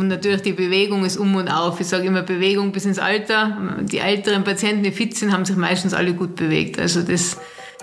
Und 0.00 0.08
natürlich 0.08 0.40
die 0.40 0.54
Bewegung 0.54 1.04
ist 1.04 1.18
um 1.18 1.34
und 1.34 1.48
auf. 1.48 1.78
Ich 1.78 1.86
sage 1.86 2.06
immer 2.06 2.22
Bewegung 2.22 2.72
bis 2.72 2.86
ins 2.86 2.98
Alter. 2.98 3.54
Die 3.82 3.98
älteren 3.98 4.44
Patienten, 4.44 4.82
die 4.82 4.92
fit 4.92 5.14
sind, 5.14 5.30
haben 5.30 5.44
sich 5.44 5.56
meistens 5.56 5.92
alle 5.92 6.14
gut 6.14 6.36
bewegt. 6.36 6.80
Also 6.80 7.02
das 7.02 7.36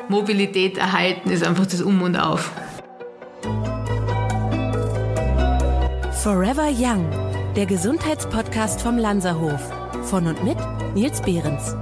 Mobilität 0.10 0.80
erhalten 0.80 1.30
ist 1.30 1.46
einfach 1.46 1.68
das 1.68 1.80
Um 1.80 2.02
und 2.02 2.16
Auf. 2.16 2.52
Forever 6.24 6.70
Young, 6.76 7.08
der 7.56 7.68
Gesundheitspodcast 7.68 8.82
vom 8.82 8.98
Lanzerhof. 8.98 9.62
Von 10.02 10.26
und 10.26 10.44
mit 10.44 10.58
Nils 10.96 11.22
Behrens. 11.22 11.76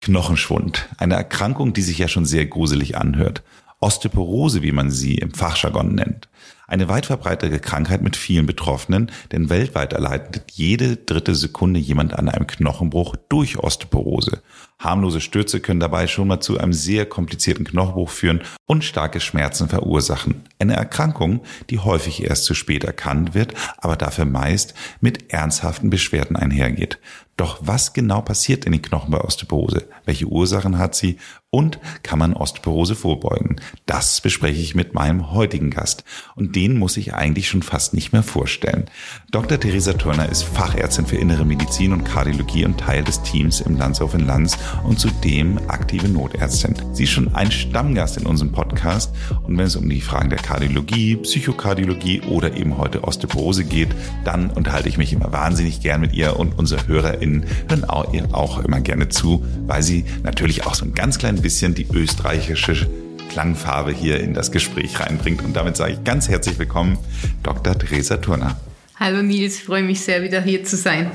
Knochenschwund, 0.00 0.88
eine 0.98 1.14
Erkrankung, 1.14 1.74
die 1.74 1.82
sich 1.82 1.98
ja 1.98 2.08
schon 2.08 2.24
sehr 2.24 2.46
gruselig 2.46 2.96
anhört. 2.96 3.44
Osteoporose, 3.80 4.62
wie 4.62 4.72
man 4.72 4.90
sie 4.90 5.14
im 5.14 5.32
Fachjargon 5.32 5.94
nennt. 5.94 6.28
Eine 6.66 6.88
weit 6.88 7.06
verbreitete 7.06 7.58
Krankheit 7.58 8.02
mit 8.02 8.14
vielen 8.14 8.46
Betroffenen, 8.46 9.10
denn 9.32 9.50
weltweit 9.50 9.92
erleidet 9.92 10.52
jede 10.52 10.96
dritte 10.96 11.34
Sekunde 11.34 11.80
jemand 11.80 12.14
an 12.14 12.28
einem 12.28 12.46
Knochenbruch 12.46 13.16
durch 13.28 13.58
Osteoporose. 13.58 14.42
Harmlose 14.80 15.20
Stürze 15.20 15.60
können 15.60 15.78
dabei 15.78 16.06
schon 16.06 16.26
mal 16.26 16.40
zu 16.40 16.58
einem 16.58 16.72
sehr 16.72 17.06
komplizierten 17.06 17.66
Knochenbruch 17.66 18.08
führen 18.08 18.40
und 18.66 18.82
starke 18.82 19.20
Schmerzen 19.20 19.68
verursachen. 19.68 20.42
Eine 20.58 20.74
Erkrankung, 20.74 21.42
die 21.68 21.78
häufig 21.78 22.24
erst 22.24 22.44
zu 22.46 22.54
spät 22.54 22.82
erkannt 22.82 23.34
wird, 23.34 23.54
aber 23.76 23.96
dafür 23.96 24.24
meist 24.24 24.74
mit 25.00 25.32
ernsthaften 25.32 25.90
Beschwerden 25.90 26.34
einhergeht. 26.34 26.98
Doch 27.40 27.58
was 27.62 27.94
genau 27.94 28.20
passiert 28.20 28.66
in 28.66 28.72
den 28.72 28.82
Knochen 28.82 29.10
bei 29.12 29.18
Osteoporose? 29.18 29.88
Welche 30.04 30.26
Ursachen 30.26 30.76
hat 30.76 30.94
sie? 30.94 31.16
Und 31.48 31.78
kann 32.02 32.18
man 32.18 32.34
Osteoporose 32.34 32.94
vorbeugen? 32.94 33.56
Das 33.86 34.20
bespreche 34.20 34.60
ich 34.60 34.74
mit 34.74 34.92
meinem 34.92 35.32
heutigen 35.32 35.70
Gast. 35.70 36.04
Und 36.36 36.54
den 36.54 36.78
muss 36.78 36.98
ich 36.98 37.14
eigentlich 37.14 37.48
schon 37.48 37.62
fast 37.62 37.94
nicht 37.94 38.12
mehr 38.12 38.22
vorstellen. 38.22 38.90
Dr. 39.30 39.58
Theresa 39.58 39.94
Turner 39.94 40.28
ist 40.28 40.42
Fachärztin 40.42 41.06
für 41.06 41.16
Innere 41.16 41.46
Medizin 41.46 41.94
und 41.94 42.04
Kardiologie 42.04 42.66
und 42.66 42.78
Teil 42.78 43.04
des 43.04 43.22
Teams 43.22 43.62
im 43.62 43.78
Landshof 43.78 44.12
in 44.12 44.26
Lanz 44.26 44.58
und 44.84 44.98
zudem 44.98 45.58
aktive 45.68 46.08
Notärztin. 46.08 46.74
Sie 46.92 47.04
ist 47.04 47.10
schon 47.10 47.34
ein 47.34 47.50
Stammgast 47.50 48.16
in 48.16 48.26
unserem 48.26 48.52
Podcast. 48.52 49.14
Und 49.42 49.58
wenn 49.58 49.66
es 49.66 49.76
um 49.76 49.88
die 49.88 50.00
Fragen 50.00 50.30
der 50.30 50.38
Kardiologie, 50.38 51.16
Psychokardiologie 51.16 52.22
oder 52.22 52.56
eben 52.56 52.76
heute 52.78 53.04
Osteoporose 53.04 53.64
geht, 53.64 53.88
dann 54.24 54.50
unterhalte 54.50 54.88
ich 54.88 54.98
mich 54.98 55.12
immer 55.12 55.32
wahnsinnig 55.32 55.80
gern 55.80 56.00
mit 56.00 56.12
ihr 56.12 56.38
und 56.38 56.58
unsere 56.58 56.86
HörerInnen 56.86 57.44
hören 57.68 57.84
auch, 57.84 58.12
ihr 58.12 58.28
auch 58.32 58.64
immer 58.64 58.80
gerne 58.80 59.08
zu, 59.08 59.44
weil 59.66 59.82
sie 59.82 60.04
natürlich 60.22 60.66
auch 60.66 60.74
so 60.74 60.84
ein 60.84 60.94
ganz 60.94 61.18
klein 61.18 61.40
bisschen 61.40 61.74
die 61.74 61.86
österreichische 61.92 62.88
Klangfarbe 63.30 63.92
hier 63.92 64.20
in 64.20 64.34
das 64.34 64.50
Gespräch 64.52 65.00
reinbringt. 65.00 65.42
Und 65.42 65.54
damit 65.54 65.76
sage 65.76 65.92
ich 65.92 66.04
ganz 66.04 66.28
herzlich 66.28 66.58
willkommen, 66.58 66.98
Dr. 67.42 67.78
Theresa 67.78 68.16
Turner. 68.16 68.60
Hallo 68.96 69.22
Nils, 69.22 69.56
ich 69.56 69.64
freue 69.64 69.82
mich 69.82 70.00
sehr, 70.02 70.22
wieder 70.22 70.42
hier 70.42 70.64
zu 70.64 70.76
sein. 70.76 71.10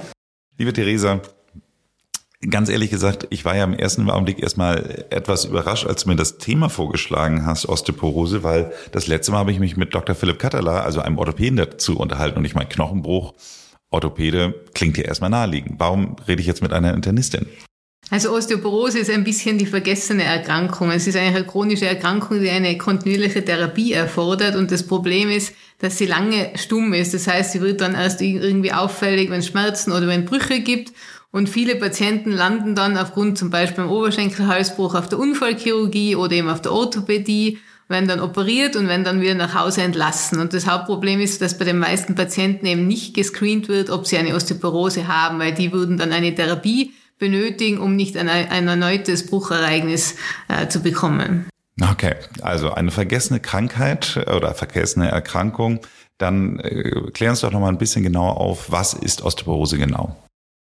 Liebe 0.57 0.73
Theresa, 0.73 1.21
ganz 2.49 2.69
ehrlich 2.69 2.89
gesagt, 2.89 3.27
ich 3.29 3.45
war 3.45 3.55
ja 3.55 3.63
im 3.63 3.73
ersten 3.73 4.09
Augenblick 4.09 4.41
erstmal 4.41 5.05
etwas 5.09 5.45
überrascht, 5.45 5.85
als 5.85 6.03
du 6.03 6.09
mir 6.09 6.15
das 6.15 6.37
Thema 6.37 6.69
vorgeschlagen 6.69 7.45
hast, 7.45 7.67
Osteoporose, 7.67 8.43
weil 8.43 8.71
das 8.91 9.07
letzte 9.07 9.31
Mal 9.31 9.39
habe 9.39 9.51
ich 9.51 9.59
mich 9.59 9.77
mit 9.77 9.93
Dr. 9.93 10.15
Philipp 10.15 10.39
Katterla, 10.39 10.81
also 10.81 11.01
einem 11.01 11.17
Orthopäden 11.17 11.57
dazu 11.57 11.97
unterhalten 11.97 12.37
und 12.37 12.45
ich 12.45 12.55
meine 12.55 12.69
Knochenbruch, 12.69 13.33
Orthopäde 13.89 14.53
klingt 14.73 14.97
ja 14.97 15.03
erstmal 15.03 15.29
naheliegend. 15.29 15.75
Warum 15.79 16.15
rede 16.27 16.41
ich 16.41 16.47
jetzt 16.47 16.61
mit 16.61 16.73
einer 16.73 16.93
Internistin? 16.93 17.47
Also 18.11 18.31
Osteoporose 18.35 18.99
ist 18.99 19.09
ein 19.09 19.23
bisschen 19.23 19.57
die 19.57 19.65
vergessene 19.65 20.23
Erkrankung. 20.23 20.91
Es 20.91 21.07
ist 21.07 21.17
eine 21.17 21.43
chronische 21.43 21.87
Erkrankung, 21.87 22.39
die 22.39 22.49
eine 22.49 22.77
kontinuierliche 22.77 23.43
Therapie 23.43 23.93
erfordert. 23.93 24.55
Und 24.55 24.71
das 24.71 24.83
Problem 24.85 25.29
ist, 25.29 25.55
dass 25.79 25.97
sie 25.97 26.05
lange 26.05 26.51
stumm 26.55 26.93
ist. 26.93 27.15
Das 27.15 27.27
heißt, 27.27 27.53
sie 27.53 27.61
wird 27.61 27.81
dann 27.81 27.95
erst 27.95 28.21
irgendwie 28.21 28.73
auffällig, 28.73 29.31
wenn 29.31 29.39
es 29.39 29.47
Schmerzen 29.47 29.91
oder 29.91 30.07
wenn 30.07 30.25
Brüche 30.25 30.59
gibt. 30.59 30.93
Und 31.35 31.49
viele 31.49 31.75
Patienten 31.75 32.31
landen 32.31 32.75
dann 32.75 32.97
aufgrund 32.97 33.37
zum 33.37 33.49
Beispiel 33.49 33.83
beim 33.83 33.91
Oberschenkelhalsbruch 33.91 34.95
auf 34.95 35.09
der 35.09 35.19
Unfallchirurgie 35.19 36.15
oder 36.15 36.31
eben 36.31 36.47
auf 36.47 36.61
der 36.61 36.71
Orthopädie, 36.71 37.59
werden 37.89 38.07
dann 38.07 38.21
operiert 38.21 38.77
und 38.77 38.87
werden 38.87 39.03
dann 39.03 39.19
wieder 39.19 39.35
nach 39.35 39.53
Hause 39.53 39.81
entlassen. 39.81 40.39
Und 40.39 40.53
das 40.53 40.65
Hauptproblem 40.65 41.19
ist, 41.19 41.41
dass 41.41 41.57
bei 41.57 41.65
den 41.65 41.77
meisten 41.77 42.15
Patienten 42.15 42.65
eben 42.65 42.87
nicht 42.87 43.13
gescreent 43.15 43.67
wird, 43.67 43.89
ob 43.89 44.07
sie 44.07 44.17
eine 44.17 44.33
Osteoporose 44.33 45.09
haben, 45.09 45.37
weil 45.39 45.53
die 45.53 45.73
würden 45.73 45.97
dann 45.97 46.13
eine 46.13 46.33
Therapie 46.33 46.93
benötigen, 47.19 47.79
um 47.79 47.97
nicht 47.97 48.15
ein, 48.15 48.29
ein 48.29 48.69
erneutes 48.69 49.25
Bruchereignis 49.25 50.15
äh, 50.47 50.69
zu 50.69 50.79
bekommen. 50.79 51.47
Okay, 51.81 52.15
also 52.43 52.71
eine 52.71 52.91
vergessene 52.91 53.41
Krankheit 53.41 54.25
oder 54.33 54.53
vergessene 54.53 55.11
Erkrankung. 55.11 55.81
Dann 56.17 56.61
äh, 56.61 57.11
klären 57.11 57.31
uns 57.31 57.41
doch 57.41 57.51
noch 57.51 57.59
mal 57.59 57.67
ein 57.67 57.77
bisschen 57.77 58.03
genauer 58.03 58.37
auf, 58.37 58.71
was 58.71 58.93
ist 58.93 59.21
Osteoporose 59.21 59.77
genau? 59.77 60.15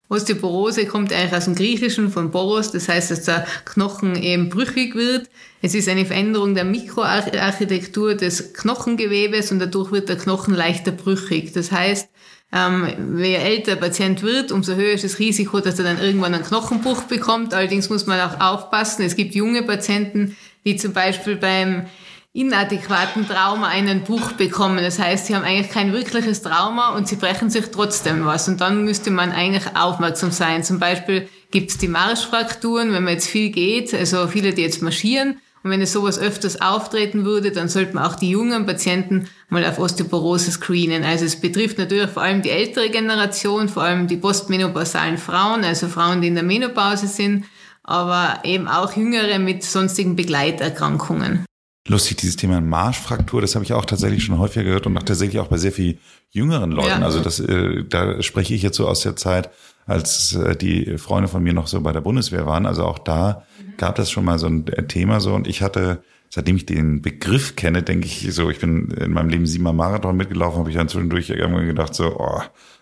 Osteoporose 0.09 0.85
kommt 0.85 1.11
eigentlich 1.11 1.33
aus 1.33 1.45
dem 1.45 1.55
Griechischen 1.55 2.09
von 2.09 2.31
Boros, 2.31 2.71
das 2.71 2.87
heißt, 2.87 3.11
dass 3.11 3.23
der 3.23 3.45
Knochen 3.65 4.15
eben 4.15 4.49
brüchig 4.49 4.95
wird. 4.95 5.29
Es 5.61 5.75
ist 5.75 5.89
eine 5.89 6.05
Veränderung 6.05 6.55
der 6.55 6.63
Mikroarchitektur 6.63 8.15
des 8.15 8.53
Knochengewebes 8.53 9.51
und 9.51 9.59
dadurch 9.59 9.91
wird 9.91 10.07
der 10.07 10.17
Knochen 10.17 10.53
leichter 10.53 10.91
brüchig. 10.91 11.51
Das 11.51 11.71
heißt, 11.71 12.09
ähm, 12.53 13.17
je 13.19 13.35
älter 13.35 13.75
der 13.75 13.81
Patient 13.81 14.23
wird, 14.23 14.53
umso 14.53 14.75
höher 14.75 14.93
ist 14.93 15.03
das 15.03 15.19
Risiko, 15.19 15.59
dass 15.59 15.79
er 15.79 15.85
dann 15.85 15.99
irgendwann 15.99 16.33
einen 16.33 16.45
Knochenbruch 16.45 17.03
bekommt. 17.03 17.53
Allerdings 17.53 17.89
muss 17.89 18.05
man 18.05 18.21
auch 18.21 18.39
aufpassen. 18.39 19.03
Es 19.03 19.17
gibt 19.17 19.35
junge 19.35 19.63
Patienten, 19.63 20.37
die 20.65 20.77
zum 20.77 20.93
Beispiel 20.93 21.35
beim 21.35 21.87
inadäquaten 22.37 23.27
Trauma 23.27 23.67
einen 23.67 24.03
Bruch 24.03 24.33
bekommen. 24.33 24.77
Das 24.77 24.99
heißt, 24.99 25.25
sie 25.25 25.35
haben 25.35 25.43
eigentlich 25.43 25.71
kein 25.71 25.91
wirkliches 25.91 26.43
Trauma 26.43 26.95
und 26.95 27.07
sie 27.07 27.15
brechen 27.15 27.49
sich 27.49 27.65
trotzdem 27.71 28.25
was. 28.25 28.47
Und 28.47 28.61
dann 28.61 28.83
müsste 28.83 29.09
man 29.09 29.31
eigentlich 29.31 29.75
aufmerksam 29.75 30.31
sein. 30.31 30.63
Zum 30.63 30.79
Beispiel 30.79 31.27
gibt 31.49 31.71
es 31.71 31.77
die 31.77 31.87
Marschfrakturen, 31.87 32.93
wenn 32.93 33.03
man 33.03 33.13
jetzt 33.13 33.27
viel 33.27 33.49
geht, 33.49 33.93
also 33.93 34.27
viele, 34.27 34.53
die 34.53 34.61
jetzt 34.61 34.81
marschieren 34.81 35.39
und 35.63 35.71
wenn 35.71 35.81
es 35.81 35.91
sowas 35.91 36.19
öfters 36.19 36.61
auftreten 36.61 37.25
würde, 37.25 37.51
dann 37.51 37.67
sollte 37.67 37.95
man 37.95 38.05
auch 38.05 38.15
die 38.15 38.29
jungen 38.29 38.65
Patienten 38.65 39.27
mal 39.49 39.65
auf 39.65 39.79
Osteoporose 39.79 40.51
screenen. 40.51 41.03
Also 41.03 41.25
es 41.25 41.41
betrifft 41.41 41.77
natürlich 41.77 42.09
vor 42.09 42.23
allem 42.23 42.41
die 42.41 42.51
ältere 42.51 42.89
Generation, 42.89 43.67
vor 43.67 43.83
allem 43.83 44.07
die 44.07 44.17
postmenopausalen 44.17 45.17
Frauen, 45.17 45.63
also 45.63 45.87
Frauen, 45.87 46.21
die 46.21 46.27
in 46.27 46.35
der 46.35 46.43
Menopause 46.43 47.07
sind, 47.07 47.45
aber 47.83 48.39
eben 48.43 48.67
auch 48.67 48.95
Jüngere 48.95 49.39
mit 49.39 49.63
sonstigen 49.63 50.15
Begleiterkrankungen. 50.15 51.43
Lustig, 51.87 52.17
dieses 52.17 52.35
Thema 52.35 52.59
Marschfraktur, 52.59 53.41
das 53.41 53.55
habe 53.55 53.63
ich 53.63 53.73
auch 53.73 53.85
tatsächlich 53.85 54.23
schon 54.23 54.37
häufiger 54.37 54.65
gehört 54.65 54.85
und 54.87 54.97
auch 54.97 55.03
tatsächlich 55.03 55.39
auch 55.39 55.47
bei 55.47 55.57
sehr 55.57 55.71
viel 55.71 55.99
jüngeren 56.31 56.71
Leuten. 56.71 57.01
Ja. 57.01 57.05
Also 57.05 57.21
das, 57.21 57.39
äh, 57.39 57.83
da 57.87 58.21
spreche 58.21 58.53
ich 58.53 58.61
jetzt 58.61 58.75
so 58.75 58.87
aus 58.87 59.01
der 59.01 59.15
Zeit, 59.15 59.49
als 59.85 60.35
äh, 60.35 60.55
die 60.55 60.97
Freunde 60.97 61.29
von 61.29 61.41
mir 61.41 61.53
noch 61.53 61.67
so 61.67 61.79
bei 61.81 61.93
der 61.93 62.01
Bundeswehr 62.01 62.45
waren. 62.45 62.65
Also 62.65 62.83
auch 62.83 62.99
da 62.99 63.43
gab 63.77 63.95
das 63.95 64.11
schon 64.11 64.25
mal 64.25 64.37
so 64.37 64.47
ein 64.47 64.67
äh, 64.67 64.85
Thema 64.85 65.21
so 65.21 65.33
und 65.33 65.47
ich 65.47 65.61
hatte, 65.61 66.03
seitdem 66.29 66.57
ich 66.57 66.65
den 66.65 67.01
Begriff 67.01 67.55
kenne, 67.55 67.83
denke 67.83 68.05
ich 68.05 68.27
so, 68.33 68.49
ich 68.49 68.59
bin 68.59 68.91
in 68.91 69.13
meinem 69.13 69.29
Leben 69.29 69.47
siebenmal 69.47 69.73
Marathon 69.73 70.17
mitgelaufen, 70.17 70.59
habe 70.59 70.69
ich 70.69 70.75
dann 70.75 70.89
zwischendurch 70.89 71.29
irgendwann 71.29 71.67
gedacht 71.67 71.95
so, 71.95 72.17
oh, 72.19 72.41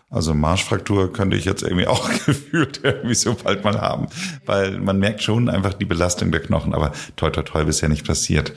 also 0.09 0.33
Marschfraktur 0.33 1.13
könnte 1.13 1.35
ich 1.35 1.45
jetzt 1.45 1.61
irgendwie 1.61 1.87
auch 1.87 2.09
gefühlt 2.25 2.81
irgendwie 2.83 3.15
so 3.15 3.35
bald 3.35 3.63
mal 3.63 3.79
haben, 3.79 4.07
weil 4.45 4.79
man 4.79 4.97
merkt 4.97 5.21
schon 5.21 5.49
einfach 5.49 5.73
die 5.73 5.85
Belastung 5.85 6.31
der 6.31 6.41
Knochen, 6.41 6.73
aber 6.73 6.91
toi 7.15 7.29
toi 7.29 7.43
toi 7.43 7.65
bisher 7.65 7.89
nicht 7.89 8.05
passiert. 8.05 8.53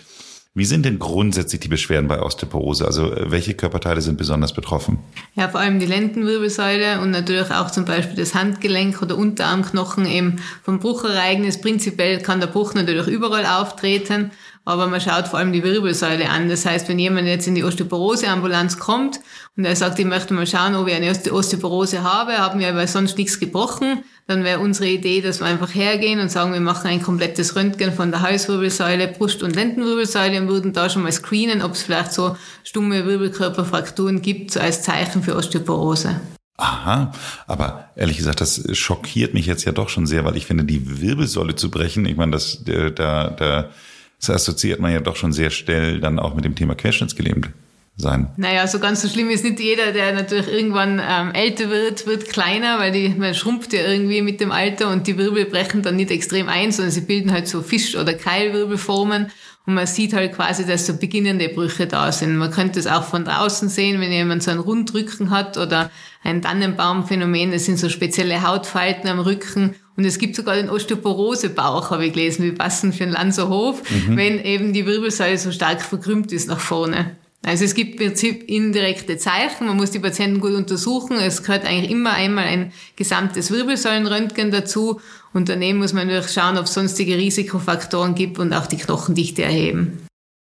Wie 0.54 0.64
sind 0.64 0.84
denn 0.84 0.98
grundsätzlich 0.98 1.60
die 1.60 1.68
Beschwerden 1.68 2.08
bei 2.08 2.20
Osteoporose? 2.20 2.84
Also 2.84 3.12
äh, 3.12 3.30
welche 3.30 3.54
Körperteile 3.54 4.00
sind 4.00 4.18
besonders 4.18 4.52
betroffen? 4.52 4.98
Ja, 5.34 5.48
vor 5.48 5.60
allem 5.60 5.78
die 5.78 5.86
Lendenwirbelsäule 5.86 7.00
und 7.00 7.10
natürlich 7.10 7.50
auch 7.50 7.70
zum 7.70 7.84
Beispiel 7.84 8.16
das 8.16 8.34
Handgelenk 8.34 9.00
oder 9.02 9.16
Unterarmknochen 9.16 10.06
eben 10.06 10.36
vom 10.62 10.80
Bruchereignis. 10.80 11.60
Prinzipiell 11.60 12.20
kann 12.20 12.40
der 12.40 12.48
Bruch 12.48 12.74
natürlich 12.74 13.06
überall 13.06 13.46
auftreten, 13.46 14.30
aber 14.68 14.86
man 14.86 15.00
schaut 15.00 15.28
vor 15.28 15.38
allem 15.38 15.52
die 15.52 15.64
Wirbelsäule 15.64 16.28
an. 16.28 16.50
Das 16.50 16.66
heißt, 16.66 16.90
wenn 16.90 16.98
jemand 16.98 17.26
jetzt 17.26 17.46
in 17.46 17.54
die 17.54 17.64
Osteoporose-Ambulanz 17.64 18.78
kommt 18.78 19.18
und 19.56 19.64
er 19.64 19.74
sagt, 19.74 19.98
ich 19.98 20.04
möchte 20.04 20.34
mal 20.34 20.46
schauen, 20.46 20.74
ob 20.74 20.88
ich 20.88 20.94
eine 20.94 21.10
Osteoporose 21.10 22.02
habe, 22.02 22.36
haben 22.36 22.60
wir 22.60 22.68
aber 22.68 22.86
sonst 22.86 23.16
nichts 23.16 23.40
gebrochen, 23.40 24.04
dann 24.26 24.44
wäre 24.44 24.60
unsere 24.60 24.88
Idee, 24.88 25.22
dass 25.22 25.40
wir 25.40 25.46
einfach 25.46 25.74
hergehen 25.74 26.20
und 26.20 26.30
sagen, 26.30 26.52
wir 26.52 26.60
machen 26.60 26.86
ein 26.88 27.02
komplettes 27.02 27.56
Röntgen 27.56 27.94
von 27.94 28.10
der 28.10 28.20
Halswirbelsäule, 28.20 29.08
Brust- 29.08 29.42
und 29.42 29.56
Lendenwirbelsäule 29.56 30.38
und 30.38 30.48
würden 30.48 30.74
da 30.74 30.90
schon 30.90 31.02
mal 31.02 31.12
screenen, 31.12 31.62
ob 31.62 31.72
es 31.72 31.82
vielleicht 31.82 32.12
so 32.12 32.36
stumme 32.62 33.06
Wirbelkörperfrakturen 33.06 34.20
gibt, 34.20 34.50
so 34.50 34.60
als 34.60 34.82
Zeichen 34.82 35.22
für 35.22 35.34
Osteoporose. 35.34 36.20
Aha, 36.58 37.12
aber 37.46 37.88
ehrlich 37.96 38.18
gesagt, 38.18 38.42
das 38.42 38.76
schockiert 38.76 39.32
mich 39.32 39.46
jetzt 39.46 39.64
ja 39.64 39.72
doch 39.72 39.88
schon 39.88 40.06
sehr, 40.06 40.26
weil 40.26 40.36
ich 40.36 40.44
finde, 40.44 40.64
die 40.64 41.00
Wirbelsäule 41.00 41.54
zu 41.54 41.70
brechen, 41.70 42.04
ich 42.04 42.16
meine, 42.16 42.32
das, 42.32 42.64
da, 42.64 43.30
da, 43.30 43.70
das 44.20 44.30
assoziiert 44.30 44.80
man 44.80 44.92
ja 44.92 45.00
doch 45.00 45.16
schon 45.16 45.32
sehr 45.32 45.50
schnell 45.50 46.00
dann 46.00 46.18
auch 46.18 46.34
mit 46.34 46.44
dem 46.44 46.54
Thema 46.54 46.74
Querschnittsgelähmt 46.74 47.50
sein. 47.96 48.30
Naja, 48.36 48.66
so 48.66 48.78
ganz 48.78 49.02
so 49.02 49.08
schlimm 49.08 49.28
ist 49.28 49.44
nicht 49.44 49.58
jeder, 49.58 49.92
der 49.92 50.12
natürlich 50.12 50.48
irgendwann 50.48 51.00
ähm, 51.04 51.32
älter 51.34 51.68
wird, 51.68 52.06
wird 52.06 52.28
kleiner, 52.28 52.78
weil 52.78 52.92
die, 52.92 53.08
man 53.08 53.34
schrumpft 53.34 53.72
ja 53.72 53.82
irgendwie 53.82 54.22
mit 54.22 54.40
dem 54.40 54.52
Alter 54.52 54.90
und 54.90 55.06
die 55.06 55.18
Wirbel 55.18 55.44
brechen 55.46 55.82
dann 55.82 55.96
nicht 55.96 56.10
extrem 56.10 56.48
ein, 56.48 56.70
sondern 56.70 56.92
sie 56.92 57.00
bilden 57.00 57.32
halt 57.32 57.48
so 57.48 57.60
Fisch- 57.60 57.96
oder 57.96 58.14
Keilwirbelformen 58.14 59.30
und 59.66 59.74
man 59.74 59.86
sieht 59.86 60.14
halt 60.14 60.32
quasi, 60.32 60.64
dass 60.64 60.86
so 60.86 60.96
beginnende 60.96 61.48
Brüche 61.48 61.86
da 61.86 62.10
sind. 62.10 62.36
Man 62.36 62.50
könnte 62.50 62.78
es 62.78 62.86
auch 62.86 63.04
von 63.04 63.24
draußen 63.24 63.68
sehen, 63.68 64.00
wenn 64.00 64.10
jemand 64.10 64.42
so 64.42 64.50
einen 64.50 64.60
Rundrücken 64.60 65.30
hat 65.30 65.58
oder 65.58 65.90
ein 66.22 66.40
Tannenbaumphänomen, 66.40 67.50
das 67.50 67.66
sind 67.66 67.78
so 67.78 67.88
spezielle 67.88 68.46
Hautfalten 68.46 69.08
am 69.10 69.18
Rücken 69.18 69.74
und 69.98 70.04
es 70.04 70.18
gibt 70.18 70.36
sogar 70.36 70.54
den 70.54 70.70
Osteoporosebauch, 70.70 71.90
habe 71.90 72.06
ich 72.06 72.12
gelesen, 72.12 72.44
wie 72.44 72.52
passend 72.52 72.94
für 72.94 73.02
einen 73.02 73.14
Lanzerhof, 73.14 73.82
mhm. 73.90 74.16
wenn 74.16 74.38
eben 74.38 74.72
die 74.72 74.86
Wirbelsäule 74.86 75.36
so 75.36 75.50
stark 75.50 75.82
verkrümmt 75.82 76.30
ist 76.30 76.46
nach 76.46 76.60
vorne. 76.60 77.16
Also 77.44 77.64
es 77.64 77.74
gibt 77.74 78.00
im 78.00 78.06
Prinzip 78.06 78.48
indirekte 78.48 79.16
Zeichen, 79.16 79.66
man 79.66 79.76
muss 79.76 79.90
die 79.90 79.98
Patienten 79.98 80.38
gut 80.38 80.52
untersuchen. 80.52 81.18
Es 81.18 81.42
gehört 81.42 81.64
eigentlich 81.64 81.90
immer 81.90 82.12
einmal 82.12 82.44
ein 82.44 82.72
gesamtes 82.94 83.50
Wirbelsäulenröntgen 83.50 84.52
dazu 84.52 85.00
und 85.32 85.48
daneben 85.48 85.78
muss 85.78 85.92
man 85.92 86.06
natürlich 86.06 86.30
schauen, 86.30 86.58
ob 86.58 86.66
es 86.66 86.74
sonstige 86.74 87.16
Risikofaktoren 87.16 88.14
gibt 88.14 88.38
und 88.38 88.52
auch 88.52 88.66
die 88.66 88.76
Knochendichte 88.76 89.42
erheben. 89.42 89.98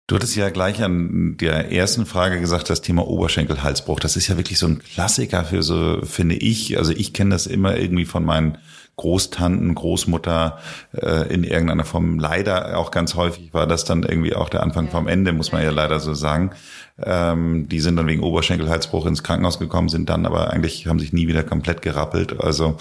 Du 0.09 0.17
hattest 0.17 0.35
ja 0.35 0.51
gleich 0.51 0.83
an 0.83 1.37
der 1.39 1.71
ersten 1.71 2.07
Frage 2.07 2.41
gesagt, 2.41 2.71
das 2.71 2.83
Thema 2.83 3.07
Oberschenkelhalsbruch. 3.07 4.01
Das 4.01 4.17
ist 4.17 4.27
ja 4.27 4.37
wirklich 4.37 4.59
so 4.59 4.67
ein 4.67 4.81
Klassiker 4.81 5.45
für 5.45 5.63
so, 5.63 6.01
finde 6.03 6.35
ich. 6.35 6.77
Also 6.77 6.93
ich 6.93 7.13
kenne 7.13 7.31
das 7.31 7.47
immer 7.47 7.77
irgendwie 7.77 8.05
von 8.05 8.25
meinen 8.25 8.59
Großtanten, 8.97 9.75
Großmutter 9.75 10.59
äh, 10.93 11.33
in 11.33 11.45
irgendeiner 11.45 11.85
Form. 11.85 12.19
Leider 12.19 12.79
auch 12.79 12.91
ganz 12.91 13.15
häufig 13.15 13.53
war 13.53 13.67
das 13.67 13.85
dann 13.85 14.03
irgendwie 14.03 14.35
auch 14.35 14.49
der 14.49 14.63
Anfang 14.63 14.89
vom 14.89 15.09
Ende, 15.09 15.33
muss 15.33 15.53
man 15.53 15.63
ja 15.63 15.71
leider 15.71 15.99
so 16.01 16.15
sagen. 16.15 16.53
Ähm, 17.03 17.69
die 17.69 17.81
sind 17.81 17.97
dann 17.97 18.07
wegen 18.07 18.23
Oberschenkelhalsbruch 18.23 19.07
ins 19.07 19.23
Krankenhaus 19.23 19.59
gekommen, 19.59 19.89
sind 19.89 20.09
dann 20.09 20.27
aber 20.27 20.51
eigentlich, 20.51 20.87
haben 20.87 21.01
sich 21.01 21.13
nie 21.13 21.27
wieder 21.27 21.43
komplett 21.43 21.83
gerappelt. 21.83 22.41
Also 22.41 22.77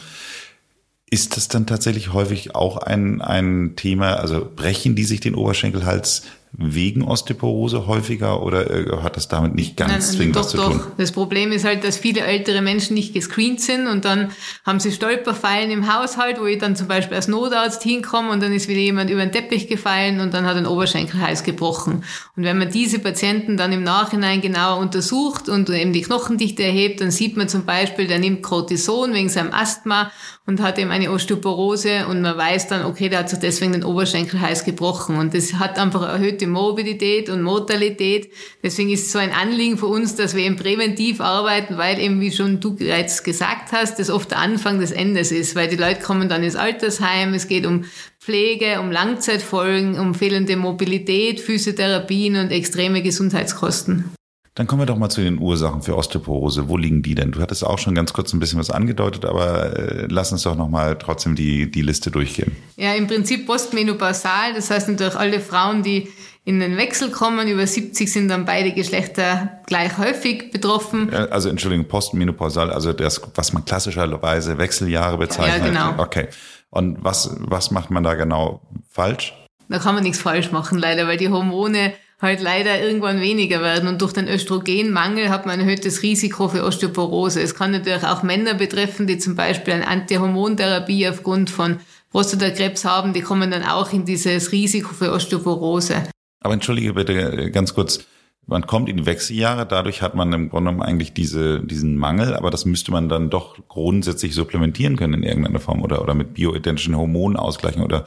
ist 1.09 1.37
das 1.37 1.47
dann 1.47 1.65
tatsächlich 1.65 2.13
häufig 2.13 2.55
auch 2.55 2.77
ein, 2.77 3.21
ein 3.21 3.73
Thema, 3.75 4.15
also 4.15 4.47
brechen 4.55 4.95
die 4.95 5.03
sich 5.03 5.19
den 5.19 5.35
Oberschenkelhals 5.35 6.23
wegen 6.55 7.01
Osteoporose 7.01 7.87
häufiger 7.87 8.43
oder 8.43 8.69
äh, 8.69 9.01
hat 9.01 9.17
das 9.17 9.27
damit 9.27 9.55
nicht 9.55 9.75
ganz 9.75 9.91
Nein, 9.91 10.01
zwingend 10.01 10.35
doch, 10.35 10.41
was 10.41 10.49
zu 10.49 10.57
tun? 10.57 10.77
Doch. 10.77 10.97
Das 10.97 11.11
Problem 11.11 11.51
ist 11.51 11.65
halt, 11.65 11.83
dass 11.83 11.97
viele 11.97 12.21
ältere 12.21 12.61
Menschen 12.61 12.93
nicht 12.93 13.13
gescreent 13.13 13.59
sind 13.59 13.87
und 13.87 14.05
dann 14.05 14.29
haben 14.63 14.79
sie 14.79 14.91
Stolperfallen 14.91 15.71
im 15.71 15.91
Haushalt, 15.91 16.39
wo 16.39 16.45
ich 16.45 16.59
dann 16.59 16.75
zum 16.75 16.87
Beispiel 16.87 17.15
als 17.15 17.27
Notarzt 17.27 17.81
hinkomme 17.81 18.29
und 18.29 18.43
dann 18.43 18.53
ist 18.53 18.67
wieder 18.67 18.79
jemand 18.79 19.09
über 19.09 19.21
den 19.21 19.31
Teppich 19.31 19.67
gefallen 19.67 20.19
und 20.19 20.35
dann 20.35 20.45
hat 20.45 20.55
ein 20.55 20.67
Oberschenkelhals 20.67 21.43
gebrochen. 21.43 22.03
Und 22.37 22.43
wenn 22.43 22.59
man 22.59 22.69
diese 22.69 22.99
Patienten 22.99 23.57
dann 23.57 23.71
im 23.71 23.83
Nachhinein 23.83 24.39
genauer 24.41 24.77
untersucht 24.77 25.49
und 25.49 25.71
eben 25.71 25.91
die 25.91 26.01
Knochendichte 26.01 26.63
erhebt, 26.63 27.01
dann 27.01 27.09
sieht 27.09 27.35
man 27.35 27.49
zum 27.49 27.65
Beispiel, 27.65 28.05
der 28.05 28.19
nimmt 28.19 28.43
Cortison 28.43 29.13
wegen 29.13 29.29
seinem 29.29 29.53
Asthma 29.53 30.11
und 30.45 30.61
hat 30.61 30.77
eben 30.77 30.91
eine 30.91 31.09
Osteoporose 31.09 32.05
und 32.07 32.21
man 32.21 32.37
weiß 32.37 32.67
dann, 32.67 32.85
okay, 32.85 33.09
der 33.09 33.19
hat 33.19 33.29
sich 33.29 33.39
deswegen 33.39 33.71
den 33.71 33.83
Oberschenkelhals 33.83 34.65
gebrochen 34.65 35.17
und 35.17 35.33
das 35.33 35.53
hat 35.53 35.79
einfach 35.79 36.01
erhöhte 36.03 36.42
Morbidität 36.47 37.29
und 37.29 37.41
Mortalität. 37.41 38.31
Deswegen 38.61 38.89
ist 38.89 39.07
es 39.07 39.11
so 39.11 39.19
ein 39.19 39.31
Anliegen 39.31 39.77
für 39.77 39.87
uns, 39.87 40.15
dass 40.15 40.35
wir 40.35 40.43
eben 40.43 40.55
präventiv 40.55 41.21
arbeiten, 41.21 41.77
weil 41.77 41.99
eben, 41.99 42.21
wie 42.21 42.31
schon 42.31 42.59
du 42.59 42.75
bereits 42.75 43.23
gesagt 43.23 43.71
hast, 43.71 43.99
das 43.99 44.09
oft 44.09 44.31
der 44.31 44.39
Anfang 44.39 44.79
des 44.79 44.91
Endes 44.91 45.31
ist, 45.31 45.55
weil 45.55 45.67
die 45.67 45.75
Leute 45.75 46.01
kommen 46.01 46.29
dann 46.29 46.43
ins 46.43 46.55
Altersheim, 46.55 47.33
es 47.33 47.47
geht 47.47 47.65
um 47.65 47.85
Pflege, 48.19 48.79
um 48.79 48.91
Langzeitfolgen, 48.91 49.99
um 49.99 50.15
fehlende 50.15 50.55
Mobilität, 50.55 51.39
Physiotherapien 51.39 52.37
und 52.37 52.51
extreme 52.51 53.01
Gesundheitskosten. 53.01 54.13
Dann 54.55 54.67
kommen 54.67 54.83
wir 54.83 54.85
doch 54.85 54.97
mal 54.97 55.09
zu 55.09 55.21
den 55.21 55.39
Ursachen 55.39 55.81
für 55.81 55.97
Osteoporose. 55.97 56.69
Wo 56.69 56.77
liegen 56.77 57.01
die 57.01 57.15
denn? 57.15 57.31
Du 57.31 57.41
hattest 57.41 57.65
auch 57.65 57.79
schon 57.79 57.95
ganz 57.95 58.13
kurz 58.13 58.33
ein 58.33 58.39
bisschen 58.39 58.59
was 58.59 58.69
angedeutet, 58.69 59.25
aber 59.25 59.75
äh, 59.75 60.07
lass 60.11 60.31
uns 60.31 60.43
doch 60.43 60.55
noch 60.55 60.69
mal 60.69 60.95
trotzdem 60.95 61.33
die, 61.33 61.71
die 61.71 61.81
Liste 61.81 62.11
durchgehen. 62.11 62.55
Ja, 62.77 62.93
im 62.93 63.07
Prinzip 63.07 63.47
postmenopausal. 63.47 64.53
Das 64.53 64.69
heißt 64.69 64.89
natürlich 64.89 65.15
alle 65.15 65.39
Frauen, 65.39 65.81
die 65.81 66.07
in 66.45 66.59
den 66.59 66.75
Wechsel 66.77 67.09
kommen, 67.09 67.47
über 67.47 67.65
70 67.65 68.11
sind 68.11 68.27
dann 68.27 68.45
beide 68.45 68.73
Geschlechter 68.73 69.61
gleich 69.65 69.97
häufig 69.97 70.51
betroffen. 70.51 71.13
Also 71.13 71.49
Entschuldigung, 71.49 71.87
postmenopausal, 71.87 72.69
also 72.71 72.91
das, 72.91 73.21
was 73.35 73.53
man 73.53 73.63
klassischerweise 73.63 74.57
Wechseljahre 74.57 75.17
bezeichnet. 75.17 75.73
Ja, 75.73 75.91
genau. 75.91 76.03
Okay. 76.03 76.27
Und 76.69 77.03
was, 77.03 77.35
was 77.39 77.71
macht 77.71 77.91
man 77.91 78.03
da 78.03 78.15
genau 78.15 78.61
falsch? 78.89 79.33
Da 79.69 79.79
kann 79.79 79.95
man 79.95 80.03
nichts 80.03 80.19
falsch 80.19 80.51
machen, 80.51 80.77
leider, 80.77 81.07
weil 81.07 81.17
die 81.17 81.29
Hormone 81.29 81.93
halt 82.21 82.41
leider 82.41 82.81
irgendwann 82.81 83.21
weniger 83.21 83.61
werden. 83.61 83.87
Und 83.87 84.01
durch 84.01 84.13
den 84.13 84.27
Östrogenmangel 84.27 85.29
hat 85.29 85.45
man 85.45 85.59
ein 85.59 85.67
erhöhtes 85.67 86.03
Risiko 86.03 86.49
für 86.49 86.63
Osteoporose. 86.63 87.41
Es 87.41 87.55
kann 87.55 87.71
natürlich 87.71 88.03
auch 88.03 88.23
Männer 88.23 88.53
betreffen, 88.53 89.07
die 89.07 89.17
zum 89.17 89.35
Beispiel 89.35 89.75
eine 89.75 89.87
Antihormontherapie 89.87 91.07
aufgrund 91.07 91.49
von 91.49 91.79
Prostatakrebs 92.11 92.85
haben, 92.85 93.13
die 93.13 93.21
kommen 93.21 93.49
dann 93.49 93.63
auch 93.63 93.91
in 93.91 94.05
dieses 94.05 94.51
Risiko 94.51 94.93
für 94.93 95.11
Osteoporose. 95.11 96.03
Aber 96.43 96.53
entschuldige 96.53 96.93
bitte 96.93 97.49
ganz 97.51 97.73
kurz, 97.73 98.05
man 98.45 98.67
kommt 98.67 98.89
in 98.89 98.97
die 98.97 99.05
Wechseljahre, 99.05 99.65
dadurch 99.65 100.01
hat 100.01 100.15
man 100.15 100.31
im 100.33 100.49
Grunde 100.49 100.71
genommen 100.71 100.87
eigentlich 100.87 101.13
diese, 101.13 101.61
diesen 101.61 101.95
Mangel, 101.95 102.35
aber 102.35 102.51
das 102.51 102.65
müsste 102.65 102.91
man 102.91 103.07
dann 103.07 103.29
doch 103.29 103.57
grundsätzlich 103.69 104.35
supplementieren 104.35 104.97
können 104.97 105.13
in 105.15 105.23
irgendeiner 105.23 105.61
Form 105.61 105.81
oder, 105.81 106.01
oder 106.01 106.13
mit 106.13 106.33
bioidentischen 106.33 106.97
Hormonen 106.97 107.37
ausgleichen 107.37 107.81
oder 107.81 108.05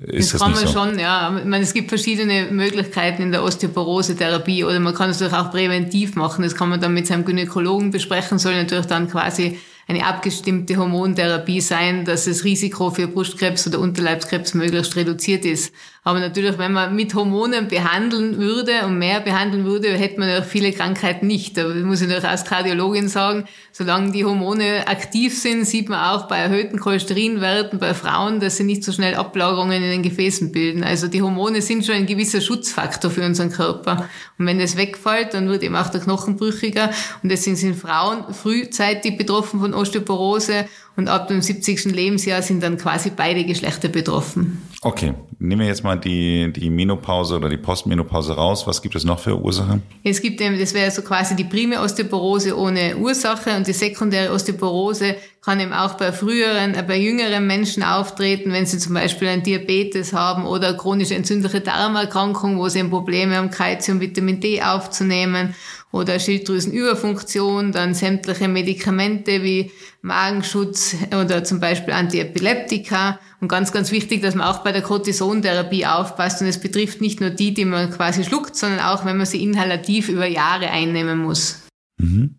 ist 0.00 0.32
das, 0.32 0.40
das 0.40 0.42
kann 0.42 0.52
man 0.52 0.66
so? 0.66 0.72
schon, 0.72 0.98
ja. 0.98 1.36
Ich 1.38 1.44
meine, 1.44 1.64
es 1.64 1.74
gibt 1.74 1.88
verschiedene 1.88 2.48
Möglichkeiten 2.52 3.20
in 3.20 3.32
der 3.32 3.42
Osteoporose-Therapie 3.42 4.62
oder 4.62 4.78
man 4.78 4.94
kann 4.94 5.10
es 5.10 5.18
natürlich 5.18 5.42
auch 5.42 5.50
präventiv 5.50 6.14
machen. 6.14 6.44
Das 6.44 6.54
kann 6.54 6.68
man 6.68 6.80
dann 6.80 6.94
mit 6.94 7.08
seinem 7.08 7.24
Gynäkologen 7.24 7.90
besprechen, 7.90 8.38
soll 8.38 8.54
natürlich 8.54 8.86
dann 8.86 9.10
quasi 9.10 9.58
eine 9.88 10.06
abgestimmte 10.06 10.76
Hormontherapie 10.76 11.60
sein, 11.60 12.04
dass 12.04 12.26
das 12.26 12.44
Risiko 12.44 12.90
für 12.90 13.08
Brustkrebs 13.08 13.66
oder 13.66 13.80
Unterleibskrebs 13.80 14.54
möglichst 14.54 14.94
reduziert 14.94 15.44
ist. 15.44 15.72
Aber 16.04 16.20
natürlich, 16.20 16.56
wenn 16.58 16.72
man 16.72 16.94
mit 16.94 17.14
Hormonen 17.14 17.68
behandeln 17.68 18.38
würde 18.38 18.86
und 18.86 18.98
mehr 18.98 19.20
behandeln 19.20 19.64
würde, 19.64 19.88
hätte 19.88 20.20
man 20.20 20.28
ja 20.28 20.42
viele 20.42 20.72
Krankheiten 20.72 21.26
nicht. 21.26 21.56
Da 21.56 21.68
muss 21.68 22.00
ich 22.00 22.08
natürlich 22.08 22.28
als 22.28 22.44
Kardiologin 22.44 23.08
sagen, 23.08 23.44
solange 23.72 24.12
die 24.12 24.24
Hormone 24.24 24.86
aktiv 24.86 25.38
sind, 25.38 25.64
sieht 25.66 25.88
man 25.88 26.00
auch 26.00 26.28
bei 26.28 26.38
erhöhten 26.38 26.78
Cholesterinwerten 26.78 27.78
bei 27.78 27.94
Frauen, 27.94 28.40
dass 28.40 28.56
sie 28.56 28.64
nicht 28.64 28.84
so 28.84 28.92
schnell 28.92 29.16
Ablagerungen 29.16 29.82
in 29.82 29.90
den 29.90 30.02
Gefäßen 30.02 30.52
bilden. 30.52 30.84
Also 30.84 31.08
die 31.08 31.20
Hormone 31.20 31.62
sind 31.62 31.84
schon 31.84 31.96
ein 31.96 32.06
gewisser 32.06 32.40
Schutzfaktor 32.40 33.10
für 33.10 33.24
unseren 33.24 33.50
Körper. 33.50 34.08
Und 34.38 34.46
wenn 34.46 34.58
das 34.58 34.76
wegfällt, 34.76 35.34
dann 35.34 35.48
wird 35.48 35.62
eben 35.62 35.76
auch 35.76 35.88
der 35.88 36.00
Knochen 36.00 36.36
brüchiger. 36.36 36.90
Und 37.22 37.30
deswegen 37.30 37.56
sind 37.56 37.76
Frauen 37.76 38.32
frühzeitig 38.32 39.18
betroffen 39.18 39.60
von 39.60 39.74
Osteoporose 39.74 40.66
und 40.98 41.08
ab 41.08 41.28
dem 41.28 41.40
70. 41.40 41.84
Lebensjahr 41.84 42.42
sind 42.42 42.60
dann 42.60 42.76
quasi 42.76 43.12
beide 43.14 43.44
Geschlechter 43.44 43.88
betroffen. 43.88 44.60
Okay, 44.82 45.14
nehmen 45.38 45.60
wir 45.60 45.68
jetzt 45.68 45.84
mal 45.84 45.94
die, 45.94 46.52
die 46.52 46.70
Menopause 46.70 47.36
oder 47.36 47.48
die 47.48 47.56
Postmenopause 47.56 48.34
raus. 48.34 48.66
Was 48.66 48.82
gibt 48.82 48.96
es 48.96 49.04
noch 49.04 49.20
für 49.20 49.40
Ursachen? 49.40 49.82
Es 50.02 50.20
gibt 50.20 50.40
eben, 50.40 50.58
das 50.58 50.74
wäre 50.74 50.90
so 50.90 51.02
quasi 51.02 51.36
die 51.36 51.44
prime 51.44 51.80
Osteoporose 51.80 52.58
ohne 52.58 52.96
Ursache 52.96 53.56
und 53.56 53.68
die 53.68 53.72
sekundäre 53.72 54.32
Osteoporose 54.32 55.14
kann 55.40 55.60
eben 55.60 55.72
auch 55.72 55.94
bei 55.94 56.10
früheren, 56.10 56.74
äh, 56.74 56.82
bei 56.82 56.98
jüngeren 56.98 57.46
Menschen 57.46 57.84
auftreten, 57.84 58.52
wenn 58.52 58.66
sie 58.66 58.78
zum 58.78 58.94
Beispiel 58.94 59.28
ein 59.28 59.44
Diabetes 59.44 60.12
haben 60.12 60.46
oder 60.46 60.74
chronische 60.74 61.14
entzündliche 61.14 61.60
Darmerkrankung, 61.60 62.58
wo 62.58 62.68
sie 62.68 62.80
ein 62.80 62.90
Probleme 62.90 63.36
haben, 63.36 63.50
Kalzium, 63.50 64.00
Vitamin 64.00 64.40
D 64.40 64.62
aufzunehmen 64.62 65.54
oder 65.90 66.18
Schilddrüsenüberfunktion, 66.18 67.72
dann 67.72 67.94
sämtliche 67.94 68.48
Medikamente 68.48 69.42
wie 69.42 69.70
Magenschutz 70.02 70.96
oder 71.18 71.44
zum 71.44 71.60
Beispiel 71.60 71.94
Antiepileptika. 71.94 73.18
Und 73.40 73.48
ganz, 73.48 73.72
ganz 73.72 73.90
wichtig, 73.90 74.20
dass 74.20 74.34
man 74.34 74.46
auch 74.48 74.64
bei 74.64 74.72
der 74.72 74.82
Cortisontherapie 74.82 75.86
aufpasst. 75.86 76.42
Und 76.42 76.48
es 76.48 76.60
betrifft 76.60 77.00
nicht 77.00 77.20
nur 77.20 77.30
die, 77.30 77.54
die 77.54 77.64
man 77.64 77.90
quasi 77.90 78.24
schluckt, 78.24 78.56
sondern 78.56 78.80
auch, 78.80 79.04
wenn 79.04 79.16
man 79.16 79.26
sie 79.26 79.42
inhalativ 79.42 80.08
über 80.08 80.26
Jahre 80.26 80.70
einnehmen 80.70 81.18
muss. 81.18 81.62
Mhm. 81.98 82.37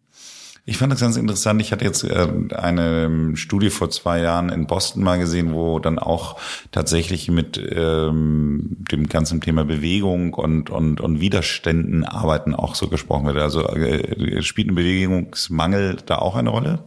Ich 0.70 0.78
fand 0.78 0.94
das 0.94 1.00
ganz 1.00 1.18
interessant. 1.18 1.60
Ich 1.62 1.72
hatte 1.72 1.84
jetzt 1.84 2.04
äh, 2.04 2.28
eine 2.54 3.36
Studie 3.36 3.72
vor 3.72 3.90
zwei 3.90 4.22
Jahren 4.22 4.50
in 4.50 4.68
Boston 4.68 5.02
mal 5.02 5.18
gesehen, 5.18 5.52
wo 5.52 5.80
dann 5.80 5.98
auch 5.98 6.40
tatsächlich 6.72 7.28
mit 7.32 7.60
ähm, 7.76 8.78
dem 8.92 9.10
ganzen 9.10 9.42
Thema 9.42 9.66
Bewegung 9.66 10.36
und, 10.36 10.70
und, 10.70 11.02
und 11.02 11.22
Widerständen 11.22 12.06
arbeiten 12.06 12.54
auch 12.54 12.76
so 12.76 12.88
gesprochen 12.88 13.26
wird. 13.26 13.40
Also 13.40 13.68
äh, 13.68 14.44
spielt 14.44 14.70
ein 14.70 14.76
Bewegungsmangel 14.76 15.98
da 16.06 16.20
auch 16.20 16.36
eine 16.36 16.52
Rolle? 16.52 16.86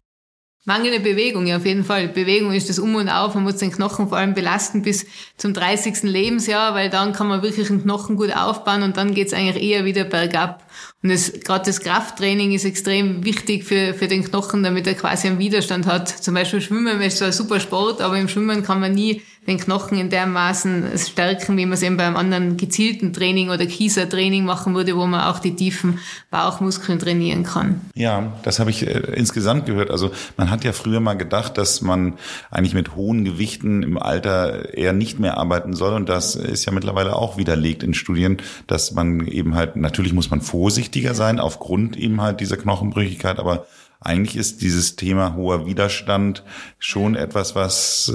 Mangelnde 0.64 1.00
Bewegung, 1.00 1.48
ja, 1.48 1.56
auf 1.56 1.66
jeden 1.66 1.82
Fall. 1.82 2.06
Bewegung 2.06 2.52
ist 2.52 2.68
das 2.68 2.78
Um 2.78 2.94
und 2.94 3.08
Auf. 3.08 3.34
Man 3.34 3.42
muss 3.42 3.56
den 3.56 3.72
Knochen 3.72 4.08
vor 4.08 4.18
allem 4.18 4.34
belasten 4.34 4.82
bis 4.82 5.06
zum 5.36 5.54
30. 5.54 6.04
Lebensjahr, 6.04 6.76
weil 6.76 6.88
dann 6.88 7.12
kann 7.12 7.26
man 7.26 7.42
wirklich 7.42 7.66
den 7.66 7.82
Knochen 7.82 8.14
gut 8.14 8.32
aufbauen 8.32 8.84
und 8.84 8.96
dann 8.96 9.12
geht's 9.12 9.32
eigentlich 9.32 9.60
eher 9.60 9.84
wieder 9.84 10.04
bergab. 10.04 10.62
Und 11.02 11.10
das, 11.10 11.32
gerade 11.32 11.64
das 11.66 11.80
Krafttraining 11.80 12.52
ist 12.52 12.64
extrem 12.64 13.24
wichtig 13.24 13.64
für, 13.64 13.92
für 13.92 14.06
den 14.06 14.22
Knochen, 14.22 14.62
damit 14.62 14.86
er 14.86 14.94
quasi 14.94 15.26
einen 15.26 15.40
Widerstand 15.40 15.86
hat. 15.86 16.08
Zum 16.08 16.34
Beispiel 16.34 16.60
Schwimmen 16.60 17.00
ist 17.00 17.18
zwar 17.18 17.28
ein 17.28 17.32
super 17.32 17.58
Sport, 17.58 18.00
aber 18.00 18.18
im 18.18 18.28
Schwimmen 18.28 18.62
kann 18.62 18.80
man 18.80 18.92
nie 18.92 19.22
den 19.46 19.58
Knochen 19.58 19.98
in 19.98 20.08
dermaßen 20.08 20.96
stärken, 20.96 21.56
wie 21.56 21.66
man 21.66 21.72
es 21.72 21.82
eben 21.82 21.96
beim 21.96 22.16
anderen 22.16 22.56
gezielten 22.56 23.12
Training 23.12 23.50
oder 23.50 23.66
Kiesertraining 23.66 24.44
machen 24.44 24.74
würde, 24.74 24.96
wo 24.96 25.04
man 25.06 25.22
auch 25.22 25.40
die 25.40 25.56
tiefen 25.56 25.98
Bauchmuskeln 26.30 27.00
trainieren 27.00 27.42
kann. 27.42 27.80
Ja, 27.94 28.32
das 28.44 28.60
habe 28.60 28.70
ich 28.70 28.86
äh, 28.86 29.00
insgesamt 29.16 29.66
gehört. 29.66 29.90
Also 29.90 30.12
man 30.36 30.48
hat 30.48 30.62
ja 30.62 30.72
früher 30.72 31.00
mal 31.00 31.14
gedacht, 31.14 31.58
dass 31.58 31.80
man 31.80 32.14
eigentlich 32.52 32.74
mit 32.74 32.94
hohen 32.94 33.24
Gewichten 33.24 33.82
im 33.82 33.98
Alter 33.98 34.74
eher 34.74 34.92
nicht 34.92 35.18
mehr 35.18 35.38
arbeiten 35.38 35.74
soll. 35.74 35.94
Und 35.94 36.08
das 36.08 36.36
ist 36.36 36.64
ja 36.64 36.72
mittlerweile 36.72 37.16
auch 37.16 37.36
widerlegt 37.36 37.82
in 37.82 37.94
Studien, 37.94 38.36
dass 38.68 38.92
man 38.92 39.26
eben 39.26 39.56
halt, 39.56 39.74
natürlich 39.74 40.12
muss 40.12 40.30
man 40.30 40.40
vorsichtiger 40.40 41.14
sein 41.14 41.40
aufgrund 41.40 41.96
eben 41.96 42.20
halt 42.20 42.38
dieser 42.38 42.56
Knochenbrüchigkeit, 42.56 43.40
aber 43.40 43.66
eigentlich 44.04 44.36
ist 44.36 44.62
dieses 44.62 44.96
Thema 44.96 45.34
hoher 45.34 45.66
Widerstand 45.66 46.42
schon 46.78 47.14
etwas, 47.14 47.54
was 47.54 48.12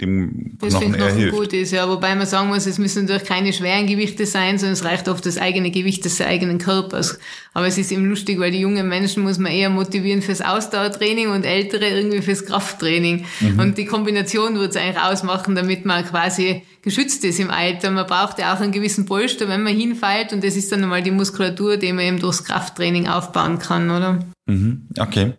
dem 0.00 0.56
das 0.60 0.70
Knochen 0.70 0.94
eher 0.94 1.12
hilft. 1.12 1.36
gut 1.36 1.52
ist, 1.52 1.72
ja. 1.72 1.88
Wobei 1.88 2.14
man 2.14 2.26
sagen 2.26 2.48
muss, 2.48 2.66
es 2.66 2.78
müssen 2.78 3.04
natürlich 3.04 3.24
keine 3.24 3.52
schweren 3.52 3.86
Gewichte 3.86 4.26
sein, 4.26 4.58
sondern 4.58 4.74
es 4.74 4.84
reicht 4.84 5.08
oft 5.08 5.24
das 5.26 5.38
eigene 5.38 5.70
Gewicht 5.70 6.04
des 6.04 6.20
eigenen 6.20 6.58
Körpers. 6.58 7.18
Aber 7.54 7.66
es 7.66 7.78
ist 7.78 7.90
eben 7.90 8.04
lustig, 8.04 8.38
weil 8.38 8.50
die 8.50 8.60
jungen 8.60 8.88
Menschen 8.88 9.22
muss 9.22 9.38
man 9.38 9.52
eher 9.52 9.70
motivieren 9.70 10.22
fürs 10.22 10.40
Ausdauertraining 10.40 11.28
und 11.28 11.44
ältere 11.44 11.88
irgendwie 11.88 12.22
fürs 12.22 12.44
Krafttraining. 12.44 13.24
Mhm. 13.40 13.58
Und 13.58 13.78
die 13.78 13.86
Kombination 13.86 14.58
wird 14.58 14.70
es 14.70 14.76
eigentlich 14.76 15.02
ausmachen, 15.02 15.54
damit 15.54 15.84
man 15.84 16.04
quasi 16.04 16.62
geschützt 16.82 17.24
ist 17.24 17.40
im 17.40 17.50
Alter. 17.50 17.90
Man 17.90 18.06
braucht 18.06 18.38
ja 18.38 18.54
auch 18.54 18.60
einen 18.60 18.72
gewissen 18.72 19.06
Polster, 19.06 19.48
wenn 19.48 19.62
man 19.62 19.76
hinfällt 19.76 20.32
und 20.32 20.44
das 20.44 20.56
ist 20.56 20.70
dann 20.70 20.80
nochmal 20.80 21.02
die 21.02 21.10
Muskulatur, 21.10 21.76
die 21.76 21.92
man 21.92 22.04
eben 22.04 22.20
durchs 22.20 22.44
Krafttraining 22.44 23.08
aufbauen 23.08 23.58
kann, 23.58 23.90
oder? 23.90 24.20
Mhm. 24.48 24.88
Okay. 24.98 25.34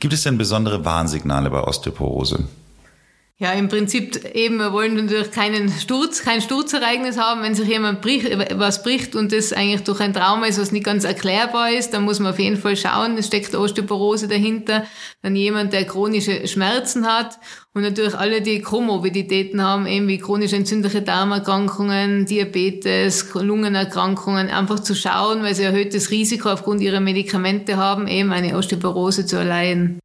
Gibt 0.00 0.12
es 0.12 0.22
denn 0.22 0.38
besondere 0.38 0.84
Warnsignale 0.84 1.50
bei 1.50 1.62
Osteoporose? 1.62 2.48
Ja, 3.40 3.50
im 3.52 3.68
Prinzip 3.68 4.24
eben, 4.32 4.58
wir 4.58 4.72
wollen 4.72 4.94
natürlich 4.94 5.32
keinen 5.32 5.68
Sturz, 5.68 6.22
kein 6.22 6.40
Sturzereignis 6.40 7.18
haben. 7.18 7.42
Wenn 7.42 7.56
sich 7.56 7.66
jemand 7.68 8.00
bricht, 8.00 8.28
was 8.56 8.84
bricht 8.84 9.16
und 9.16 9.32
das 9.32 9.52
eigentlich 9.52 9.82
durch 9.82 9.98
ein 9.98 10.14
Trauma 10.14 10.46
ist, 10.46 10.60
was 10.60 10.70
nicht 10.70 10.84
ganz 10.84 11.02
erklärbar 11.02 11.72
ist, 11.72 11.90
dann 11.90 12.04
muss 12.04 12.20
man 12.20 12.30
auf 12.30 12.38
jeden 12.38 12.56
Fall 12.56 12.76
schauen, 12.76 13.18
es 13.18 13.26
steckt 13.26 13.56
Osteoporose 13.56 14.28
dahinter. 14.28 14.86
Dann 15.22 15.34
jemand, 15.34 15.72
der 15.72 15.84
chronische 15.84 16.46
Schmerzen 16.46 17.08
hat 17.08 17.40
und 17.72 17.82
natürlich 17.82 18.14
alle, 18.14 18.40
die 18.40 18.62
Komorbiditäten 18.62 19.60
haben, 19.60 19.88
eben 19.88 20.06
wie 20.06 20.18
chronisch 20.18 20.52
entzündliche 20.52 21.02
Darmerkrankungen, 21.02 22.26
Diabetes, 22.26 23.34
Lungenerkrankungen, 23.34 24.48
einfach 24.48 24.78
zu 24.78 24.94
schauen, 24.94 25.42
weil 25.42 25.56
sie 25.56 25.64
erhöhtes 25.64 26.12
Risiko 26.12 26.50
aufgrund 26.50 26.82
ihrer 26.82 27.00
Medikamente 27.00 27.78
haben, 27.78 28.06
eben 28.06 28.30
eine 28.30 28.56
Osteoporose 28.56 29.26
zu 29.26 29.38
erleiden. 29.38 29.98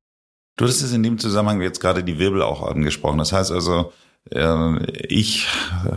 Du 0.59 0.65
hast 0.65 0.81
es 0.81 0.91
in 0.91 1.03
dem 1.03 1.17
Zusammenhang 1.17 1.61
jetzt 1.61 1.79
gerade 1.79 2.03
die 2.03 2.19
Wirbel 2.19 2.41
auch 2.41 2.69
angesprochen. 2.69 3.17
Das 3.17 3.31
heißt 3.31 3.53
also, 3.53 3.93
äh, 4.29 4.91
ich 5.07 5.47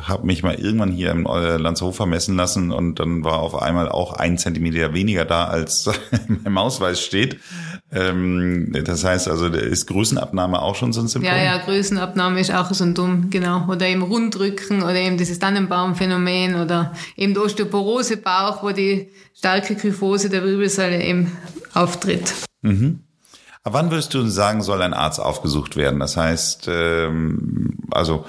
habe 0.02 0.24
mich 0.24 0.44
mal 0.44 0.54
irgendwann 0.54 0.92
hier 0.92 1.10
im 1.10 1.26
äh, 1.26 1.56
Landshofer 1.56 2.06
messen 2.06 2.36
lassen 2.36 2.70
und 2.70 3.00
dann 3.00 3.24
war 3.24 3.40
auf 3.40 3.60
einmal 3.60 3.88
auch 3.88 4.12
ein 4.12 4.38
Zentimeter 4.38 4.94
weniger 4.94 5.24
da, 5.24 5.46
als 5.46 5.90
im 6.44 6.56
Ausweis 6.56 7.00
steht. 7.00 7.40
Ähm, 7.90 8.72
das 8.84 9.02
heißt 9.02 9.26
also, 9.26 9.48
ist 9.48 9.88
Größenabnahme 9.88 10.62
auch 10.62 10.76
schon 10.76 10.92
so 10.92 11.00
ein 11.00 11.08
Symptom? 11.08 11.34
Ja, 11.34 11.42
ja, 11.42 11.58
Größenabnahme 11.58 12.38
ist 12.38 12.54
auch 12.54 12.72
so 12.72 12.84
ein 12.84 12.94
Dumm, 12.94 13.30
genau. 13.30 13.66
Oder 13.66 13.88
eben 13.88 14.02
Rundrücken 14.02 14.84
oder 14.84 14.94
eben 14.94 15.18
dieses 15.18 15.40
Tannenbaumphänomen 15.40 16.54
oder 16.54 16.92
eben 17.16 17.34
der 17.34 17.42
Osteoporosebauch, 17.42 18.62
wo 18.62 18.70
die 18.70 19.08
starke 19.34 19.74
Kyphose 19.74 20.30
der 20.30 20.44
Wirbelsäule 20.44 21.02
eben 21.02 21.32
auftritt. 21.74 22.32
Mhm. 22.60 23.00
Aber 23.64 23.78
wann 23.78 23.90
würdest 23.90 24.12
du 24.12 24.26
sagen, 24.26 24.60
soll 24.60 24.82
ein 24.82 24.92
Arzt 24.92 25.20
aufgesucht 25.20 25.76
werden? 25.76 26.00
Das 26.00 26.16
heißt, 26.16 26.66
ähm, 26.68 27.78
also 27.92 28.24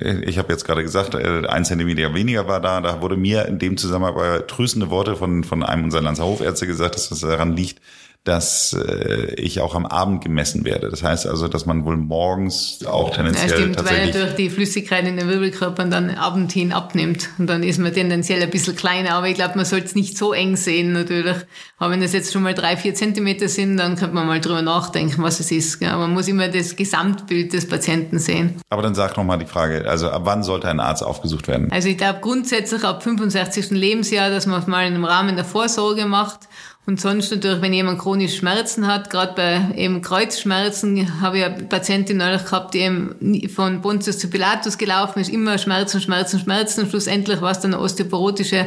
ich 0.00 0.38
habe 0.38 0.52
jetzt 0.52 0.64
gerade 0.64 0.84
gesagt, 0.84 1.14
äh, 1.14 1.42
ein 1.48 1.64
Zentimeter 1.64 2.14
weniger 2.14 2.46
war 2.46 2.60
da. 2.60 2.80
Da 2.80 3.00
wurde 3.00 3.16
mir 3.16 3.46
in 3.46 3.58
dem 3.58 3.76
Zusammenhang 3.76 4.46
tröstende 4.46 4.88
Worte 4.88 5.16
von, 5.16 5.42
von 5.42 5.64
einem 5.64 5.84
unserer 5.84 6.02
Lanzer 6.02 6.24
Hofärzte 6.24 6.68
gesagt, 6.68 6.94
dass 6.94 7.08
das 7.08 7.20
daran 7.20 7.56
liegt, 7.56 7.80
dass 8.26 8.72
äh, 8.72 9.34
ich 9.36 9.60
auch 9.60 9.76
am 9.76 9.86
Abend 9.86 10.22
gemessen 10.22 10.64
werde. 10.64 10.90
Das 10.90 11.02
heißt 11.02 11.28
also, 11.28 11.46
dass 11.46 11.64
man 11.64 11.84
wohl 11.84 11.96
morgens 11.96 12.84
auch 12.84 13.10
tendenziell 13.10 13.50
ja, 13.50 13.56
stimmt, 13.56 13.76
tatsächlich... 13.76 14.14
weil 14.14 14.20
natürlich 14.22 14.36
die 14.36 14.50
Flüssigkeit 14.50 15.06
in 15.06 15.16
den 15.16 15.28
Wirbelkörpern 15.28 15.90
dann 15.90 16.10
abend 16.10 16.50
hin 16.50 16.72
abnimmt 16.72 17.28
und 17.38 17.46
dann 17.46 17.62
ist 17.62 17.78
man 17.78 17.94
tendenziell 17.94 18.42
ein 18.42 18.50
bisschen 18.50 18.74
kleiner, 18.74 19.14
aber 19.14 19.28
ich 19.28 19.36
glaube, 19.36 19.54
man 19.54 19.64
sollte 19.64 19.86
es 19.86 19.94
nicht 19.94 20.18
so 20.18 20.32
eng 20.32 20.56
sehen 20.56 20.92
natürlich. 20.92 21.36
Aber 21.78 21.92
wenn 21.92 22.02
es 22.02 22.12
jetzt 22.12 22.32
schon 22.32 22.42
mal 22.42 22.54
drei, 22.54 22.76
vier 22.76 22.94
Zentimeter 22.94 23.48
sind, 23.48 23.76
dann 23.76 23.94
könnte 23.94 24.14
man 24.14 24.26
mal 24.26 24.40
drüber 24.40 24.62
nachdenken, 24.62 25.22
was 25.22 25.38
es 25.38 25.52
ist. 25.52 25.80
Ja, 25.80 25.96
man 25.96 26.12
muss 26.12 26.26
immer 26.26 26.48
das 26.48 26.74
Gesamtbild 26.74 27.52
des 27.52 27.68
Patienten 27.68 28.18
sehen. 28.18 28.56
Aber 28.70 28.82
dann 28.82 28.96
sag 28.96 29.16
nochmal 29.16 29.38
die 29.38 29.46
Frage, 29.46 29.88
also 29.88 30.10
ab 30.10 30.22
wann 30.24 30.42
sollte 30.42 30.68
ein 30.68 30.80
Arzt 30.80 31.04
aufgesucht 31.04 31.46
werden? 31.46 31.70
Also 31.70 31.88
ich 31.88 31.96
glaube 31.96 32.18
grundsätzlich 32.22 32.82
ab 32.82 33.04
65. 33.04 33.70
Lebensjahr, 33.70 34.30
dass 34.30 34.46
man 34.46 34.60
es 34.60 34.66
mal 34.66 34.86
im 34.86 35.04
Rahmen 35.04 35.36
der 35.36 35.44
Vorsorge 35.44 36.06
macht 36.06 36.48
und 36.86 37.00
sonst 37.00 37.32
natürlich, 37.32 37.60
wenn 37.62 37.72
jemand 37.72 37.98
chronisch 37.98 38.36
Schmerzen 38.36 38.86
hat, 38.86 39.10
gerade 39.10 39.34
bei 39.34 39.76
eben 39.76 40.02
Kreuzschmerzen, 40.02 41.20
habe 41.20 41.38
ich 41.38 41.44
eine 41.44 41.64
Patientin 41.64 42.18
neulich 42.18 42.44
gehabt, 42.44 42.74
die 42.74 42.78
eben 42.78 43.48
von 43.48 43.82
Pontius 43.82 44.18
zu 44.18 44.28
Pilatus 44.28 44.78
gelaufen 44.78 45.18
ist, 45.18 45.28
immer 45.28 45.58
Schmerzen, 45.58 46.00
Schmerzen, 46.00 46.38
Schmerzen. 46.38 46.82
Und 46.82 46.90
schlussendlich 46.90 47.40
war 47.40 47.50
es 47.50 47.58
dann 47.58 47.74
eine 47.74 47.82
osteoporotische 47.82 48.66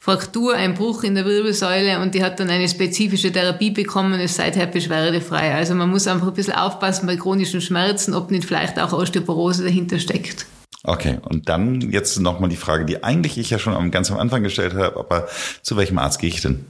Fraktur, 0.00 0.54
ein 0.54 0.74
Bruch 0.74 1.04
in 1.04 1.14
der 1.14 1.24
Wirbelsäule 1.24 2.00
und 2.00 2.14
die 2.14 2.24
hat 2.24 2.40
dann 2.40 2.50
eine 2.50 2.68
spezifische 2.68 3.30
Therapie 3.30 3.70
bekommen 3.70 4.14
und 4.14 4.20
ist 4.20 4.34
seither 4.34 4.66
beschwerdefrei. 4.66 5.54
Also 5.54 5.76
man 5.76 5.90
muss 5.90 6.08
einfach 6.08 6.28
ein 6.28 6.34
bisschen 6.34 6.54
aufpassen 6.54 7.06
bei 7.06 7.16
chronischen 7.16 7.60
Schmerzen, 7.60 8.14
ob 8.14 8.32
nicht 8.32 8.46
vielleicht 8.46 8.80
auch 8.80 8.92
Osteoporose 8.92 9.62
dahinter 9.62 10.00
steckt. 10.00 10.46
Okay, 10.82 11.18
und 11.22 11.48
dann 11.48 11.82
jetzt 11.92 12.18
nochmal 12.18 12.48
die 12.48 12.56
Frage, 12.56 12.84
die 12.84 13.04
eigentlich 13.04 13.38
ich 13.38 13.50
ja 13.50 13.58
schon 13.60 13.90
ganz 13.92 14.10
am 14.10 14.18
Anfang 14.18 14.42
gestellt 14.42 14.74
habe, 14.74 14.98
aber 14.98 15.28
zu 15.62 15.76
welchem 15.76 15.98
Arzt 15.98 16.18
gehe 16.18 16.30
ich 16.30 16.40
denn? 16.40 16.64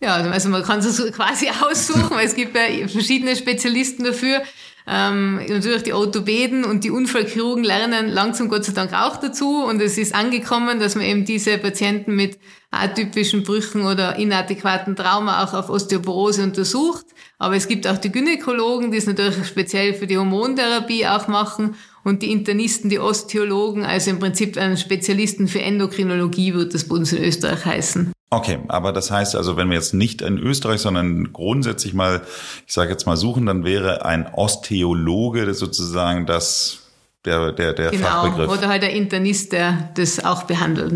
Ja, 0.00 0.16
also 0.16 0.48
man 0.50 0.62
kann 0.62 0.80
es 0.80 1.02
quasi 1.12 1.48
aussuchen, 1.62 2.10
weil 2.10 2.26
es 2.26 2.34
gibt 2.34 2.54
ja 2.54 2.86
verschiedene 2.88 3.34
Spezialisten 3.34 4.04
dafür. 4.04 4.42
Ähm, 4.88 5.40
natürlich 5.48 5.82
die 5.82 5.92
Orthopäden 5.92 6.64
und 6.64 6.84
die 6.84 6.92
Unfallchirurgen 6.92 7.64
lernen 7.64 8.08
langsam 8.08 8.48
Gott 8.48 8.64
sei 8.64 8.72
Dank 8.72 8.92
auch 8.92 9.16
dazu 9.16 9.64
und 9.64 9.80
es 9.80 9.98
ist 9.98 10.14
angekommen, 10.14 10.78
dass 10.78 10.94
man 10.94 11.04
eben 11.04 11.24
diese 11.24 11.58
Patienten 11.58 12.14
mit 12.14 12.38
atypischen 12.70 13.42
Brüchen 13.42 13.84
oder 13.84 14.16
inadäquaten 14.16 14.94
Trauma 14.94 15.42
auch 15.42 15.54
auf 15.54 15.70
Osteoporose 15.70 16.44
untersucht. 16.44 17.06
Aber 17.38 17.56
es 17.56 17.66
gibt 17.66 17.88
auch 17.88 17.98
die 17.98 18.12
Gynäkologen, 18.12 18.92
die 18.92 18.98
es 18.98 19.06
natürlich 19.06 19.44
speziell 19.48 19.92
für 19.94 20.06
die 20.06 20.18
Hormontherapie 20.18 21.06
auch 21.06 21.26
machen 21.26 21.74
und 22.04 22.22
die 22.22 22.30
Internisten, 22.30 22.88
die 22.88 23.00
Osteologen, 23.00 23.84
also 23.84 24.10
im 24.10 24.20
Prinzip 24.20 24.56
einen 24.56 24.76
Spezialisten 24.76 25.48
für 25.48 25.62
Endokrinologie 25.62 26.54
wird 26.54 26.74
das 26.74 26.86
bei 26.86 26.94
uns 26.94 27.12
in 27.12 27.24
Österreich 27.24 27.64
heißen. 27.64 28.12
Okay, 28.28 28.58
aber 28.68 28.92
das 28.92 29.10
heißt 29.10 29.36
also, 29.36 29.56
wenn 29.56 29.68
wir 29.68 29.76
jetzt 29.76 29.94
nicht 29.94 30.20
in 30.20 30.36
Österreich, 30.38 30.80
sondern 30.80 31.32
grundsätzlich 31.32 31.94
mal, 31.94 32.22
ich 32.66 32.72
sage 32.72 32.90
jetzt 32.90 33.06
mal 33.06 33.16
suchen, 33.16 33.46
dann 33.46 33.64
wäre 33.64 34.04
ein 34.04 34.26
Osteologe 34.32 35.54
sozusagen 35.54 36.26
das 36.26 36.80
der 37.24 37.52
der 37.52 37.72
der 37.72 37.90
genau, 37.90 38.06
Fachbegriff. 38.06 38.50
Oder 38.50 38.68
halt 38.68 38.82
der 38.82 38.90
Internist, 38.90 39.52
der 39.52 39.90
das 39.94 40.24
auch 40.24 40.42
behandelt. 40.42 40.92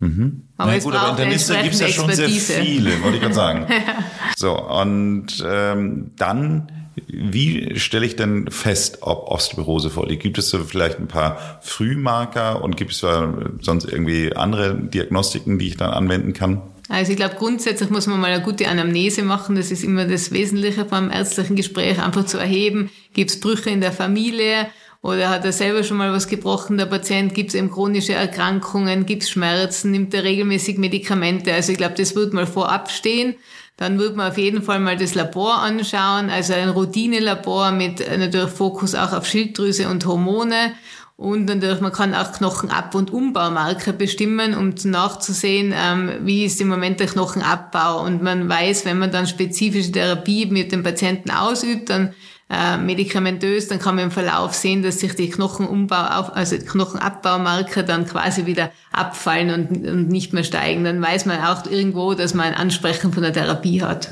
Mhm. 0.00 0.48
Aber 0.56 0.72
Na 0.72 0.78
gut, 0.78 0.94
aber 0.94 1.10
Internisten 1.10 1.62
gibt 1.62 1.74
es 1.74 1.80
ja 1.80 1.88
schon 1.88 2.10
sehr 2.12 2.28
viele, 2.28 3.02
wollte 3.02 3.16
ich 3.16 3.22
gerade 3.22 3.34
sagen. 3.34 3.66
so, 4.36 4.58
und 4.58 5.44
ähm, 5.46 6.12
dann 6.16 6.83
wie 7.06 7.78
stelle 7.78 8.06
ich 8.06 8.16
denn 8.16 8.50
fest, 8.50 8.98
ob 9.00 9.28
Osteoporose 9.30 9.90
vorliegt? 9.90 10.22
Gibt 10.22 10.38
es 10.38 10.50
so 10.50 10.58
vielleicht 10.64 10.98
ein 10.98 11.08
paar 11.08 11.60
Frühmarker 11.62 12.62
und 12.62 12.76
gibt 12.76 12.92
es 12.92 13.00
sonst 13.00 13.84
irgendwie 13.90 14.34
andere 14.34 14.74
Diagnostiken, 14.74 15.58
die 15.58 15.68
ich 15.68 15.76
dann 15.76 15.90
anwenden 15.90 16.32
kann? 16.32 16.62
Also 16.88 17.12
ich 17.12 17.16
glaube, 17.16 17.36
grundsätzlich 17.36 17.90
muss 17.90 18.06
man 18.06 18.20
mal 18.20 18.30
eine 18.30 18.42
gute 18.42 18.68
Anamnese 18.68 19.22
machen. 19.22 19.56
Das 19.56 19.70
ist 19.70 19.82
immer 19.82 20.06
das 20.06 20.32
Wesentliche 20.32 20.84
beim 20.84 21.10
ärztlichen 21.10 21.56
Gespräch, 21.56 22.00
einfach 22.00 22.26
zu 22.26 22.38
erheben, 22.38 22.90
gibt 23.14 23.30
es 23.30 23.40
Brüche 23.40 23.70
in 23.70 23.80
der 23.80 23.92
Familie 23.92 24.68
oder 25.00 25.30
hat 25.30 25.44
er 25.44 25.52
selber 25.52 25.82
schon 25.82 25.96
mal 25.96 26.12
was 26.12 26.28
gebrochen, 26.28 26.78
der 26.78 26.86
Patient, 26.86 27.34
gibt 27.34 27.50
es 27.50 27.54
eben 27.54 27.70
chronische 27.70 28.14
Erkrankungen, 28.14 29.04
gibt 29.04 29.22
es 29.22 29.30
Schmerzen, 29.30 29.90
nimmt 29.90 30.14
er 30.14 30.24
regelmäßig 30.24 30.78
Medikamente. 30.78 31.52
Also 31.52 31.72
ich 31.72 31.78
glaube, 31.78 31.94
das 31.96 32.14
wird 32.16 32.32
mal 32.32 32.46
vorab 32.46 32.90
stehen. 32.90 33.34
Dann 33.76 33.98
wird 33.98 34.14
man 34.14 34.30
auf 34.30 34.38
jeden 34.38 34.62
Fall 34.62 34.78
mal 34.78 34.96
das 34.96 35.14
Labor 35.14 35.58
anschauen, 35.58 36.30
also 36.30 36.54
ein 36.54 36.68
Routine-Labor 36.68 37.72
mit 37.72 38.00
äh, 38.00 38.16
natürlich 38.16 38.50
Fokus 38.50 38.94
auch 38.94 39.12
auf 39.12 39.26
Schilddrüse 39.26 39.88
und 39.88 40.06
Hormone. 40.06 40.74
Und 41.16 41.44
natürlich, 41.44 41.80
man 41.80 41.92
kann 41.92 42.14
auch 42.14 42.32
Knochenab- 42.32 42.94
und 42.96 43.12
Umbaumarker 43.12 43.92
bestimmen, 43.92 44.54
um 44.54 44.74
nachzusehen, 44.90 45.72
ähm, 45.76 46.10
wie 46.22 46.44
ist 46.44 46.60
im 46.60 46.68
Moment 46.68 46.98
der 46.98 47.06
Knochenabbau. 47.06 48.02
Und 48.04 48.22
man 48.22 48.48
weiß, 48.48 48.84
wenn 48.84 48.98
man 48.98 49.12
dann 49.12 49.26
spezifische 49.26 49.92
Therapie 49.92 50.46
mit 50.46 50.72
dem 50.72 50.82
Patienten 50.82 51.30
ausübt, 51.30 51.90
dann 51.90 52.14
äh, 52.50 52.76
medikamentös, 52.76 53.68
dann 53.68 53.78
kann 53.78 53.94
man 53.94 54.04
im 54.04 54.10
Verlauf 54.10 54.54
sehen, 54.54 54.82
dass 54.82 55.00
sich 55.00 55.14
die 55.14 55.30
Knochenumbau, 55.30 55.96
also 55.96 56.56
Knochenabbaumarker 56.58 57.82
dann 57.82 58.06
quasi 58.06 58.46
wieder 58.46 58.70
abfallen 58.92 59.50
und, 59.50 59.86
und 59.86 60.08
nicht 60.08 60.32
mehr 60.32 60.44
steigen. 60.44 60.84
Dann 60.84 61.00
weiß 61.00 61.26
man 61.26 61.40
auch 61.40 61.66
irgendwo, 61.66 62.14
dass 62.14 62.34
man 62.34 62.46
ein 62.46 62.54
Ansprechen 62.54 63.12
von 63.12 63.22
der 63.22 63.32
Therapie 63.32 63.82
hat. 63.82 64.10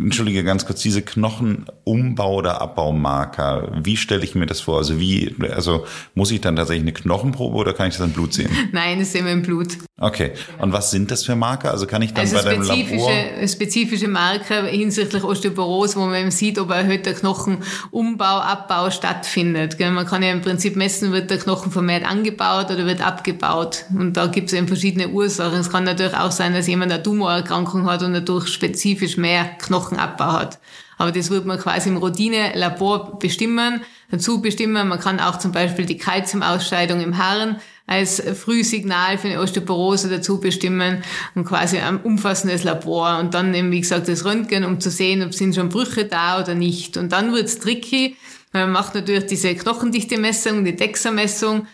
Entschuldige 0.00 0.44
ganz 0.44 0.66
kurz, 0.66 0.82
diese 0.82 1.02
Knochen 1.02 1.66
Umbau- 1.84 2.34
oder 2.34 2.60
Abbaumarker? 2.60 3.72
Wie 3.82 3.96
stelle 3.96 4.24
ich 4.24 4.34
mir 4.34 4.46
das 4.46 4.60
vor? 4.60 4.78
Also 4.78 4.98
wie, 5.00 5.34
also 5.54 5.86
muss 6.14 6.30
ich 6.30 6.40
dann 6.40 6.56
tatsächlich 6.56 6.82
eine 6.82 6.92
Knochenprobe 6.92 7.56
oder 7.56 7.72
kann 7.72 7.88
ich 7.88 7.96
das 7.96 8.06
im 8.06 8.12
Blut 8.12 8.34
sehen? 8.34 8.50
Nein, 8.72 8.98
das 8.98 9.12
sehen 9.12 9.24
wir 9.24 9.32
im 9.32 9.42
Blut. 9.42 9.78
Okay. 9.98 10.32
Und 10.58 10.72
was 10.72 10.90
sind 10.90 11.10
das 11.10 11.24
für 11.24 11.36
Marker? 11.36 11.70
Also 11.70 11.86
kann 11.86 12.02
ich 12.02 12.12
dann 12.12 12.22
also 12.22 12.36
bei 12.36 12.42
deinem 12.42 12.64
spezifische, 12.64 12.96
Labor 12.96 13.48
spezifische 13.48 14.08
Marker 14.08 14.64
hinsichtlich 14.64 15.24
Osteoporose, 15.24 15.96
wo 15.96 16.00
man 16.00 16.16
eben 16.16 16.30
sieht, 16.30 16.58
ob 16.58 16.70
erhöhter 16.70 17.14
Knochenumbau, 17.14 18.24
Abbau 18.24 18.90
stattfindet. 18.90 19.78
Man 19.80 20.04
kann 20.04 20.22
ja 20.22 20.32
im 20.32 20.42
Prinzip 20.42 20.76
messen, 20.76 21.12
wird 21.12 21.30
der 21.30 21.38
Knochen 21.38 21.72
vermehrt 21.72 22.04
angebaut 22.04 22.70
oder 22.70 22.84
wird 22.84 23.00
abgebaut. 23.00 23.84
Und 23.96 24.18
da 24.18 24.26
gibt 24.26 24.48
es 24.48 24.52
eben 24.52 24.68
verschiedene 24.68 25.08
Ursachen. 25.08 25.60
Es 25.60 25.70
kann 25.70 25.84
natürlich 25.84 26.14
auch 26.14 26.30
sein, 26.30 26.52
dass 26.52 26.66
jemand 26.66 26.92
eine 26.92 27.02
Tumorerkrankung 27.02 27.88
hat 27.90 28.02
und 28.02 28.12
dadurch 28.12 28.48
spezifisch 28.48 29.16
mehr 29.16 29.46
Knochenabbau 29.88 30.32
hat. 30.32 30.58
Aber 30.98 31.12
das 31.12 31.30
wird 31.30 31.44
man 31.44 31.58
quasi 31.58 31.90
im 31.90 31.98
Routine-Labor 31.98 33.18
bestimmen, 33.18 33.82
dazu 34.10 34.40
bestimmen. 34.40 34.88
Man 34.88 34.98
kann 34.98 35.20
auch 35.20 35.38
zum 35.38 35.52
Beispiel 35.52 35.84
die 35.84 35.98
Kalziumausscheidung 35.98 37.00
im 37.00 37.18
Harn 37.18 37.56
als 37.86 38.20
Frühsignal 38.20 39.18
für 39.18 39.28
eine 39.28 39.40
Osteoporose 39.40 40.08
dazu 40.08 40.40
bestimmen 40.40 41.04
und 41.34 41.44
quasi 41.44 41.78
ein 41.78 41.98
umfassendes 41.98 42.64
Labor 42.64 43.18
und 43.18 43.34
dann 43.34 43.54
eben, 43.54 43.70
wie 43.70 43.80
gesagt, 43.80 44.08
das 44.08 44.24
Röntgen, 44.24 44.64
um 44.64 44.80
zu 44.80 44.90
sehen, 44.90 45.22
ob 45.22 45.34
sind 45.34 45.54
schon 45.54 45.68
Brüche 45.68 46.04
da 46.04 46.40
oder 46.40 46.54
nicht. 46.54 46.96
Und 46.96 47.12
dann 47.12 47.32
wird's 47.32 47.58
tricky. 47.58 48.16
Man 48.52 48.72
macht 48.72 48.94
natürlich 48.94 49.26
diese 49.26 49.54
Knochendichte-Messung, 49.54 50.64
die 50.64 50.74
DEXA-Messung 50.74 51.66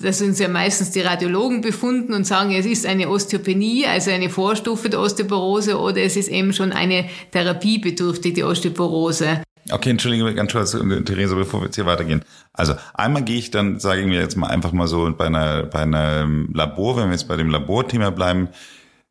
das 0.00 0.18
sind 0.18 0.38
ja 0.38 0.48
meistens 0.48 0.90
die 0.90 1.00
Radiologen 1.00 1.62
befunden 1.62 2.12
und 2.12 2.26
sagen, 2.26 2.52
es 2.52 2.66
ist 2.66 2.84
eine 2.84 3.08
Osteopenie, 3.08 3.86
also 3.86 4.10
eine 4.10 4.28
Vorstufe 4.28 4.90
der 4.90 5.00
Osteoporose, 5.00 5.78
oder 5.78 6.02
es 6.02 6.16
ist 6.16 6.28
eben 6.28 6.52
schon 6.52 6.72
eine 6.72 7.08
therapiebedürftige 7.32 8.46
Osteoporose. 8.46 9.42
Okay, 9.70 9.90
entschuldige, 9.90 10.32
ganz 10.34 10.52
kurz, 10.52 10.76
Theresa, 11.04 11.34
bevor 11.34 11.60
wir 11.60 11.66
jetzt 11.66 11.74
hier 11.74 11.86
weitergehen. 11.86 12.22
Also 12.52 12.74
einmal 12.94 13.24
gehe 13.24 13.38
ich 13.38 13.50
dann, 13.50 13.80
sage 13.80 14.02
ich 14.02 14.06
mir 14.06 14.20
jetzt 14.20 14.36
mal 14.36 14.48
einfach 14.48 14.72
mal 14.72 14.86
so 14.86 15.12
bei 15.16 15.26
einer 15.26 15.64
bei 15.64 15.80
einem 15.80 16.50
Labor, 16.54 16.96
wenn 16.96 17.06
wir 17.06 17.12
jetzt 17.12 17.26
bei 17.26 17.36
dem 17.36 17.50
Laborthema 17.50 18.10
bleiben, 18.10 18.48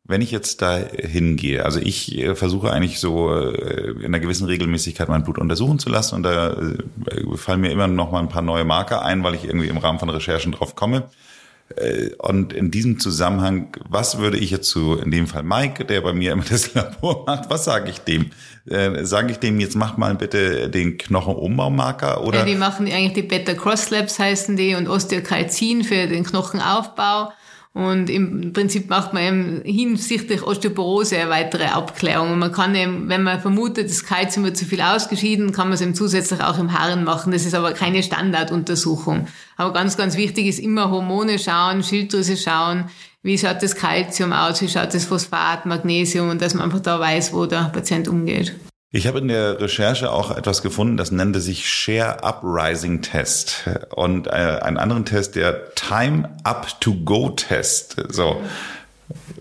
wenn 0.08 0.20
ich 0.20 0.30
jetzt 0.30 0.62
da 0.62 0.76
hingehe, 0.76 1.64
also 1.64 1.80
ich 1.80 2.16
äh, 2.16 2.34
versuche 2.34 2.72
eigentlich 2.72 3.00
so 3.00 3.34
äh, 3.34 3.90
in 3.98 4.06
einer 4.06 4.20
gewissen 4.20 4.46
Regelmäßigkeit 4.46 5.08
mein 5.08 5.24
Blut 5.24 5.38
untersuchen 5.38 5.78
zu 5.78 5.88
lassen 5.88 6.16
und 6.16 6.22
da 6.22 6.52
äh, 6.52 7.36
fallen 7.36 7.60
mir 7.60 7.72
immer 7.72 7.88
noch 7.88 8.12
mal 8.12 8.20
ein 8.20 8.28
paar 8.28 8.42
neue 8.42 8.64
Marker 8.64 9.02
ein, 9.02 9.24
weil 9.24 9.34
ich 9.34 9.44
irgendwie 9.44 9.68
im 9.68 9.78
Rahmen 9.78 9.98
von 9.98 10.08
Recherchen 10.08 10.52
drauf 10.52 10.74
komme. 10.76 11.04
Und 12.18 12.52
in 12.52 12.70
diesem 12.70 13.00
Zusammenhang, 13.00 13.76
was 13.88 14.18
würde 14.18 14.38
ich 14.38 14.52
jetzt 14.52 14.68
zu, 14.68 14.98
in 14.98 15.10
dem 15.10 15.26
Fall 15.26 15.42
Mike, 15.42 15.84
der 15.84 16.00
bei 16.00 16.12
mir 16.12 16.30
immer 16.30 16.44
das 16.48 16.74
Labor 16.74 17.24
macht, 17.26 17.50
was 17.50 17.64
sage 17.64 17.90
ich 17.90 17.98
dem? 17.98 18.30
Äh, 18.70 19.04
sage 19.04 19.32
ich 19.32 19.38
dem, 19.40 19.58
jetzt 19.58 19.74
mach 19.74 19.96
mal 19.96 20.14
bitte 20.14 20.70
den 20.70 20.96
Knochenumbaumarker 20.96 22.22
oder? 22.22 22.38
Ja, 22.38 22.44
die 22.44 22.54
machen 22.54 22.86
eigentlich 22.86 23.14
die 23.14 23.22
Beta-Cross-Labs 23.22 24.20
heißen 24.20 24.56
die 24.56 24.76
und 24.76 24.86
Osteokalzin 24.86 25.82
für 25.82 26.06
den 26.06 26.22
Knochenaufbau. 26.22 27.32
Und 27.76 28.08
im 28.08 28.54
Prinzip 28.54 28.88
macht 28.88 29.12
man 29.12 29.22
eben 29.22 29.60
hinsichtlich 29.62 30.42
Osteoporose 30.42 31.18
eine 31.18 31.28
weitere 31.28 31.66
Abklärung. 31.66 32.32
Und 32.32 32.38
man 32.38 32.50
kann 32.50 32.74
eben, 32.74 33.10
wenn 33.10 33.22
man 33.22 33.38
vermutet, 33.38 33.90
das 33.90 34.02
Kalzium 34.02 34.46
wird 34.46 34.56
zu 34.56 34.64
viel 34.64 34.80
ausgeschieden, 34.80 35.52
kann 35.52 35.68
man 35.68 35.74
es 35.74 35.82
eben 35.82 35.94
zusätzlich 35.94 36.40
auch 36.40 36.58
im 36.58 36.72
Haaren 36.72 37.04
machen. 37.04 37.32
Das 37.32 37.44
ist 37.44 37.54
aber 37.54 37.72
keine 37.72 38.02
Standarduntersuchung. 38.02 39.28
Aber 39.58 39.74
ganz, 39.74 39.98
ganz 39.98 40.16
wichtig 40.16 40.46
ist 40.46 40.58
immer 40.58 40.90
Hormone 40.90 41.38
schauen, 41.38 41.82
Schilddrüse 41.82 42.38
schauen, 42.38 42.86
wie 43.22 43.36
schaut 43.36 43.62
das 43.62 43.76
Kalzium 43.76 44.32
aus, 44.32 44.62
wie 44.62 44.70
schaut 44.70 44.94
das 44.94 45.04
Phosphat, 45.04 45.66
Magnesium 45.66 46.30
und 46.30 46.40
dass 46.40 46.54
man 46.54 46.64
einfach 46.64 46.80
da 46.80 46.98
weiß, 46.98 47.34
wo 47.34 47.44
der 47.44 47.70
Patient 47.74 48.08
umgeht. 48.08 48.54
Ich 48.96 49.06
habe 49.06 49.18
in 49.18 49.28
der 49.28 49.60
Recherche 49.60 50.10
auch 50.10 50.34
etwas 50.34 50.62
gefunden, 50.62 50.96
das 50.96 51.12
nannte 51.12 51.42
sich 51.42 51.68
Share 51.68 52.24
Uprising 52.24 53.02
Test 53.02 53.64
und 53.94 54.26
äh, 54.26 54.30
einen 54.30 54.78
anderen 54.78 55.04
Test, 55.04 55.34
der 55.36 55.74
Time 55.74 56.30
Up 56.44 56.80
to 56.80 56.94
Go 57.04 57.28
Test. 57.28 57.96
So. 58.08 58.40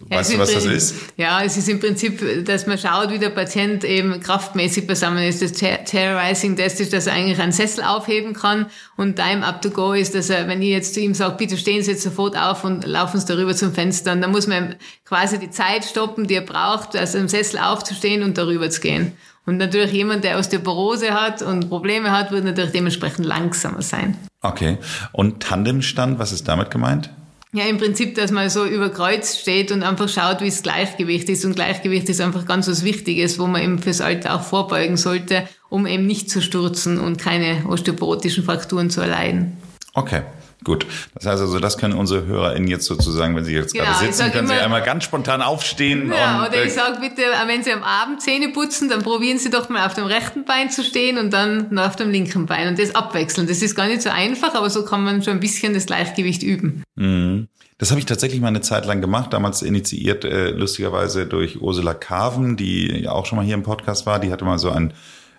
Weißt 0.09 0.33
du, 0.33 0.39
was 0.39 0.51
das 0.51 0.65
ist? 0.65 0.95
Ja, 1.15 1.41
es 1.41 1.55
ist 1.55 1.69
im 1.69 1.79
Prinzip, 1.79 2.45
dass 2.45 2.67
man 2.67 2.77
schaut, 2.77 3.11
wie 3.11 3.17
der 3.17 3.29
Patient 3.29 3.85
eben 3.85 4.19
kraftmäßig 4.19 4.87
beisammen 4.87 5.23
ist. 5.23 5.41
Das 5.41 5.53
Terrorizing 5.53 6.57
Test 6.57 6.81
ist, 6.81 6.91
dass 6.91 7.07
er 7.07 7.13
eigentlich 7.13 7.39
einen 7.39 7.53
Sessel 7.53 7.81
aufheben 7.85 8.33
kann 8.33 8.65
und 8.97 9.15
Time 9.15 9.45
Up 9.45 9.61
to 9.61 9.69
Go 9.69 9.93
ist, 9.93 10.15
dass 10.15 10.29
er, 10.29 10.49
wenn 10.49 10.61
ich 10.61 10.67
jetzt 10.67 10.95
zu 10.95 10.99
ihm 10.99 11.13
sage, 11.13 11.37
bitte 11.37 11.57
stehen 11.57 11.81
Sie 11.81 11.91
jetzt 11.91 12.03
sofort 12.03 12.37
auf 12.37 12.65
und 12.65 12.85
laufen 12.85 13.21
Sie 13.21 13.25
darüber 13.25 13.55
zum 13.55 13.73
Fenster, 13.73 14.11
und 14.11 14.19
dann 14.19 14.31
muss 14.31 14.47
man 14.47 14.75
quasi 15.05 15.39
die 15.39 15.49
Zeit 15.49 15.85
stoppen, 15.85 16.27
die 16.27 16.35
er 16.35 16.41
braucht, 16.41 16.93
also 16.97 17.17
im 17.17 17.29
Sessel 17.29 17.57
aufzustehen 17.59 18.21
und 18.21 18.37
darüber 18.37 18.69
zu 18.69 18.81
gehen. 18.81 19.13
Und 19.45 19.57
natürlich 19.57 19.91
jemand, 19.91 20.23
der 20.23 20.37
Osteoporose 20.37 21.13
hat 21.13 21.41
und 21.41 21.69
Probleme 21.69 22.11
hat, 22.11 22.31
wird 22.31 22.45
natürlich 22.45 22.71
dementsprechend 22.71 23.25
langsamer 23.25 23.81
sein. 23.81 24.17
Okay. 24.41 24.77
Und 25.11 25.41
Tandemstand, 25.41 26.19
was 26.19 26.31
ist 26.31 26.47
damit 26.47 26.71
gemeint? 26.71 27.09
Ja, 27.55 27.63
im 27.65 27.77
Prinzip, 27.77 28.15
dass 28.15 28.31
man 28.31 28.49
so 28.49 28.65
über 28.65 28.89
Kreuz 28.89 29.37
steht 29.37 29.71
und 29.71 29.81
einfach 29.81 30.09
schaut, 30.09 30.41
wie 30.41 30.49
das 30.49 30.61
Gleichgewicht 30.61 31.29
ist. 31.29 31.45
Und 31.45 31.55
Gleichgewicht 31.55 32.09
ist 32.09 32.19
einfach 32.19 32.45
ganz 32.45 32.67
was 32.67 32.83
Wichtiges, 32.83 33.39
wo 33.39 33.47
man 33.47 33.61
eben 33.61 33.79
fürs 33.79 34.01
Alter 34.01 34.35
auch 34.35 34.41
vorbeugen 34.41 34.97
sollte, 34.97 35.47
um 35.69 35.87
eben 35.87 36.05
nicht 36.05 36.29
zu 36.29 36.41
stürzen 36.41 36.99
und 36.99 37.17
keine 37.17 37.65
osteoporotischen 37.67 38.43
Frakturen 38.43 38.89
zu 38.89 38.99
erleiden. 38.99 39.55
Okay. 39.93 40.23
Gut, 40.65 40.87
das 41.13 41.27
heißt 41.27 41.41
also, 41.41 41.59
das 41.59 41.77
können 41.77 41.93
unsere 41.93 42.25
HörerInnen 42.25 42.67
jetzt 42.67 42.85
sozusagen, 42.85 43.35
wenn 43.35 43.45
sie 43.45 43.53
jetzt 43.53 43.73
genau, 43.73 43.85
gerade 43.85 44.05
sitzen, 44.05 44.31
können 44.31 44.47
immer, 44.47 44.55
sie 44.55 44.61
einmal 44.61 44.81
ganz 44.81 45.03
spontan 45.03 45.43
aufstehen. 45.43 46.11
Ja, 46.11 46.39
und, 46.41 46.49
oder 46.49 46.63
ich 46.63 46.71
äh, 46.71 46.73
sage 46.73 46.97
bitte, 46.99 47.21
wenn 47.45 47.63
sie 47.63 47.71
am 47.71 47.83
Abend 47.83 48.19
Zähne 48.23 48.49
putzen, 48.49 48.89
dann 48.89 49.03
probieren 49.03 49.37
sie 49.37 49.51
doch 49.51 49.69
mal 49.69 49.85
auf 49.85 49.93
dem 49.93 50.05
rechten 50.05 50.43
Bein 50.43 50.71
zu 50.71 50.83
stehen 50.83 51.19
und 51.19 51.31
dann 51.31 51.77
auf 51.77 51.95
dem 51.95 52.09
linken 52.09 52.47
Bein 52.47 52.67
und 52.67 52.79
das 52.79 52.95
abwechseln. 52.95 53.45
Das 53.45 53.61
ist 53.61 53.75
gar 53.75 53.85
nicht 53.87 54.01
so 54.01 54.09
einfach, 54.09 54.55
aber 54.55 54.71
so 54.71 54.83
kann 54.83 55.03
man 55.03 55.21
schon 55.21 55.33
ein 55.33 55.39
bisschen 55.39 55.75
das 55.75 55.85
Gleichgewicht 55.85 56.41
üben. 56.41 56.81
Mhm. 56.95 57.47
Das 57.77 57.91
habe 57.91 57.99
ich 57.99 58.07
tatsächlich 58.07 58.41
mal 58.41 58.47
eine 58.47 58.61
Zeit 58.61 58.87
lang 58.87 59.01
gemacht, 59.01 59.33
damals 59.33 59.61
initiiert 59.61 60.25
äh, 60.25 60.49
lustigerweise 60.49 61.27
durch 61.27 61.61
Ursula 61.61 61.93
Carven, 61.93 62.57
die 62.57 63.03
ja 63.03 63.11
auch 63.11 63.27
schon 63.27 63.35
mal 63.35 63.45
hier 63.45 63.53
im 63.53 63.63
Podcast 63.63 64.07
war. 64.07 64.17
Die 64.17 64.31
hatte 64.31 64.45
mal 64.45 64.57
so 64.57 64.71
ein 64.71 64.93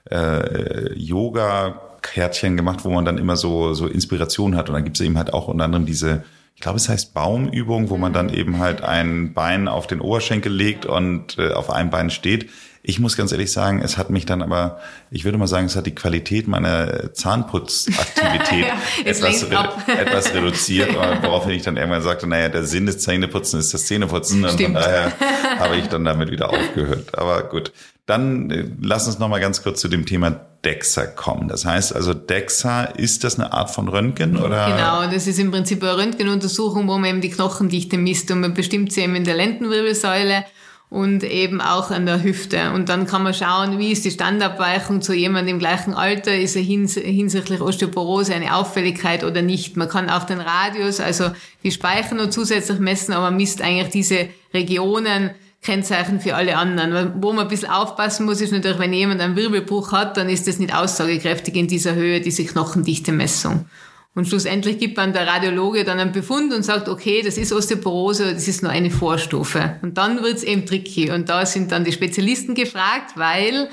äh, 0.09 0.93
Yoga 0.95 1.81
Kärtchen 2.13 2.57
gemacht, 2.57 2.85
wo 2.85 2.91
man 2.91 3.05
dann 3.05 3.19
immer 3.19 3.37
so, 3.37 3.75
so 3.75 3.87
Inspiration 3.87 4.57
hat. 4.57 4.69
Und 4.69 4.75
dann 4.75 4.85
gibt 4.85 4.97
es 4.97 5.05
eben 5.05 5.19
halt 5.19 5.33
auch 5.33 5.49
unter 5.49 5.65
anderem 5.65 5.87
diese, 5.87 6.25
ich 6.55 6.61
glaube, 6.61 6.77
es 6.77 6.89
heißt 6.89 7.15
Baumübung, 7.15 7.91
wo 7.91 7.97
man 7.97 8.13
dann 8.13 8.29
eben 8.29 8.59
halt 8.59 8.83
ein 8.83 9.35
Bein 9.35 9.69
auf 9.69 9.87
den 9.87 10.01
Oberschenkel 10.01 10.53
legt 10.53 10.87
und 10.87 11.39
äh, 11.39 11.53
auf 11.53 11.71
einem 11.71 11.91
Bein 11.91 12.11
steht. 12.11 12.49
Ich 12.89 13.01
muss 13.01 13.17
ganz 13.17 13.33
ehrlich 13.33 13.51
sagen, 13.51 13.83
es 13.83 13.99
hat 13.99 14.11
mich 14.11 14.27
dann 14.27 14.43
aber, 14.43 14.79
ich 15.11 15.25
würde 15.25 15.39
mal 15.39 15.49
sagen, 15.49 15.67
es 15.67 15.75
hat 15.75 15.87
die 15.87 15.95
Qualität 15.95 16.47
meiner 16.47 17.13
Zahnputzaktivität 17.13 18.67
ja, 18.69 18.79
etwas, 19.05 19.51
re 19.51 19.69
etwas 20.01 20.33
reduziert, 20.33 20.95
woraufhin 20.95 21.51
ich 21.51 21.63
dann 21.63 21.77
irgendwann 21.77 22.03
sagte, 22.03 22.29
naja, 22.29 22.49
der 22.49 22.63
Sinn 22.63 22.87
des 22.87 23.01
Zähneputzen 23.01 23.59
ist 23.59 23.75
das 23.75 23.87
Zähneputzen 23.87 24.45
und 24.45 24.61
von 24.61 24.75
daher 24.75 25.13
habe 25.59 25.77
ich 25.77 25.89
dann 25.89 26.05
damit 26.05 26.31
wieder 26.31 26.49
aufgehört. 26.49 27.19
Aber 27.19 27.43
gut, 27.43 27.73
dann 28.07 28.51
äh, 28.51 28.65
lass 28.81 29.07
uns 29.07 29.19
noch 29.19 29.29
mal 29.29 29.41
ganz 29.41 29.63
kurz 29.63 29.81
zu 29.81 29.89
dem 29.89 30.07
Thema 30.07 30.31
DEXA 30.65 31.07
kommen. 31.07 31.49
Das 31.49 31.65
heißt 31.65 31.95
also, 31.95 32.15
DEXA, 32.15 32.85
ist 32.85 33.25
das 33.25 33.39
eine 33.39 33.53
Art 33.53 33.71
von 33.71 33.89
Röntgen 33.89 34.37
oder? 34.37 34.67
Genau, 34.67 35.13
das 35.13 35.27
ist 35.27 35.39
im 35.39 35.51
Prinzip 35.51 35.83
eine 35.83 35.97
Röntgenuntersuchung, 35.97 36.89
wo 36.89 36.99
man 36.99 37.11
eben 37.11 37.21
die 37.21 37.31
Knochendichte 37.31 37.99
misst 37.99 38.31
und 38.31 38.41
man 38.41 38.55
bestimmt 38.55 38.93
sie 38.93 39.03
eben 39.03 39.17
in 39.17 39.25
der 39.25 39.35
Lendenwirbelsäule 39.35 40.45
und 40.89 41.25
eben 41.25 41.61
auch 41.61 41.91
an 41.91 42.07
der 42.07 42.23
Hüfte. 42.23 42.71
Und 42.73 42.89
dann 42.89 43.07
kann 43.07 43.25
man 43.25 43.35
schauen, 43.35 43.79
wie 43.79 43.91
ist 43.91 44.05
die 44.05 44.11
Standabweichung 44.13 45.03
zu 45.03 45.13
jemandem 45.13 45.57
im 45.57 45.59
gleichen 45.59 45.95
Alter, 45.95 46.37
ist 46.37 46.55
er 46.55 46.63
hins 46.63 46.95
hinsichtlich 46.95 47.61
Osteoporose 47.61 48.35
eine 48.35 48.55
Auffälligkeit 48.55 49.25
oder 49.25 49.43
nicht. 49.43 49.77
Man 49.77 49.89
kann 49.89 50.09
auch 50.09 50.25
den 50.25 50.41
Radius, 50.41 51.01
also 51.01 51.31
die 51.65 51.73
Speicher 51.73 52.15
nur 52.15 52.31
zusätzlich 52.31 52.79
messen, 52.79 53.15
aber 53.15 53.25
man 53.25 53.37
misst 53.37 53.63
eigentlich 53.63 53.91
diese 53.91 54.29
Regionen, 54.55 55.31
Kennzeichen 55.67 56.21
für 56.21 56.37
alle 56.37 56.57
anderen. 56.57 57.23
Wo 57.23 57.33
man 57.33 57.47
ein 57.47 57.49
bisschen 57.49 57.71
aufpassen 57.71 58.25
muss, 58.25 58.41
ist 58.41 58.53
natürlich, 58.53 58.79
wenn 58.79 58.93
jemand 58.93 59.21
einen 59.21 59.35
Wirbelbruch 59.35 59.93
hat, 59.93 60.17
dann 60.17 60.29
ist 60.29 60.47
das 60.47 60.61
nicht 60.61 60.73
aussagekräftig 60.73 61.57
in 61.57 61.67
dieser 61.67 61.97
Höhe, 61.97 62.21
diese 62.21 62.45
knochendichte 62.45 63.11
Messung. 63.13 63.67
Und 64.15 64.27
schlussendlich 64.27 64.79
gibt 64.79 64.97
man 64.97 65.13
der 65.13 65.27
Radiologe 65.27 65.85
dann 65.85 65.99
einen 65.99 66.13
Befund 66.13 66.55
und 66.55 66.63
sagt, 66.63 66.89
okay, 66.89 67.21
das 67.23 67.37
ist 67.37 67.53
Osteoporose, 67.53 68.33
das 68.33 68.49
ist 68.49 68.63
nur 68.63 68.73
eine 68.73 68.91
Vorstufe. 68.91 69.77
Und 69.83 69.99
dann 69.99 70.23
wird's 70.23 70.43
eben 70.43 70.65
tricky. 70.65 71.11
Und 71.11 71.29
da 71.29 71.45
sind 71.45 71.71
dann 71.71 71.85
die 71.85 71.93
Spezialisten 71.93 72.55
gefragt, 72.55 73.13
weil 73.17 73.69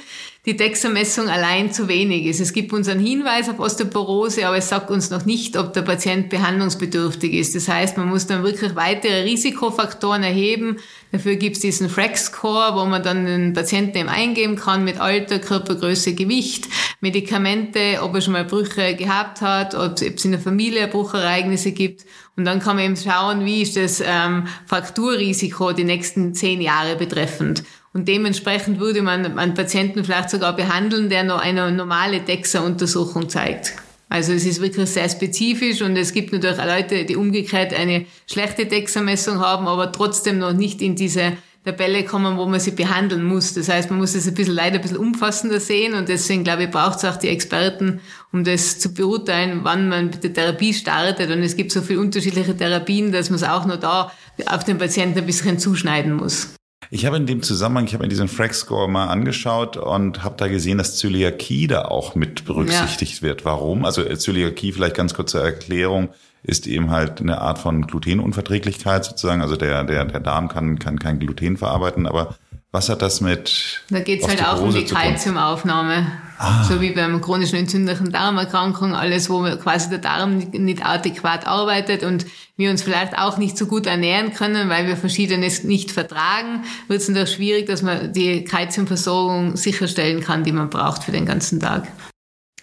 die 0.46 0.58
DEXA-Messung 0.58 1.30
allein 1.30 1.72
zu 1.72 1.88
wenig 1.88 2.26
ist. 2.26 2.42
Es 2.42 2.52
gibt 2.52 2.74
uns 2.74 2.90
einen 2.90 3.00
Hinweis 3.00 3.48
auf 3.48 3.60
Osteoporose, 3.60 4.46
aber 4.46 4.58
es 4.58 4.68
sagt 4.68 4.92
uns 4.92 5.10
noch 5.10 5.24
nicht, 5.26 5.56
ob 5.58 5.72
der 5.72 5.84
Patient 5.84 6.28
behandlungsbedürftig 6.28 7.34
ist. 7.34 7.56
Das 7.56 7.70
heißt, 7.70 7.96
man 7.96 8.10
muss 8.10 8.28
dann 8.28 8.44
wirklich 8.44 8.76
weitere 8.76 9.24
Risikofaktoren 9.24 10.22
erheben. 10.22 10.80
Dafür 11.14 11.38
gibt 11.38 11.56
es 11.56 11.62
diesen 11.62 11.88
FRAX-Score, 11.88 12.76
wo 12.76 12.84
man 12.86 13.02
dann 13.02 13.26
den 13.26 13.54
Patienten 13.54 13.98
eben 13.98 14.10
eingeben 14.10 14.58
kann 14.58 14.84
mit 14.84 15.00
Alter, 15.00 15.40
Körpergröße, 15.40 16.14
Gewicht, 16.14 16.68
Medikamente, 17.00 18.00
ob 18.02 18.14
er 18.14 18.22
schon 18.22 18.34
mal 18.34 18.44
Brüche 18.44 18.96
gehabt 18.96 19.40
hat, 19.40 19.76
ob 19.76 19.94
es 20.02 20.26
in 20.26 20.32
der 20.32 20.42
Familie 20.42 20.90
Bruchereignisse 20.90 21.72
gibt. 21.72 22.06
Und 22.36 22.44
dann 22.44 22.60
kann 22.60 22.76
man 22.76 22.86
eben 22.86 22.98
schauen, 22.98 23.46
wie 23.46 23.62
ist 23.62 23.78
das 23.78 24.04
ähm, 24.06 24.48
Frakturrisiko 24.66 25.72
die 25.72 25.86
nächsten 25.86 26.34
zehn 26.34 26.60
Jahre 26.60 26.98
betreffend. 26.98 27.64
Und 27.94 28.08
dementsprechend 28.08 28.80
würde 28.80 29.04
man 29.04 29.38
einen 29.38 29.54
Patienten 29.54 30.04
vielleicht 30.04 30.32
sogar 30.32 30.56
behandeln, 30.56 31.10
der 31.10 31.24
noch 31.24 31.40
eine 31.40 31.72
normale 31.72 32.22
DEXA-Untersuchung 32.22 33.30
zeigt. 33.30 33.74
Also 34.10 34.34
es 34.34 34.46
ist 34.46 34.62
wirklich 34.62 34.90
sehr 34.90 35.10
spezifisch 35.10 35.82
und 35.82 35.96
es 35.96 36.14
gibt 36.14 36.34
natürlich 36.34 36.60
auch 36.60 36.66
Leute, 36.66 37.06
die 37.06 37.16
umgekehrt 37.16 37.74
eine 37.74 38.06
schlechte 38.30 38.66
DEXA-Messung 38.66 39.40
haben, 39.40 39.68
aber 39.68 39.92
trotzdem 39.92 40.40
noch 40.40 40.54
nicht 40.54 40.82
in 40.82 40.96
diese 40.96 41.34
Tabelle 41.66 42.04
kommen, 42.04 42.38
wo 42.38 42.46
man 42.46 42.60
sie 42.60 42.72
behandeln 42.72 43.24
muss. 43.24 43.54
Das 43.54 43.70
heißt, 43.70 43.90
man 43.90 44.00
muss 44.00 44.16
es 44.16 44.28
ein 44.28 44.34
bisschen 44.34 44.54
leider 44.54 44.76
ein 44.76 44.82
bisschen 44.82 44.98
umfassender 44.98 45.60
sehen 45.60 45.94
und 45.94 46.10
deswegen 46.10 46.44
glaube 46.44 46.66
ich, 46.66 46.72
braucht 46.72 46.98
es 46.98 47.06
auch 47.06 47.16
die 47.16 47.30
Experten, 47.30 48.02
um 48.32 48.44
das 48.44 48.80
zu 48.80 48.94
beurteilen, 48.94 49.62
wann 49.64 49.88
man 49.88 50.08
mit 50.08 50.24
der 50.24 50.34
Therapie 50.34 50.74
startet. 50.74 51.32
Und 51.32 51.42
es 51.42 51.56
gibt 51.56 51.72
so 51.72 51.82
viele 51.82 52.00
unterschiedliche 52.00 52.56
Therapien, 52.56 53.12
dass 53.12 53.30
man 53.30 53.38
es 53.38 53.44
auch 53.44 53.66
nur 53.66 53.78
da 53.78 54.12
auf 54.48 54.64
den 54.64 54.78
Patienten 54.78 55.20
ein 55.20 55.26
bisschen 55.26 55.58
zuschneiden 55.58 56.14
muss. 56.14 56.50
Ich 56.94 57.08
habe 57.08 57.18
in 57.18 57.26
dem 57.26 57.42
Zusammenhang, 57.42 57.88
ich 57.88 57.96
habe 57.96 58.04
mir 58.04 58.10
diesen 58.10 58.28
Frack-Score 58.28 58.88
mal 58.88 59.08
angeschaut 59.08 59.78
und 59.78 60.24
habe 60.24 60.36
da 60.38 60.48
gesehen, 60.48 60.78
dass 60.78 60.96
Zöliakie 60.96 61.66
da 61.66 61.86
auch 61.86 62.14
mit 62.14 62.46
berücksichtigt 62.46 63.16
ja. 63.16 63.22
wird. 63.24 63.46
Warum? 63.46 63.84
Also 63.84 64.04
äh, 64.04 64.16
Zöliakie, 64.16 64.72
vielleicht 64.74 64.96
ganz 64.96 65.16
kurz 65.16 65.32
zur 65.32 65.42
Erklärung, 65.42 66.10
ist 66.44 66.68
eben 66.68 66.92
halt 66.92 67.20
eine 67.20 67.42
Art 67.42 67.58
von 67.58 67.88
Glutenunverträglichkeit 67.88 69.06
sozusagen. 69.06 69.42
Also 69.42 69.56
der, 69.56 69.84
der, 69.86 70.06
der 70.06 70.20
Darm 70.20 70.50
kann, 70.50 70.78
kann 70.78 71.00
kein 71.00 71.18
Gluten 71.18 71.58
verarbeiten, 71.58 72.06
aber 72.06 72.36
was 72.74 72.90
hat 72.90 73.04
das 73.04 73.22
mit 73.22 73.84
Da 73.92 74.00
geht 74.00 74.24
es 74.24 74.28
halt 74.28 74.44
auch 74.46 74.60
um 74.60 74.74
die 74.74 74.84
Kalziumaufnahme. 74.84 76.12
Ah. 76.40 76.64
So 76.64 76.82
wie 76.82 76.90
beim 76.90 77.22
chronischen 77.22 77.60
entzündlichen 77.60 78.12
Darmerkrankung, 78.12 78.96
alles, 78.96 79.30
wo 79.30 79.44
quasi 79.58 79.90
der 79.90 80.00
Darm 80.00 80.40
nicht 80.40 80.84
adäquat 80.84 81.46
arbeitet 81.46 82.04
und 82.04 82.26
wir 82.58 82.72
uns 82.72 82.82
vielleicht 82.82 83.16
auch 83.16 83.38
nicht 83.38 83.58
so 83.60 83.68
gut 83.68 83.86
ernähren 83.86 84.34
können, 84.34 84.70
weil 84.70 84.88
wir 84.88 84.98
verschiedenes 84.98 85.64
nicht 85.64 85.92
vertragen, 85.92 86.64
wird 86.88 87.02
es 87.02 87.08
natürlich 87.08 87.36
schwierig, 87.36 87.68
dass 87.68 87.84
man 87.84 88.12
die 88.12 88.44
Kalziumversorgung 88.44 89.56
sicherstellen 89.56 90.22
kann, 90.22 90.44
die 90.44 90.52
man 90.52 90.72
braucht 90.72 91.04
für 91.04 91.12
den 91.12 91.28
ganzen 91.28 91.60
Tag. 91.60 91.88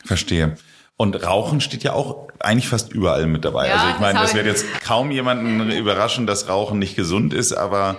Verstehe. 0.05 0.57
Und 0.96 1.25
Rauchen 1.25 1.61
steht 1.61 1.85
ja 1.85 1.92
auch 1.92 2.29
eigentlich 2.40 2.68
fast 2.68 2.92
überall 2.92 3.27
mit 3.27 3.44
dabei. 3.44 3.68
Ja, 3.68 3.75
also 3.75 3.94
ich 3.94 4.01
meine, 4.01 4.18
das, 4.18 4.33
das 4.33 4.35
wird 4.35 4.46
jetzt 4.46 4.66
kaum 4.85 5.12
jemanden 5.12 5.70
überraschen, 5.70 6.27
dass 6.27 6.49
Rauchen 6.49 6.81
nicht 6.81 6.96
gesund 6.96 7.33
ist, 7.33 7.53
aber 7.53 7.99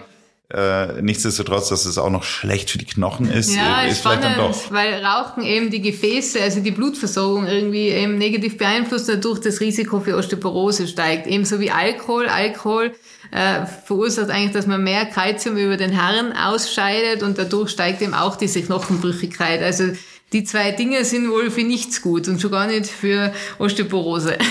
äh, 0.54 1.02
nichtsdestotrotz, 1.02 1.70
dass 1.70 1.86
es 1.86 1.98
auch 1.98 2.10
noch 2.10 2.24
schlecht 2.24 2.72
für 2.72 2.78
die 2.78 2.86
Knochen 2.86 3.32
ist, 3.32 3.56
ja, 3.56 3.84
ist, 3.84 3.94
ist 3.94 4.00
spannend, 4.00 4.26
vielleicht 4.26 4.40
dann 4.40 4.52
doch. 4.52 4.72
Weil 4.72 5.06
Rauchen 5.06 5.44
eben 5.44 5.70
die 5.70 5.82
Gefäße, 5.82 6.42
also 6.42 6.60
die 6.60 6.72
Blutversorgung 6.72 7.48
irgendwie 7.48 7.90
eben 7.90 8.18
negativ 8.18 8.58
beeinflusst, 8.58 9.08
dadurch 9.08 9.40
das 9.40 9.62
Risiko 9.62 10.00
für 10.00 10.16
Osteoporose 10.16 10.88
steigt. 10.88 11.28
Ebenso 11.28 11.60
wie 11.60 11.72
Alkohol. 11.72 12.28
Alkohol 12.28 12.94
äh, 13.32 13.66
verursacht 13.66 14.30
eigentlich, 14.30 14.52
dass 14.52 14.68
man 14.68 14.84
mehr 14.84 15.06
Kalzium 15.06 15.58
über 15.58 15.78
den 15.78 15.92
Herren 15.92 16.34
ausscheidet 16.34 17.24
und 17.24 17.38
dadurch 17.38 17.70
steigt 17.70 18.02
eben 18.02 18.14
auch 18.14 18.36
diese 18.36 18.62
Knochenbrüchigkeit. 18.62 19.62
Also 19.62 19.86
die 20.34 20.44
zwei 20.44 20.72
Dinge 20.72 21.04
sind 21.06 21.30
wohl 21.30 21.52
für 21.52 21.64
nichts 21.64 22.02
gut 22.02 22.28
und 22.28 22.42
schon 22.42 22.52
gar 22.52 22.68
nicht 22.68 22.88
für 22.88 23.34
Osteoporose. 23.60 24.38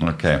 Okay. 0.00 0.40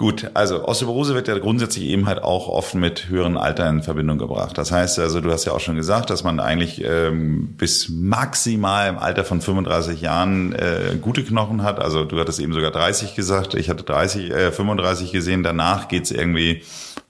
Gut, 0.00 0.30
also 0.32 0.64
Osteoporose 0.64 1.14
wird 1.14 1.28
ja 1.28 1.36
grundsätzlich 1.38 1.84
eben 1.84 2.06
halt 2.06 2.22
auch 2.22 2.48
oft 2.48 2.74
mit 2.74 3.10
höheren 3.10 3.36
Alter 3.36 3.68
in 3.68 3.82
Verbindung 3.82 4.16
gebracht. 4.16 4.56
Das 4.56 4.72
heißt 4.72 4.98
also, 4.98 5.20
du 5.20 5.30
hast 5.30 5.44
ja 5.44 5.52
auch 5.52 5.60
schon 5.60 5.76
gesagt, 5.76 6.08
dass 6.08 6.24
man 6.24 6.40
eigentlich 6.40 6.82
ähm, 6.82 7.54
bis 7.58 7.90
maximal 7.90 8.88
im 8.88 8.96
Alter 8.96 9.26
von 9.26 9.42
35 9.42 10.00
Jahren 10.00 10.54
äh, 10.54 10.96
gute 11.02 11.22
Knochen 11.22 11.62
hat. 11.62 11.80
Also 11.80 12.06
du 12.06 12.18
hattest 12.18 12.40
eben 12.40 12.54
sogar 12.54 12.70
30 12.70 13.14
gesagt, 13.14 13.52
ich 13.52 13.68
hatte 13.68 13.82
30, 13.82 14.30
äh, 14.30 14.52
35 14.52 15.12
gesehen. 15.12 15.42
Danach 15.42 15.88
geht's 15.88 16.10
irgendwie 16.10 16.62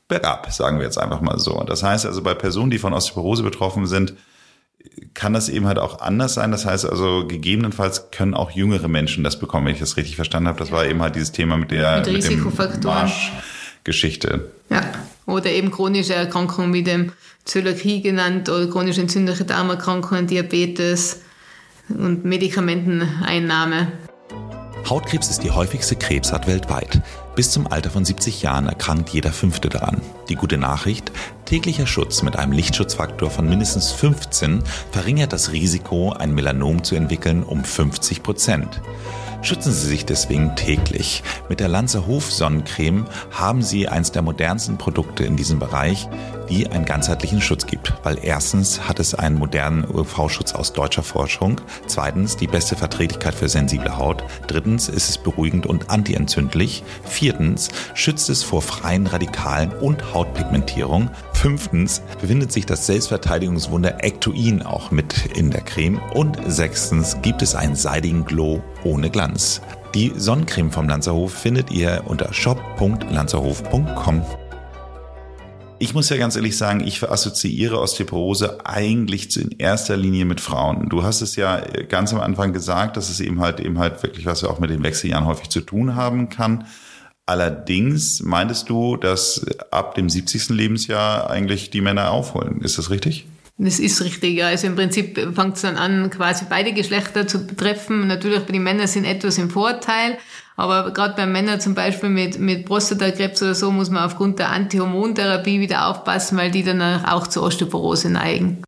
bergab, 0.09 0.51
sagen 0.53 0.79
wir 0.79 0.85
jetzt 0.85 0.99
einfach 0.99 1.21
mal 1.21 1.39
so. 1.39 1.63
Das 1.65 1.85
heißt 1.85 2.07
also, 2.07 2.25
bei 2.25 2.35
Personen, 2.35 2.73
die 2.73 2.79
von 2.79 2.93
Osteoporose 2.93 3.45
betroffen 3.45 3.87
sind, 3.87 4.15
kann 5.15 5.33
das 5.33 5.49
eben 5.49 5.67
halt 5.67 5.79
auch 5.79 6.01
anders 6.01 6.35
sein. 6.35 6.51
Das 6.51 6.67
heißt 6.67 6.87
also, 6.87 7.27
gegebenenfalls 7.27 8.11
können 8.11 8.35
auch 8.35 8.51
jüngere 8.51 8.89
Menschen 8.89 9.25
das 9.25 9.39
bekommen, 9.39 9.67
wenn 9.67 9.75
ich 9.75 9.81
das 9.81 9.97
richtig 9.97 10.17
verstanden 10.17 10.49
habe. 10.49 10.59
Das 10.59 10.71
war 10.71 10.87
eben 10.87 11.03
halt 11.03 11.17
dieses 11.17 11.33
Thema 11.33 11.57
mit 11.57 11.71
der 11.71 12.03
mit, 12.07 12.29
mit 12.29 12.85
Marschgeschichte. 12.85 14.51
Ja, 14.71 14.83
oder 15.27 15.51
eben 15.51 15.71
chronische 15.71 16.15
Erkrankungen 16.15 16.73
wie 16.73 16.83
dem 16.83 17.13
Zöliakie 17.45 18.03
genannt 18.03 18.49
oder 18.49 18.69
chronisch 18.69 18.99
entzündliche 18.99 19.45
Darmerkrankungen, 19.45 20.27
Diabetes 20.27 21.23
und 21.89 22.25
Medikamenteneinnahme. 22.25 23.93
Hautkrebs 24.89 25.31
ist 25.31 25.43
die 25.43 25.51
häufigste 25.51 25.97
Krebsart 25.97 26.47
weltweit. 26.47 27.01
Bis 27.37 27.51
zum 27.51 27.67
Alter 27.71 27.91
von 27.91 28.05
70 28.05 28.43
Jahren 28.43 28.67
erkrankt 28.67 29.11
jeder 29.11 29.33
Fünfte 29.33 29.69
daran. 29.69 30.01
Die 30.29 30.35
gute 30.35 30.59
Nachricht, 30.59 31.13
täglicher 31.45 31.87
Schutz 31.87 32.23
mit 32.23 32.37
einem 32.37 32.53
Lichtschutzfaktor 32.53 33.31
von 33.31 33.49
mindestens 33.49 33.93
15 33.93 34.63
verringert 34.91 35.33
das 35.33 35.53
Risiko, 35.53 36.13
ein 36.13 36.35
Melanom 36.35 36.83
zu 36.83 36.97
entwickeln, 36.97 37.43
um 37.43 37.65
50 37.65 38.23
Prozent. 38.23 38.81
Schützen 39.43 39.73
Sie 39.73 39.87
sich 39.87 40.05
deswegen 40.05 40.55
täglich. 40.55 41.23
Mit 41.49 41.61
der 41.61 41.69
Lanzer 41.69 42.07
Hof 42.07 42.31
Sonnencreme 42.31 43.07
haben 43.31 43.63
Sie 43.63 43.89
eines 43.89 44.13
der 44.13 44.23
modernsten 44.23 44.77
Produkte 44.77 45.25
in 45.25 45.37
diesem 45.37 45.59
Bereich, 45.59 46.09
die 46.51 46.69
einen 46.69 46.85
ganzheitlichen 46.85 47.41
Schutz 47.41 47.67
gibt. 47.67 47.95
Weil 48.03 48.19
erstens 48.23 48.89
hat 48.89 49.01
es 49.01 49.15
einen 49.15 49.39
modernen 49.39 49.85
UV-Schutz 49.85 50.53
aus 50.55 50.73
deutscher 50.73 51.03
Forschung, 51.03 51.61
zweitens 51.87 52.37
die 52.37 52.47
beste 52.47 52.77
Verträglichkeit 52.77 53.35
für 53.35 53.49
sensible 53.49 53.97
Haut, 53.97 54.25
drittens 54.47 54.89
ist 54.89 55.09
es 55.09 55.19
beruhigend 55.19 55.67
und 55.67 55.91
antientzündlich, 55.91 56.83
viertens 57.05 57.69
schützt 57.95 58.29
es 58.29 58.43
vor 58.43 58.63
freien 58.63 59.07
Radikalen 59.07 59.73
und 59.73 60.13
Hautpigmentierung, 60.13 61.11
fünftens 61.33 62.03
befindet 62.21 62.53
sich 62.53 62.67
das 62.67 62.87
Selbstverteidigungswunder 62.87 64.05
Ectoin 64.05 64.63
auch 64.63 64.91
mit 64.91 65.27
in 65.37 65.51
der 65.51 65.63
Creme 65.63 66.01
und 66.15 66.39
sechstens 66.47 67.17
gibt 67.23 67.43
es 67.43 67.55
einen 67.55 67.77
seidigen 67.77 68.25
Glow 68.25 68.63
ohne 68.85 69.11
Glanz. 69.11 69.61
Die 69.95 70.13
Sonnencreme 70.17 70.71
vom 70.71 70.89
Lanzerhof 70.89 71.33
findet 71.33 71.71
ihr 71.71 72.03
unter 72.07 72.33
shop.lanzerhof.com. 72.33 74.23
Ich 75.83 75.95
muss 75.95 76.11
ja 76.11 76.19
ganz 76.19 76.37
ehrlich 76.37 76.59
sagen, 76.59 76.87
ich 76.87 77.03
assoziiere 77.03 77.81
Osteoporose 77.81 78.67
eigentlich 78.67 79.35
in 79.39 79.53
erster 79.53 79.97
Linie 79.97 80.27
mit 80.27 80.39
Frauen. 80.39 80.91
Du 80.91 81.05
hast 81.05 81.23
es 81.23 81.37
ja 81.37 81.59
ganz 81.89 82.13
am 82.13 82.21
Anfang 82.21 82.53
gesagt, 82.53 82.99
dass 82.99 83.09
es 83.09 83.19
eben 83.19 83.41
halt 83.41 83.61
eben 83.61 83.79
halt 83.79 84.03
wirklich 84.03 84.27
was 84.27 84.45
auch 84.45 84.59
mit 84.59 84.69
den 84.69 84.83
Wechseljahren 84.83 85.25
häufig 85.25 85.49
zu 85.49 85.63
tun 85.63 85.97
haben 85.97 86.29
kann. 86.29 86.67
Allerdings 87.25 88.23
meintest 88.23 88.69
du, 88.69 88.99
dass 88.99 89.47
ab 89.71 89.95
dem 89.95 90.11
70. 90.11 90.51
Lebensjahr 90.51 91.31
eigentlich 91.31 91.71
die 91.71 91.81
Männer 91.81 92.11
aufholen. 92.11 92.61
Ist 92.61 92.77
das 92.77 92.91
richtig? 92.91 93.27
Das 93.63 93.79
ist 93.79 94.03
richtig. 94.03 94.43
Also 94.43 94.67
im 94.69 94.75
Prinzip 94.75 95.19
fängt 95.35 95.57
es 95.57 95.61
dann 95.61 95.77
an, 95.77 96.09
quasi 96.09 96.47
beide 96.49 96.73
Geschlechter 96.73 97.27
zu 97.27 97.47
betreffen. 97.47 98.07
Natürlich 98.07 98.41
bei 98.41 98.53
den 98.53 98.63
Männern 98.63 98.87
sind 98.87 99.05
etwas 99.05 99.37
im 99.37 99.51
Vorteil, 99.51 100.17
aber 100.57 100.93
gerade 100.93 101.15
bei 101.15 101.27
Männern 101.27 101.61
zum 101.61 101.75
Beispiel 101.75 102.09
mit, 102.09 102.39
mit 102.39 102.65
Prostatakrebs 102.65 103.43
oder 103.43 103.55
so 103.55 103.71
muss 103.71 103.91
man 103.91 104.03
aufgrund 104.03 104.39
der 104.39 104.49
Antihormontherapie 104.49 105.61
wieder 105.61 105.89
aufpassen, 105.89 106.39
weil 106.39 106.51
die 106.51 106.63
dann 106.63 106.81
auch 107.05 107.27
zur 107.27 107.43
Osteoporose 107.43 108.09
neigen. 108.09 108.63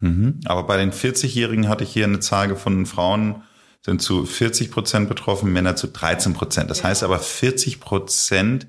Mhm. 0.00 0.40
Aber 0.44 0.64
bei 0.64 0.76
den 0.76 0.92
40-Jährigen 0.92 1.66
hatte 1.68 1.84
ich 1.84 1.90
hier 1.94 2.04
eine 2.04 2.20
Zahl 2.20 2.48
gefunden, 2.48 2.84
Frauen 2.84 3.42
sind 3.82 4.02
zu 4.02 4.26
40 4.26 4.70
Prozent 4.70 5.08
betroffen, 5.08 5.50
Männer 5.50 5.76
zu 5.76 5.86
13 5.86 6.34
Prozent. 6.34 6.68
Das 6.68 6.84
heißt 6.84 7.04
aber 7.04 7.20
40 7.20 7.80
Prozent 7.80 8.66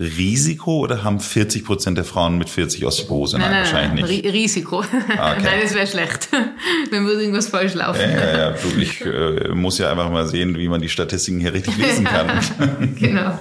Risiko 0.00 0.78
oder 0.78 1.02
haben 1.02 1.18
40 1.18 1.64
Prozent 1.64 1.98
der 1.98 2.04
Frauen 2.04 2.38
mit 2.38 2.48
40 2.48 2.86
Osteoporose? 2.86 3.36
Nein, 3.38 3.50
nein 3.50 3.64
wahrscheinlich 3.64 4.04
nein, 4.04 4.20
nicht. 4.22 4.32
Risiko. 4.32 4.84
Ah, 5.18 5.32
okay. 5.32 5.42
Nein, 5.42 5.60
das 5.62 5.74
wäre 5.74 5.86
schlecht. 5.86 6.28
Dann 6.92 7.06
würde 7.06 7.20
irgendwas 7.22 7.48
falsch 7.48 7.74
laufen. 7.74 8.00
Ja, 8.00 8.08
ja, 8.08 8.50
ja. 8.50 8.54
Ich 8.78 9.00
äh, 9.04 9.48
muss 9.48 9.78
ja 9.78 9.90
einfach 9.90 10.10
mal 10.10 10.26
sehen, 10.26 10.56
wie 10.56 10.68
man 10.68 10.80
die 10.80 10.88
Statistiken 10.88 11.40
hier 11.40 11.52
richtig 11.52 11.76
lesen 11.76 12.04
kann. 12.04 12.40
genau. 12.98 13.38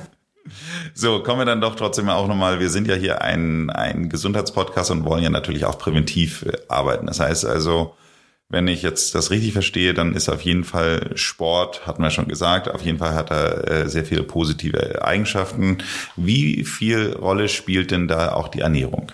So, 0.94 1.22
kommen 1.22 1.42
wir 1.42 1.46
dann 1.46 1.62
doch 1.62 1.76
trotzdem 1.76 2.10
auch 2.10 2.28
nochmal, 2.28 2.60
wir 2.60 2.70
sind 2.70 2.88
ja 2.88 2.96
hier 2.96 3.22
ein, 3.22 3.70
ein 3.70 4.10
Gesundheitspodcast 4.10 4.90
und 4.92 5.06
wollen 5.06 5.24
ja 5.24 5.30
natürlich 5.30 5.66
auch 5.66 5.78
präventiv 5.78 6.44
äh, 6.44 6.54
arbeiten. 6.70 7.06
Das 7.06 7.20
heißt 7.20 7.46
also, 7.46 7.96
wenn 8.50 8.68
ich 8.68 8.82
jetzt 8.82 9.14
das 9.14 9.30
richtig 9.30 9.54
verstehe, 9.54 9.94
dann 9.94 10.16
ist 10.16 10.30
auf 10.30 10.42
jeden 10.42 10.64
Fall 10.64 11.12
Sport, 11.16 11.86
hatten 11.86 12.02
wir 12.02 12.12
schon 12.12 12.30
gesagt, 12.30 12.70
auf 12.70 12.82
jeden 12.82 12.98
Fall 12.98 13.14
hat 13.14 13.30
er 13.30 13.70
äh, 13.70 13.90
sehr 13.90 14.06
viele 14.06 14.24
positive 14.24 15.04
Eigenschaften. 15.04 15.80
Wie 16.16 16.64
viel 16.64 17.14
Rolle 17.14 17.50
spielt 17.50 17.92
denn 17.92 18.08
da 18.08 18.32
auch 18.32 18.48
die 18.48 18.62
Ernährung? 18.62 19.12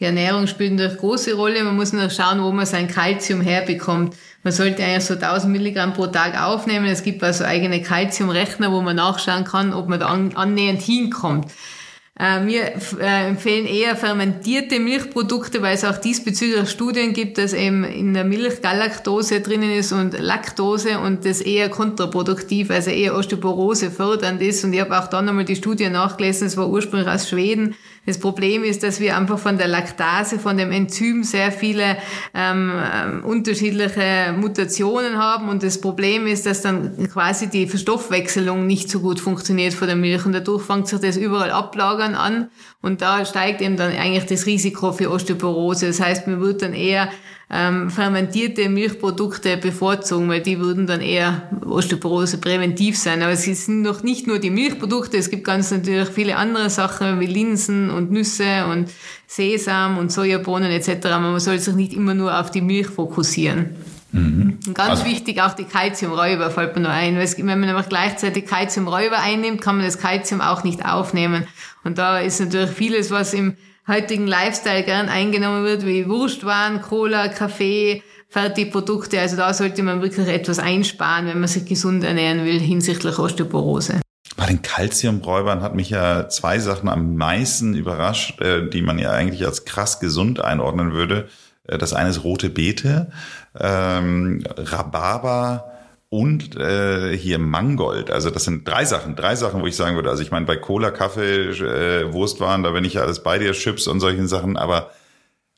Die 0.00 0.04
Ernährung 0.04 0.46
spielt 0.48 0.72
eine 0.72 0.94
große 0.94 1.34
Rolle. 1.34 1.64
Man 1.64 1.76
muss 1.76 1.92
nur 1.94 2.10
schauen, 2.10 2.42
wo 2.42 2.52
man 2.52 2.66
sein 2.66 2.88
Kalzium 2.88 3.40
herbekommt. 3.40 4.14
Man 4.42 4.52
sollte 4.52 4.84
eigentlich 4.84 5.04
so 5.04 5.14
1000 5.14 5.50
Milligramm 5.50 5.94
pro 5.94 6.08
Tag 6.08 6.38
aufnehmen. 6.38 6.84
Es 6.86 7.02
gibt 7.02 7.22
also 7.22 7.44
eigene 7.44 7.80
Kalziumrechner, 7.80 8.70
wo 8.70 8.82
man 8.82 8.96
nachschauen 8.96 9.44
kann, 9.44 9.72
ob 9.72 9.88
man 9.88 10.00
da 10.00 10.08
annähernd 10.08 10.82
hinkommt. 10.82 11.50
Äh, 12.16 12.46
wir 12.46 12.62
äh, 13.00 13.28
empfehlen 13.28 13.66
eher 13.66 13.96
fermentierte 13.96 14.78
Milchprodukte, 14.78 15.62
weil 15.62 15.74
es 15.74 15.84
auch 15.84 15.98
diesbezüglich 15.98 16.70
Studien 16.70 17.12
gibt, 17.12 17.38
dass 17.38 17.52
eben 17.52 17.82
in 17.82 18.14
der 18.14 18.22
Milch 18.22 18.62
Galaktose 18.62 19.40
drinnen 19.40 19.72
ist 19.72 19.90
und 19.90 20.18
Laktose 20.18 21.00
und 21.00 21.24
das 21.24 21.40
eher 21.40 21.68
kontraproduktiv, 21.70 22.70
also 22.70 22.90
eher 22.90 23.16
Osteoporose 23.16 23.90
fördernd 23.90 24.40
ist. 24.42 24.62
Und 24.64 24.72
ich 24.72 24.80
habe 24.80 24.96
auch 24.96 25.08
da 25.08 25.22
nochmal 25.22 25.44
die 25.44 25.56
Studie 25.56 25.88
nachgelesen, 25.88 26.46
es 26.46 26.56
war 26.56 26.68
ursprünglich 26.68 27.08
aus 27.08 27.28
Schweden, 27.28 27.74
das 28.06 28.18
Problem 28.18 28.64
ist, 28.64 28.82
dass 28.82 29.00
wir 29.00 29.16
einfach 29.16 29.38
von 29.38 29.56
der 29.56 29.68
Laktase, 29.68 30.38
von 30.38 30.58
dem 30.58 30.70
Enzym 30.70 31.24
sehr 31.24 31.50
viele 31.50 31.96
ähm, 32.34 32.72
ähm, 32.94 33.24
unterschiedliche 33.24 34.34
Mutationen 34.36 35.16
haben. 35.16 35.48
Und 35.48 35.62
das 35.62 35.80
Problem 35.80 36.26
ist, 36.26 36.44
dass 36.44 36.60
dann 36.60 37.08
quasi 37.08 37.48
die 37.48 37.66
Verstoffwechselung 37.66 38.66
nicht 38.66 38.90
so 38.90 39.00
gut 39.00 39.20
funktioniert 39.20 39.72
von 39.72 39.86
der 39.86 39.96
Milch. 39.96 40.26
Und 40.26 40.32
dadurch 40.32 40.62
fängt 40.62 40.86
sich 40.86 41.00
das 41.00 41.16
überall 41.16 41.50
ablagern 41.50 42.14
an. 42.14 42.50
Und 42.82 43.00
da 43.00 43.24
steigt 43.24 43.62
eben 43.62 43.78
dann 43.78 43.92
eigentlich 43.92 44.26
das 44.26 44.44
Risiko 44.44 44.92
für 44.92 45.10
Osteoporose. 45.10 45.86
Das 45.86 46.00
heißt, 46.00 46.26
man 46.26 46.40
wird 46.40 46.60
dann 46.60 46.74
eher 46.74 47.08
ähm, 47.50 47.90
fermentierte 47.90 48.68
Milchprodukte 48.68 49.56
bevorzugen, 49.56 50.28
weil 50.28 50.40
die 50.40 50.58
würden 50.58 50.86
dann 50.86 51.00
eher 51.00 51.50
Osteoporose 51.64 52.38
präventiv 52.38 52.98
sein. 52.98 53.22
Aber 53.22 53.32
es 53.32 53.44
sind 53.44 53.82
noch 53.82 54.02
nicht 54.02 54.26
nur 54.26 54.38
die 54.38 54.50
Milchprodukte, 54.50 55.16
es 55.16 55.30
gibt 55.30 55.44
ganz 55.44 55.70
natürlich 55.70 56.08
viele 56.08 56.36
andere 56.36 56.70
Sachen 56.70 57.20
wie 57.20 57.26
Linsen 57.26 57.90
und 57.90 58.10
Nüsse 58.10 58.66
und 58.70 58.90
Sesam 59.26 59.98
und 59.98 60.10
Sojabohnen 60.10 60.70
etc. 60.70 61.04
Man 61.10 61.38
soll 61.40 61.58
sich 61.58 61.74
nicht 61.74 61.92
immer 61.92 62.14
nur 62.14 62.38
auf 62.38 62.50
die 62.50 62.60
Milch 62.60 62.88
fokussieren. 62.88 63.76
Mhm. 64.12 64.58
Und 64.66 64.74
ganz 64.74 65.00
also, 65.00 65.06
wichtig 65.06 65.42
auch 65.42 65.54
die 65.54 65.64
Kalziumräuber 65.64 66.50
fällt 66.50 66.76
mir 66.76 66.82
nur 66.82 66.92
ein. 66.92 67.16
Weil 67.16 67.28
wenn 67.36 67.46
man 67.46 67.68
nämlich 67.68 67.88
gleichzeitig 67.88 68.46
Kalziumräuber 68.46 69.18
einnimmt, 69.18 69.60
kann 69.60 69.76
man 69.76 69.84
das 69.84 69.98
Kalzium 69.98 70.40
auch 70.40 70.62
nicht 70.62 70.84
aufnehmen. 70.84 71.46
Und 71.82 71.98
da 71.98 72.20
ist 72.20 72.40
natürlich 72.40 72.70
vieles, 72.70 73.10
was 73.10 73.34
im 73.34 73.56
heutigen 73.86 74.26
Lifestyle 74.26 74.82
gern 74.82 75.08
eingenommen 75.08 75.64
wird, 75.64 75.84
wie 75.86 76.08
Wurstwaren, 76.08 76.80
Cola, 76.80 77.28
Kaffee, 77.28 78.02
Fertigprodukte. 78.28 79.20
Also 79.20 79.36
da 79.36 79.52
sollte 79.54 79.82
man 79.82 80.02
wirklich 80.02 80.26
etwas 80.28 80.58
einsparen, 80.58 81.26
wenn 81.26 81.40
man 81.40 81.48
sich 81.48 81.66
gesund 81.66 82.02
ernähren 82.04 82.44
will 82.44 82.58
hinsichtlich 82.58 83.18
Osteoporose. 83.18 84.00
Bei 84.36 84.46
den 84.46 84.62
Kalziumräubern 84.62 85.62
hat 85.62 85.76
mich 85.76 85.90
ja 85.90 86.28
zwei 86.28 86.58
Sachen 86.58 86.88
am 86.88 87.14
meisten 87.14 87.74
überrascht, 87.74 88.40
äh, 88.40 88.68
die 88.68 88.82
man 88.82 88.98
ja 88.98 89.12
eigentlich 89.12 89.46
als 89.46 89.64
krass 89.64 90.00
gesund 90.00 90.40
einordnen 90.40 90.92
würde. 90.92 91.28
Äh, 91.68 91.78
das 91.78 91.92
eine 91.92 92.10
ist 92.10 92.24
rote 92.24 92.50
Beete, 92.50 93.10
ähm, 93.58 94.44
Rhabarber, 94.56 95.73
und 96.14 96.54
äh, 96.54 97.18
hier 97.18 97.40
Mangold. 97.40 98.08
Also 98.08 98.30
das 98.30 98.44
sind 98.44 98.68
drei 98.68 98.84
Sachen, 98.84 99.16
drei 99.16 99.34
Sachen, 99.34 99.60
wo 99.62 99.66
ich 99.66 99.74
sagen 99.74 99.96
würde. 99.96 100.10
Also 100.10 100.22
ich 100.22 100.30
meine, 100.30 100.46
bei 100.46 100.54
Cola, 100.54 100.92
Kaffee, 100.92 101.50
äh, 101.50 102.12
Wurstwaren, 102.12 102.62
da 102.62 102.70
bin 102.70 102.84
ich 102.84 102.94
ja 102.94 103.02
alles 103.02 103.20
bei 103.20 103.36
dir, 103.38 103.50
Chips 103.50 103.88
und 103.88 103.98
solchen 103.98 104.28
Sachen, 104.28 104.56
aber 104.56 104.92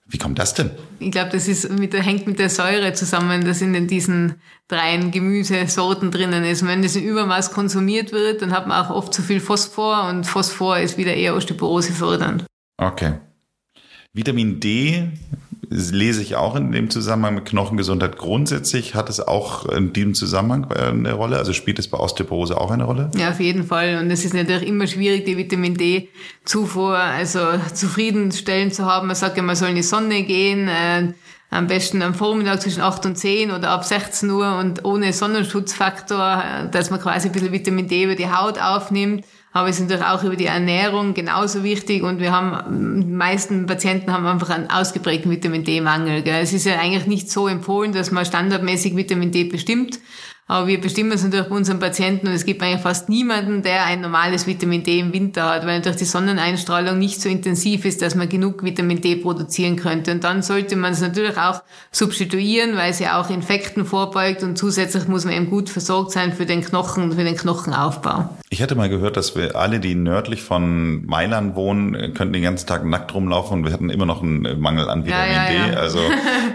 wie 0.07 0.17
kommt 0.17 0.39
das 0.39 0.55
denn? 0.55 0.71
Ich 0.99 1.11
glaube, 1.11 1.29
das 1.33 1.47
ist 1.47 1.71
mit 1.79 1.93
der, 1.93 2.03
hängt 2.03 2.27
mit 2.27 2.39
der 2.39 2.49
Säure 2.49 2.95
zusammen, 2.95 3.45
das 3.45 3.61
in 3.61 3.87
diesen 3.87 4.37
dreien 4.67 5.11
Gemüsesorten 5.11 6.11
drinnen 6.11 6.43
ist. 6.45 6.63
Und 6.63 6.69
wenn 6.69 6.81
das 6.81 6.97
im 6.97 7.05
Übermaß 7.05 7.53
konsumiert 7.53 8.13
wird, 8.13 8.41
dann 8.41 8.53
hat 8.53 8.67
man 8.67 8.83
auch 8.83 8.89
oft 8.89 9.13
zu 9.13 9.21
viel 9.21 9.41
Phosphor 9.41 10.09
und 10.09 10.25
Phosphor 10.25 10.79
ist 10.79 10.97
wieder 10.97 11.13
eher 11.13 11.37
Osteoporose 11.37 11.93
fördernd. 11.93 12.47
Okay. 12.79 13.13
Vitamin 14.15 14.59
D 14.59 15.11
lese 15.71 16.23
ich 16.23 16.37
auch 16.37 16.57
in 16.57 16.73
dem 16.73 16.91
Zusammenhang 16.91 17.35
mit 17.35 17.45
Knochengesundheit. 17.47 18.17
Grundsätzlich 18.17 18.95
hat 18.95 19.09
es 19.09 19.21
auch 19.21 19.67
in 19.67 19.93
diesem 19.93 20.15
Zusammenhang 20.15 20.71
eine 20.73 21.13
Rolle, 21.13 21.39
also 21.39 21.53
spielt 21.53 21.79
es 21.79 21.89
bei 21.89 21.99
Osteoporose 21.99 22.61
auch 22.61 22.71
eine 22.71 22.85
Rolle? 22.85 23.11
Ja, 23.17 23.31
auf 23.31 23.41
jeden 23.41 23.65
Fall. 23.65 23.99
Und 23.99 24.11
es 24.11 24.25
ist 24.25 24.35
natürlich 24.35 24.67
immer 24.67 24.87
schwierig, 24.87 25.25
die 25.25 25.37
Vitamin 25.37 25.75
D-Zufuhr 25.75 26.97
also 26.97 27.41
zufriedenstellend 27.73 28.75
zu 28.75 28.87
haben. 28.87 29.07
Man 29.07 29.17
sagt 29.17 29.37
ja, 29.37 29.43
man 29.43 29.57
soll 29.57 29.71
in 29.71 29.77
die 29.77 29.83
Sonne 29.83 30.23
gehen, 30.23 30.69
äh, 30.69 31.13
am 31.51 31.67
besten 31.67 32.03
am 32.03 32.15
Vormittag 32.15 32.61
zwischen 32.61 32.83
8 32.83 33.07
und 33.07 33.17
10 33.17 33.51
oder 33.51 33.71
ab 33.71 33.85
16 33.85 34.31
Uhr 34.31 34.59
und 34.59 34.85
ohne 34.85 35.13
Sonnenschutzfaktor, 35.13 36.43
äh, 36.43 36.71
dass 36.71 36.91
man 36.91 37.01
quasi 37.01 37.29
ein 37.29 37.33
bisschen 37.33 37.53
Vitamin 37.53 37.89
D 37.89 38.05
über 38.05 38.15
die 38.15 38.31
Haut 38.31 38.61
aufnimmt 38.61 39.25
aber 39.57 39.71
es 39.71 39.77
ist 39.77 39.89
natürlich 39.89 40.05
auch 40.05 40.23
über 40.23 40.37
die 40.37 40.45
Ernährung 40.45 41.15
genauso 41.15 41.65
wichtig 41.65 42.03
und 42.03 42.21
wir 42.21 42.31
haben, 42.31 43.01
die 43.01 43.11
meisten 43.11 43.65
Patienten 43.65 44.13
haben 44.13 44.27
einfach 44.27 44.51
einen 44.51 44.69
ausgeprägten 44.69 45.31
Vitamin 45.31 45.65
D-Mangel. 45.65 46.23
Es 46.27 46.53
ist 46.53 46.67
ja 46.67 46.79
eigentlich 46.79 47.07
nicht 47.07 47.31
so 47.31 47.49
empfohlen, 47.49 47.93
dass 47.93 48.11
man 48.11 48.27
standardmäßig 48.27 48.97
Vitamin 48.97 49.33
D 49.33 49.45
bestimmt, 49.45 49.99
aber 50.49 50.69
wir 50.69 50.81
bestimmen 50.81 51.11
es 51.11 51.25
natürlich 51.25 51.49
bei 51.49 51.57
unseren 51.57 51.81
Patienten 51.81 52.29
und 52.29 52.33
es 52.33 52.45
gibt 52.45 52.63
eigentlich 52.63 52.81
fast 52.81 53.09
niemanden, 53.09 53.63
der 53.65 53.85
ein 53.85 54.01
normales 54.01 54.47
Vitamin 54.47 54.85
D 54.85 55.01
im 55.01 55.13
Winter 55.13 55.45
hat, 55.51 55.67
weil 55.67 55.79
natürlich 55.79 55.99
die 55.99 56.05
Sonneneinstrahlung 56.05 56.97
nicht 56.97 57.21
so 57.21 57.29
intensiv 57.29 57.85
ist, 57.85 58.01
dass 58.01 58.15
man 58.15 58.29
genug 58.29 58.63
Vitamin 58.63 59.01
D 59.01 59.17
produzieren 59.17 59.75
könnte. 59.75 60.13
Und 60.13 60.23
dann 60.23 60.43
sollte 60.43 60.77
man 60.77 60.93
es 60.93 61.01
natürlich 61.01 61.37
auch 61.37 61.63
substituieren, 61.91 62.77
weil 62.77 62.93
es 62.93 63.01
ja 63.01 63.21
auch 63.21 63.29
Infekten 63.29 63.85
vorbeugt 63.85 64.45
und 64.45 64.57
zusätzlich 64.57 65.09
muss 65.09 65.25
man 65.25 65.35
eben 65.35 65.51
gut 65.51 65.69
versorgt 65.69 66.13
sein 66.13 66.33
für 66.33 66.47
den 66.47 66.63
Knochen, 66.63 67.13
für 67.13 67.25
den 67.25 67.37
Knochenaufbau. 67.37 68.31
Ich 68.49 68.63
hatte 68.63 68.77
mal 68.77 68.89
gehört, 68.89 69.17
dass 69.17 69.35
wir 69.35 69.57
alle, 69.57 69.81
die 69.81 69.97
nördlich 69.97 70.43
von 70.43 71.05
Mailand 71.07 71.57
wohnen, 71.57 72.15
könnten 72.15 72.33
den 72.33 72.43
ganzen 72.43 72.69
Tag 72.69 72.85
nackt 72.85 73.13
rumlaufen 73.13 73.59
und 73.59 73.65
wir 73.65 73.73
hätten 73.73 73.91
immer 73.91 74.07
noch 74.07 74.23
einen 74.23 74.61
Mangel 74.61 74.89
an 74.89 75.05
Vitamin 75.05 75.33
ja, 75.33 75.51
ja, 75.51 75.67
D. 75.67 75.73
Ja. 75.73 75.79
Also 75.81 75.99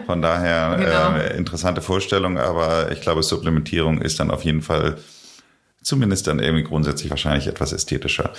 von 0.05 0.21
daher 0.21 0.77
genau. 0.79 1.17
äh, 1.17 1.37
interessante 1.37 1.81
Vorstellung, 1.81 2.37
aber 2.37 2.89
ich 2.93 3.01
glaube, 3.01 3.21
Supplementierung 3.21 3.80
Orientierung 3.81 4.01
ist 4.01 4.19
dann 4.19 4.31
auf 4.31 4.43
jeden 4.43 4.61
Fall 4.61 4.97
zumindest 5.81 6.27
dann 6.27 6.39
irgendwie 6.39 6.63
grundsätzlich 6.63 7.09
wahrscheinlich 7.09 7.47
etwas 7.47 7.73
ästhetischer. 7.73 8.31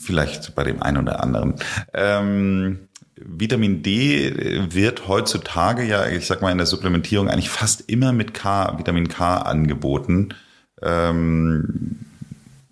Vielleicht 0.00 0.54
bei 0.54 0.64
dem 0.64 0.82
einen 0.82 0.98
oder 0.98 1.22
anderen. 1.22 1.54
Ähm, 1.94 2.88
Vitamin 3.16 3.82
D 3.82 4.32
wird 4.70 5.06
heutzutage 5.06 5.84
ja, 5.84 6.08
ich 6.08 6.26
sag 6.26 6.42
mal, 6.42 6.50
in 6.50 6.58
der 6.58 6.66
Supplementierung 6.66 7.28
eigentlich 7.28 7.50
fast 7.50 7.88
immer 7.88 8.12
mit 8.12 8.34
K, 8.34 8.78
Vitamin 8.78 9.08
K 9.08 9.38
angeboten. 9.38 10.34
Ähm, 10.82 12.00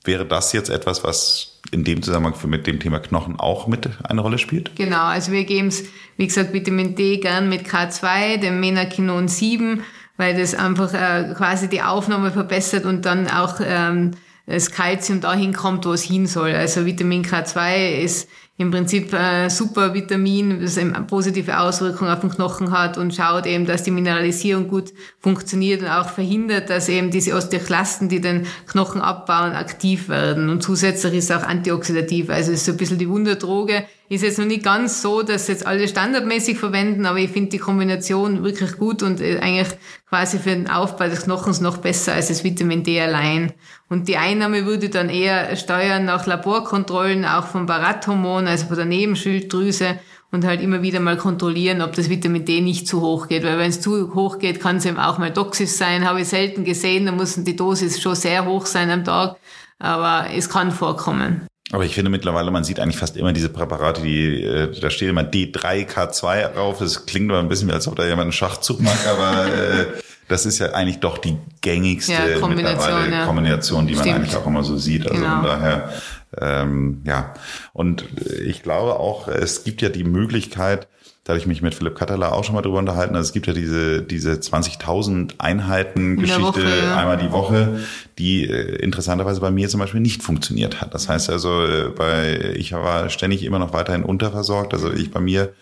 wäre 0.04 0.26
das 0.26 0.52
jetzt 0.52 0.70
etwas, 0.70 1.04
was 1.04 1.60
in 1.70 1.84
dem 1.84 2.02
Zusammenhang 2.02 2.34
mit 2.46 2.66
dem 2.66 2.80
Thema 2.80 2.98
Knochen 2.98 3.38
auch 3.38 3.66
mit 3.66 3.88
eine 4.04 4.22
Rolle 4.22 4.38
spielt? 4.38 4.74
Genau, 4.74 5.04
also 5.04 5.32
wir 5.32 5.44
geben 5.44 5.68
es, 5.68 5.84
wie 6.16 6.26
gesagt, 6.26 6.54
Vitamin 6.54 6.94
D 6.94 7.18
gern 7.18 7.50
mit 7.50 7.66
K2, 7.66 8.38
dem 8.38 8.58
Menakinon 8.58 9.28
7 9.28 9.82
weil 10.18 10.36
das 10.36 10.54
einfach 10.54 10.92
äh, 10.92 11.32
quasi 11.34 11.68
die 11.68 11.80
Aufnahme 11.80 12.30
verbessert 12.30 12.84
und 12.84 13.06
dann 13.06 13.30
auch 13.30 13.60
ähm, 13.64 14.10
das 14.46 14.70
Kalzium 14.70 15.20
dahin 15.22 15.54
kommt, 15.54 15.86
wo 15.86 15.92
es 15.92 16.02
hin 16.02 16.26
soll. 16.26 16.54
Also 16.54 16.84
Vitamin 16.84 17.24
K2 17.24 18.00
ist 18.02 18.28
im 18.60 18.72
Prinzip 18.72 19.12
äh, 19.12 19.48
super 19.48 19.94
Vitamin, 19.94 20.60
das 20.60 20.78
eine 20.78 20.92
positive 21.02 21.60
Auswirkungen 21.60 22.10
auf 22.10 22.20
den 22.20 22.30
Knochen 22.30 22.72
hat 22.72 22.98
und 22.98 23.14
schaut 23.14 23.46
eben, 23.46 23.66
dass 23.66 23.84
die 23.84 23.92
Mineralisierung 23.92 24.66
gut 24.66 24.92
funktioniert 25.20 25.80
und 25.82 25.88
auch 25.88 26.08
verhindert, 26.08 26.68
dass 26.68 26.88
eben 26.88 27.12
diese 27.12 27.34
Osteoklasten, 27.34 28.08
die 28.08 28.20
den 28.20 28.46
Knochen 28.66 29.00
abbauen, 29.00 29.52
aktiv 29.52 30.08
werden. 30.08 30.48
Und 30.48 30.64
zusätzlich 30.64 31.14
ist 31.14 31.30
es 31.30 31.36
auch 31.36 31.44
antioxidativ, 31.44 32.30
also 32.30 32.50
ist 32.50 32.64
so 32.64 32.72
ein 32.72 32.78
bisschen 32.78 32.98
die 32.98 33.08
Wunderdroge. 33.08 33.84
Ist 34.10 34.22
jetzt 34.22 34.38
noch 34.38 34.46
nicht 34.46 34.64
ganz 34.64 35.02
so, 35.02 35.22
dass 35.22 35.48
jetzt 35.48 35.66
alle 35.66 35.86
standardmäßig 35.86 36.58
verwenden, 36.58 37.04
aber 37.04 37.18
ich 37.18 37.30
finde 37.30 37.50
die 37.50 37.58
Kombination 37.58 38.42
wirklich 38.42 38.78
gut 38.78 39.02
und 39.02 39.20
äh, 39.20 39.38
eigentlich 39.38 39.68
quasi 40.08 40.38
für 40.38 40.50
den 40.50 40.70
Aufbau 40.70 41.08
des 41.08 41.24
Knochens 41.24 41.60
noch 41.60 41.76
besser 41.76 42.14
als 42.14 42.28
das 42.28 42.42
Vitamin 42.42 42.82
D 42.82 42.98
allein. 43.00 43.52
Und 43.90 44.08
die 44.08 44.16
Einnahme 44.16 44.64
würde 44.64 44.88
dann 44.88 45.10
eher 45.10 45.54
steuern 45.56 46.06
nach 46.06 46.26
Laborkontrollen, 46.26 47.26
auch 47.26 47.46
vom 47.46 47.66
Barathormon, 47.66 48.46
also 48.48 48.66
von 48.66 48.76
der 48.76 48.86
Nebenschilddrüse 48.86 49.98
und 50.30 50.44
halt 50.44 50.60
immer 50.60 50.82
wieder 50.82 51.00
mal 51.00 51.16
kontrollieren, 51.16 51.80
ob 51.80 51.94
das 51.94 52.10
Vitamin 52.10 52.44
D 52.44 52.60
nicht 52.60 52.86
zu 52.86 53.00
hoch 53.00 53.28
geht. 53.28 53.44
Weil 53.44 53.58
wenn 53.58 53.70
es 53.70 53.80
zu 53.80 54.14
hoch 54.14 54.38
geht, 54.38 54.60
kann 54.60 54.76
es 54.76 54.84
eben 54.84 54.98
auch 54.98 55.18
mal 55.18 55.32
toxisch 55.32 55.70
sein. 55.70 56.06
Habe 56.06 56.20
ich 56.22 56.28
selten 56.28 56.64
gesehen, 56.64 57.06
da 57.06 57.12
muss 57.12 57.42
die 57.42 57.56
Dosis 57.56 58.00
schon 58.00 58.14
sehr 58.14 58.44
hoch 58.44 58.66
sein 58.66 58.90
am 58.90 59.04
Tag, 59.04 59.36
aber 59.78 60.26
es 60.34 60.50
kann 60.50 60.70
vorkommen. 60.70 61.46
Aber 61.70 61.84
ich 61.84 61.94
finde 61.94 62.10
mittlerweile, 62.10 62.50
man 62.50 62.64
sieht 62.64 62.80
eigentlich 62.80 62.96
fast 62.96 63.16
immer 63.16 63.32
diese 63.32 63.50
Präparate, 63.50 64.00
die, 64.00 64.42
äh, 64.42 64.80
da 64.80 64.88
steht 64.88 65.10
immer 65.10 65.22
D3K2 65.22 66.54
drauf. 66.54 66.78
Das 66.78 67.04
klingt 67.04 67.30
aber 67.30 67.40
ein 67.40 67.48
bisschen 67.48 67.68
wie, 67.68 67.72
als 67.72 67.86
ob 67.86 67.96
da 67.96 68.04
jemand 68.04 68.22
einen 68.22 68.32
Schachzug 68.32 68.80
macht, 68.80 69.06
aber 69.06 69.46
äh, 69.46 69.86
das 70.28 70.46
ist 70.46 70.58
ja 70.58 70.72
eigentlich 70.72 71.00
doch 71.00 71.18
die 71.18 71.36
gängigste 71.60 72.12
ja, 72.12 72.38
Kombination, 72.38 73.12
ja. 73.12 73.26
Kombination, 73.26 73.86
die 73.86 73.94
man 73.94 74.04
Stimmt. 74.04 74.16
eigentlich 74.16 74.36
auch 74.36 74.46
immer 74.46 74.62
so 74.62 74.76
sieht. 74.76 75.06
Also 75.06 75.22
genau. 75.22 75.36
von 75.36 75.44
daher, 75.44 75.92
ähm, 76.40 77.02
ja. 77.04 77.34
Und 77.72 78.04
ich 78.44 78.62
glaube 78.62 78.98
auch, 78.98 79.28
es 79.28 79.64
gibt 79.64 79.82
ja 79.82 79.88
die 79.88 80.04
Möglichkeit, 80.04 80.88
da 81.28 81.32
habe 81.32 81.40
ich 81.40 81.46
mich 81.46 81.60
mit 81.60 81.74
Philipp 81.74 81.94
Katterler 81.94 82.32
auch 82.32 82.42
schon 82.42 82.54
mal 82.54 82.62
drüber 82.62 82.78
unterhalten. 82.78 83.14
Also 83.14 83.28
es 83.28 83.32
gibt 83.34 83.46
ja 83.46 83.52
diese, 83.52 84.00
diese 84.02 84.32
20.000 84.32 85.32
Einheiten 85.36 86.16
Geschichte 86.16 86.42
Woche, 86.42 86.62
ja. 86.62 86.96
einmal 86.96 87.18
die 87.18 87.30
Woche, 87.30 87.80
die 88.16 88.48
äh, 88.48 88.76
interessanterweise 88.76 89.38
bei 89.38 89.50
mir 89.50 89.68
zum 89.68 89.78
Beispiel 89.78 90.00
nicht 90.00 90.22
funktioniert 90.22 90.80
hat. 90.80 90.94
Das 90.94 91.10
heißt 91.10 91.28
also, 91.28 91.66
äh, 91.66 91.90
bei, 91.94 92.54
ich 92.56 92.72
war 92.72 93.10
ständig 93.10 93.44
immer 93.44 93.58
noch 93.58 93.74
weiterhin 93.74 94.04
unterversorgt. 94.04 94.72
Also 94.72 94.90
ich 94.90 95.10
bei 95.10 95.20
mir 95.20 95.52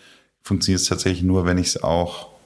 funktioniert 0.41 0.79
es 0.79 0.87
tatsächlich 0.87 1.23
nur, 1.23 1.45
wenn 1.45 1.57
ich 1.57 1.67
es 1.67 1.83
auch 1.83 2.36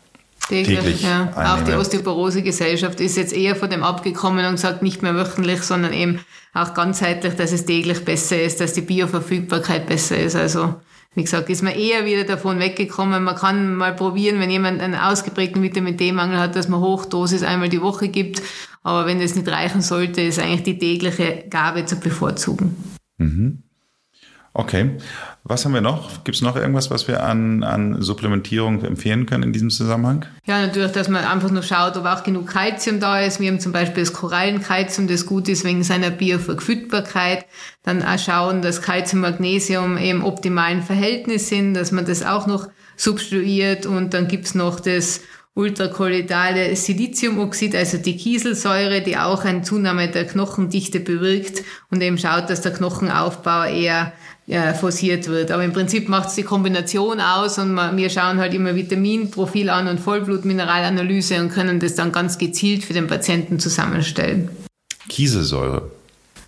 täglich. 0.47 0.80
täglich 0.80 1.01
ja. 1.04 1.32
Auch 1.36 1.63
die 1.63 1.73
Osteoporose-Gesellschaft 1.73 2.99
ist 2.99 3.17
jetzt 3.17 3.34
eher 3.34 3.56
von 3.56 3.69
dem 3.69 3.84
abgekommen 3.84 4.45
und 4.45 4.58
sagt 4.58 4.82
nicht 4.82 5.01
mehr 5.01 5.15
wöchentlich, 5.15 5.62
sondern 5.63 5.93
eben 5.93 6.19
auch 6.54 6.73
ganzheitlich, 6.73 7.36
dass 7.36 7.51
es 7.51 7.65
täglich 7.65 8.04
besser 8.04 8.41
ist, 8.41 8.60
dass 8.60 8.73
die 8.73 8.82
Bioverfügbarkeit 8.82 9.88
besser 9.88 10.17
ist. 10.17 10.36
Also 10.36 10.75
wie 11.13 11.23
gesagt, 11.23 11.49
ist 11.49 11.62
man 11.62 11.73
eher 11.73 12.06
wieder 12.06 12.23
davon 12.23 12.60
weggekommen. 12.60 13.23
Man 13.23 13.36
kann 13.36 13.75
mal 13.75 13.93
probieren, 13.93 14.39
wenn 14.39 14.49
jemand 14.49 14.82
einen 14.82 14.95
ausgeprägten 14.95 15.62
Vitamin 15.62 15.97
D-Mangel 15.97 16.39
hat, 16.39 16.56
dass 16.56 16.69
man 16.69 16.80
Hochdosis 16.80 17.43
einmal 17.43 17.67
die 17.67 17.82
Woche 17.82 18.08
gibt. 18.08 18.41
Aber 18.84 19.06
wenn 19.06 19.19
das 19.19 19.36
nicht 19.36 19.47
reichen 19.47 19.82
sollte, 19.82 20.21
ist 20.21 20.39
eigentlich 20.39 20.63
die 20.63 20.77
tägliche 20.77 21.45
Gabe 21.49 21.86
zu 21.86 21.97
bevorzugen. 21.97 22.75
Mhm. 23.17 23.63
Okay. 24.53 24.91
Was 25.43 25.63
haben 25.63 25.73
wir 25.73 25.81
noch? 25.81 26.23
Gibt 26.23 26.35
es 26.35 26.41
noch 26.41 26.55
irgendwas, 26.55 26.91
was 26.91 27.07
wir 27.07 27.23
an, 27.23 27.63
an 27.63 28.01
Supplementierung 28.01 28.83
empfehlen 28.83 29.25
können 29.25 29.43
in 29.43 29.53
diesem 29.53 29.69
Zusammenhang? 29.69 30.25
Ja, 30.45 30.65
natürlich, 30.65 30.91
dass 30.91 31.07
man 31.07 31.23
einfach 31.23 31.49
nur 31.51 31.63
schaut, 31.63 31.95
ob 31.95 32.05
auch 32.05 32.23
genug 32.23 32.47
Kalzium 32.47 32.99
da 32.99 33.21
ist. 33.21 33.39
Wir 33.39 33.49
haben 33.49 33.61
zum 33.61 33.71
Beispiel 33.71 34.03
das 34.03 34.13
Korallenkalzium, 34.13 35.07
das 35.07 35.25
gut 35.25 35.47
ist 35.47 35.63
wegen 35.63 35.83
seiner 35.83 36.09
Bioverfügbarkeit. 36.09 37.45
Dann 37.83 38.03
auch 38.03 38.19
schauen, 38.19 38.61
dass 38.61 38.81
Kalzium, 38.81 39.21
Magnesium 39.21 39.97
im 39.97 40.23
optimalen 40.23 40.83
Verhältnis 40.83 41.47
sind, 41.47 41.73
dass 41.73 41.91
man 41.91 42.05
das 42.05 42.21
auch 42.21 42.45
noch 42.45 42.67
substituiert. 42.97 43.85
Und 43.85 44.13
dann 44.13 44.27
gibt's 44.27 44.53
noch 44.53 44.81
das 44.81 45.21
ultrakolloidale 45.53 46.75
Siliziumoxid, 46.75 47.75
also 47.75 47.97
die 47.97 48.15
Kieselsäure, 48.15 49.01
die 49.01 49.17
auch 49.17 49.43
eine 49.43 49.63
Zunahme 49.63 50.07
der 50.07 50.25
Knochendichte 50.25 50.99
bewirkt 51.01 51.63
und 51.89 52.01
eben 52.01 52.17
schaut, 52.17 52.49
dass 52.49 52.61
der 52.61 52.71
Knochenaufbau 52.71 53.65
eher 53.65 54.13
ja, 54.51 54.73
forciert 54.73 55.27
wird. 55.27 55.49
Aber 55.49 55.63
im 55.63 55.71
Prinzip 55.71 56.09
macht 56.09 56.27
es 56.27 56.35
die 56.35 56.43
Kombination 56.43 57.21
aus 57.21 57.57
und 57.57 57.73
wir 57.95 58.09
schauen 58.09 58.37
halt 58.37 58.53
immer 58.53 58.75
Vitaminprofil 58.75 59.69
an 59.69 59.87
und 59.87 60.01
Vollblutmineralanalyse 60.01 61.39
und 61.39 61.51
können 61.51 61.79
das 61.79 61.95
dann 61.95 62.11
ganz 62.11 62.37
gezielt 62.37 62.83
für 62.83 62.91
den 62.91 63.07
Patienten 63.07 63.59
zusammenstellen. 63.59 64.49
Kieselsäure. 65.07 65.89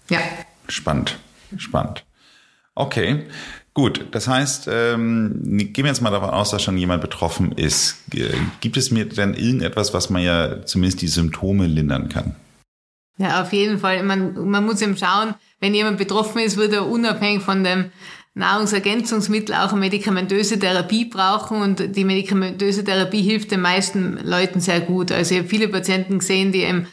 Ja. 0.10 0.20
Spannend, 0.68 1.18
spannend. 1.56 2.04
Okay, 2.76 3.24
gut. 3.74 4.06
Das 4.12 4.28
heißt, 4.28 4.68
ähm, 4.70 5.40
gehen 5.72 5.86
wir 5.86 5.86
jetzt 5.86 6.02
mal 6.02 6.12
davon 6.12 6.32
aus, 6.32 6.52
dass 6.52 6.62
schon 6.62 6.78
jemand 6.78 7.02
betroffen 7.02 7.54
ist. 7.54 8.00
Gibt 8.60 8.76
es 8.76 8.92
mir 8.92 9.06
denn 9.06 9.34
irgendetwas, 9.34 9.94
was 9.94 10.10
man 10.10 10.22
ja 10.22 10.66
zumindest 10.66 11.02
die 11.02 11.08
Symptome 11.08 11.68
lindern 11.68 12.10
kann? 12.10 12.36
Ja, 13.18 13.42
auf 13.42 13.54
jeden 13.54 13.78
Fall. 13.80 14.02
Man, 14.04 14.50
man 14.50 14.66
muss 14.66 14.82
eben 14.82 14.98
schauen, 14.98 15.36
wenn 15.60 15.76
jemand 15.76 15.98
betroffen 15.98 16.40
ist, 16.40 16.58
wird 16.58 16.74
er 16.74 16.88
unabhängig 16.88 17.44
von 17.44 17.64
dem 17.64 17.92
Nahrungsergänzungsmittel 18.36 19.54
auch 19.54 19.72
eine 19.72 19.80
medikamentöse 19.80 20.58
Therapie 20.58 21.06
brauchen 21.06 21.62
und 21.62 21.96
die 21.96 22.04
medikamentöse 22.04 22.84
Therapie 22.84 23.22
hilft 23.22 23.52
den 23.52 23.62
meisten 23.62 24.18
Leuten 24.24 24.60
sehr 24.60 24.82
gut. 24.82 25.12
Also 25.12 25.36
ich 25.36 25.42
habe 25.42 25.50
viele 25.50 25.68
Patienten 25.68 26.18
gesehen, 26.18 26.52
die 26.52 26.64
eben 26.64 26.88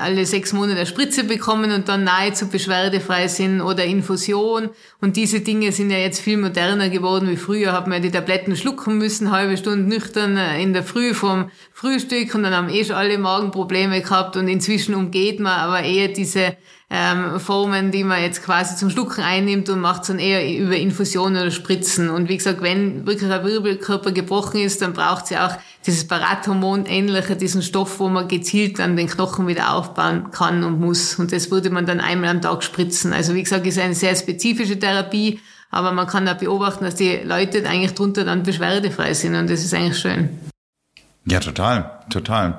alle 0.00 0.26
sechs 0.26 0.52
Monate 0.52 0.78
eine 0.78 0.86
Spritze 0.86 1.24
bekommen 1.24 1.72
und 1.72 1.88
dann 1.88 2.04
nahezu 2.04 2.48
beschwerdefrei 2.48 3.28
sind 3.28 3.60
oder 3.60 3.84
Infusion. 3.84 4.70
Und 5.00 5.16
diese 5.16 5.40
Dinge 5.40 5.72
sind 5.72 5.90
ja 5.90 5.98
jetzt 5.98 6.20
viel 6.20 6.36
moderner 6.36 6.88
geworden 6.88 7.28
wie 7.30 7.36
früher. 7.36 7.72
Hat 7.72 7.86
man 7.86 8.02
die 8.02 8.10
Tabletten 8.10 8.56
schlucken 8.56 8.98
müssen, 8.98 9.30
halbe 9.30 9.56
Stunde 9.56 9.88
nüchtern 9.88 10.36
äh, 10.36 10.62
in 10.62 10.72
der 10.72 10.82
Früh 10.82 11.14
vom 11.14 11.50
Frühstück 11.72 12.34
und 12.34 12.42
dann 12.42 12.54
haben 12.54 12.68
eh 12.68 12.84
schon 12.84 12.96
alle 12.96 13.18
Magenprobleme 13.18 14.00
gehabt 14.00 14.36
und 14.36 14.48
inzwischen 14.48 14.94
umgeht 14.94 15.40
man 15.40 15.58
aber 15.58 15.82
eher 15.82 16.08
diese 16.08 16.56
ähm, 16.92 17.38
Formen, 17.38 17.92
die 17.92 18.02
man 18.02 18.20
jetzt 18.20 18.42
quasi 18.42 18.74
zum 18.74 18.90
Schlucken 18.90 19.22
einnimmt 19.22 19.68
und 19.68 19.80
macht 19.80 20.02
es 20.02 20.08
dann 20.08 20.18
eher 20.18 20.58
über 20.58 20.76
Infusionen 20.76 21.40
oder 21.40 21.52
Spritzen. 21.52 22.10
Und 22.10 22.28
wie 22.28 22.36
gesagt, 22.36 22.62
wenn 22.62 23.06
wirklich 23.06 23.30
ein 23.30 23.44
Wirbelkörper 23.44 24.10
gebrochen 24.10 24.60
ist, 24.60 24.82
dann 24.82 24.92
braucht 24.92 25.24
es 25.24 25.30
ja 25.30 25.46
auch 25.46 25.54
dieses 25.86 26.08
Parathormon 26.08 26.86
ähnliche, 26.86 27.36
diesen 27.36 27.62
Stoff, 27.62 28.00
wo 28.00 28.08
man 28.08 28.26
gezielt 28.26 28.80
dann 28.80 28.96
den 28.96 29.06
Knochen 29.06 29.46
wieder 29.46 29.72
aufbauen 29.72 30.32
kann 30.32 30.64
und 30.64 30.80
muss. 30.80 31.14
Und 31.14 31.32
das 31.32 31.52
würde 31.52 31.70
man 31.70 31.86
dann 31.86 32.00
einmal 32.00 32.30
am 32.30 32.42
Tag 32.42 32.64
spritzen. 32.64 33.12
Also 33.12 33.34
wie 33.34 33.44
gesagt, 33.44 33.66
ist 33.66 33.78
eine 33.78 33.94
sehr 33.94 34.16
spezifische 34.16 34.76
Therapie, 34.76 35.38
aber 35.70 35.92
man 35.92 36.08
kann 36.08 36.28
auch 36.28 36.34
beobachten, 36.34 36.84
dass 36.84 36.96
die 36.96 37.20
Leute 37.24 37.64
eigentlich 37.68 37.94
drunter 37.94 38.24
dann 38.24 38.42
beschwerdefrei 38.42 39.14
sind 39.14 39.36
und 39.36 39.48
das 39.48 39.64
ist 39.64 39.72
eigentlich 39.72 39.98
schön. 39.98 40.28
Ja, 41.24 41.38
total, 41.38 42.00
total. 42.10 42.58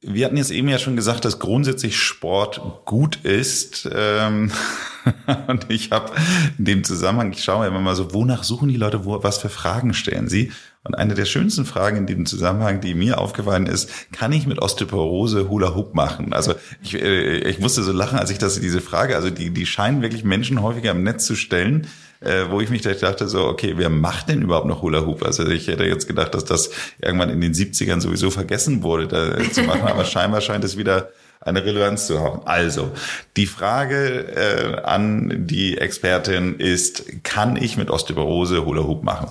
Wir 0.00 0.26
hatten 0.26 0.36
jetzt 0.36 0.52
eben 0.52 0.68
ja 0.68 0.78
schon 0.78 0.94
gesagt, 0.94 1.24
dass 1.24 1.40
grundsätzlich 1.40 1.96
Sport 1.96 2.60
gut 2.84 3.16
ist. 3.24 3.88
Ähm, 3.92 4.52
und 5.48 5.66
ich 5.70 5.90
habe 5.90 6.12
in 6.56 6.64
dem 6.64 6.84
Zusammenhang, 6.84 7.32
ich 7.32 7.42
schaue 7.42 7.66
immer 7.66 7.80
mal 7.80 7.96
so, 7.96 8.14
wonach 8.14 8.44
suchen 8.44 8.68
die 8.68 8.76
Leute, 8.76 9.04
wo, 9.04 9.24
was 9.24 9.38
für 9.38 9.48
Fragen 9.48 9.94
stellen 9.94 10.28
sie? 10.28 10.52
Und 10.84 10.94
eine 10.94 11.14
der 11.14 11.24
schönsten 11.24 11.64
Fragen 11.64 11.96
in 11.96 12.06
dem 12.06 12.26
Zusammenhang, 12.26 12.80
die 12.80 12.94
mir 12.94 13.18
aufgefallen 13.18 13.66
ist, 13.66 13.90
kann 14.12 14.32
ich 14.32 14.46
mit 14.46 14.62
Osteoporose 14.62 15.48
Hula 15.48 15.74
Hoop 15.74 15.96
machen? 15.96 16.32
Also 16.32 16.54
ich, 16.80 16.94
äh, 16.94 17.38
ich 17.38 17.58
musste 17.58 17.82
so 17.82 17.90
lachen, 17.90 18.20
als 18.20 18.30
ich 18.30 18.38
das 18.38 18.60
diese 18.60 18.80
Frage, 18.80 19.16
also 19.16 19.30
die, 19.30 19.50
die 19.50 19.66
scheinen 19.66 20.00
wirklich 20.02 20.22
Menschen 20.22 20.62
häufiger 20.62 20.92
im 20.92 21.02
Netz 21.02 21.26
zu 21.26 21.34
stellen 21.34 21.88
äh, 22.20 22.46
wo 22.50 22.60
ich 22.60 22.70
mich 22.70 22.82
dachte 22.82 23.28
so, 23.28 23.44
okay, 23.44 23.74
wer 23.76 23.90
macht 23.90 24.28
denn 24.28 24.42
überhaupt 24.42 24.66
noch 24.66 24.82
Hula 24.82 25.06
Hoop? 25.06 25.22
Also 25.24 25.46
ich 25.48 25.68
hätte 25.68 25.84
jetzt 25.84 26.08
gedacht, 26.08 26.34
dass 26.34 26.44
das 26.44 26.70
irgendwann 27.00 27.30
in 27.30 27.40
den 27.40 27.54
70ern 27.54 28.00
sowieso 28.00 28.30
vergessen 28.30 28.82
wurde, 28.82 29.06
da 29.06 29.50
zu 29.50 29.62
machen, 29.62 29.82
aber 29.82 30.04
scheinbar 30.06 30.40
scheint 30.40 30.64
es 30.64 30.76
wieder 30.76 31.10
eine 31.40 31.64
Relevanz 31.64 32.06
zu 32.06 32.20
haben. 32.20 32.40
Also, 32.46 32.90
die 33.36 33.46
Frage 33.46 34.26
äh, 34.34 34.82
an 34.82 35.46
die 35.46 35.78
Expertin 35.78 36.56
ist, 36.56 37.22
kann 37.22 37.56
ich 37.56 37.76
mit 37.76 37.90
Osteoporose 37.90 38.64
Hula 38.64 38.82
Hoop 38.82 39.04
machen? 39.04 39.28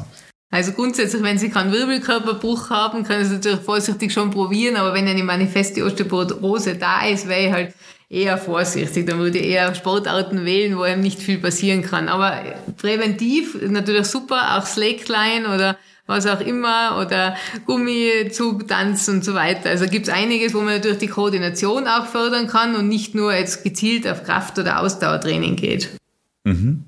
Also 0.49 0.71
grundsätzlich, 0.71 1.21
wenn 1.23 1.37
Sie 1.37 1.49
keinen 1.49 1.73
Wirbelkörperbruch 1.73 2.69
haben, 2.69 3.03
können 3.03 3.25
Sie 3.25 3.35
natürlich 3.35 3.59
vorsichtig 3.59 4.13
schon 4.13 4.31
probieren, 4.31 4.77
aber 4.77 4.93
wenn 4.93 5.05
eine 5.07 5.23
manifeste 5.23 5.83
Osteoporose 5.83 6.75
da 6.75 7.05
ist, 7.05 7.27
wäre 7.27 7.45
ich 7.47 7.51
halt 7.51 7.73
eher 8.09 8.37
vorsichtig. 8.37 9.05
Dann 9.05 9.19
würde 9.19 9.37
ich 9.39 9.47
eher 9.47 9.73
Sportarten 9.75 10.45
wählen, 10.45 10.77
wo 10.77 10.81
einem 10.83 11.01
nicht 11.01 11.19
viel 11.19 11.39
passieren 11.39 11.81
kann. 11.81 12.09
Aber 12.09 12.41
präventiv 12.77 13.57
natürlich 13.61 14.05
super, 14.05 14.57
auch 14.57 14.65
Slackline 14.65 15.53
oder 15.53 15.77
was 16.05 16.25
auch 16.25 16.39
immer 16.39 16.99
oder 17.01 17.35
Gummizug, 17.65 18.67
Tanz 18.67 19.09
und 19.09 19.25
so 19.25 19.33
weiter. 19.33 19.69
Also 19.69 19.87
gibt 19.87 20.07
es 20.07 20.13
einiges, 20.13 20.53
wo 20.53 20.59
man 20.59 20.75
natürlich 20.75 20.99
die 20.99 21.07
Koordination 21.07 21.85
auch 21.85 22.05
fördern 22.05 22.47
kann 22.47 22.75
und 22.75 22.87
nicht 22.87 23.13
nur 23.13 23.33
jetzt 23.33 23.63
gezielt 23.63 24.07
auf 24.07 24.23
Kraft- 24.23 24.57
oder 24.57 24.79
Ausdauertraining 24.79 25.57
geht. 25.57 25.89
Mhm. 26.45 26.83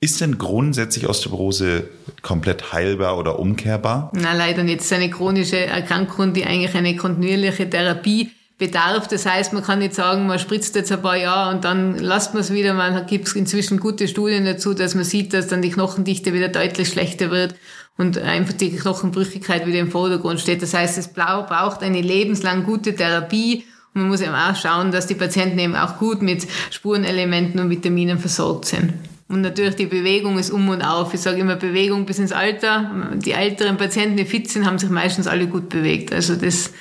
Ist 0.00 0.20
denn 0.20 0.36
grundsätzlich 0.36 1.08
Osteoporose 1.08 1.88
komplett 2.20 2.74
heilbar 2.74 3.16
oder 3.16 3.38
umkehrbar? 3.38 4.12
Na, 4.14 4.34
leider 4.34 4.62
nicht. 4.62 4.80
Es 4.80 4.86
ist 4.86 4.92
eine 4.92 5.08
chronische 5.08 5.64
Erkrankung, 5.64 6.34
die 6.34 6.44
eigentlich 6.44 6.74
eine 6.74 6.94
kontinuierliche 6.96 7.70
Therapie 7.70 8.30
bedarf. 8.66 9.08
Das 9.08 9.26
heißt, 9.26 9.52
man 9.52 9.62
kann 9.62 9.78
nicht 9.78 9.94
sagen, 9.94 10.26
man 10.26 10.38
spritzt 10.38 10.74
jetzt 10.74 10.92
ein 10.92 11.02
paar 11.02 11.16
Jahre 11.16 11.54
und 11.54 11.64
dann 11.64 11.98
lasst 11.98 12.34
man 12.34 12.40
es 12.42 12.52
wieder. 12.52 12.74
Man 12.74 13.06
gibt 13.06 13.34
inzwischen 13.34 13.78
gute 13.78 14.08
Studien 14.08 14.44
dazu, 14.44 14.74
dass 14.74 14.94
man 14.94 15.04
sieht, 15.04 15.32
dass 15.32 15.48
dann 15.48 15.62
die 15.62 15.70
Knochendichte 15.70 16.32
wieder 16.32 16.48
deutlich 16.48 16.88
schlechter 16.88 17.30
wird 17.30 17.54
und 17.96 18.18
einfach 18.18 18.54
die 18.54 18.74
Knochenbrüchigkeit 18.74 19.66
wieder 19.66 19.78
im 19.78 19.90
Vordergrund 19.90 20.40
steht. 20.40 20.62
Das 20.62 20.74
heißt, 20.74 20.98
es 20.98 21.08
braucht 21.08 21.82
eine 21.82 22.00
lebenslang 22.00 22.64
gute 22.64 22.94
Therapie 22.94 23.64
und 23.94 24.02
man 24.02 24.10
muss 24.10 24.20
eben 24.20 24.34
auch 24.34 24.56
schauen, 24.56 24.90
dass 24.90 25.06
die 25.06 25.14
Patienten 25.14 25.58
eben 25.58 25.76
auch 25.76 25.98
gut 25.98 26.22
mit 26.22 26.46
Spurenelementen 26.70 27.60
und 27.60 27.70
Vitaminen 27.70 28.18
versorgt 28.18 28.64
sind. 28.64 28.94
Und 29.28 29.40
natürlich 29.40 29.76
die 29.76 29.86
Bewegung 29.86 30.38
ist 30.38 30.50
um 30.50 30.68
und 30.68 30.82
auf. 30.82 31.14
Ich 31.14 31.20
sage 31.20 31.40
immer 31.40 31.56
Bewegung 31.56 32.04
bis 32.04 32.18
ins 32.18 32.32
Alter. 32.32 32.90
Die 33.14 33.32
älteren 33.32 33.76
Patienten, 33.76 34.16
die 34.16 34.26
fit 34.26 34.50
sind, 34.50 34.66
haben 34.66 34.78
sich 34.78 34.90
meistens 34.90 35.26
alle 35.26 35.46
gut 35.46 35.70
bewegt. 35.70 36.12
Also 36.12 36.34
das 36.34 36.72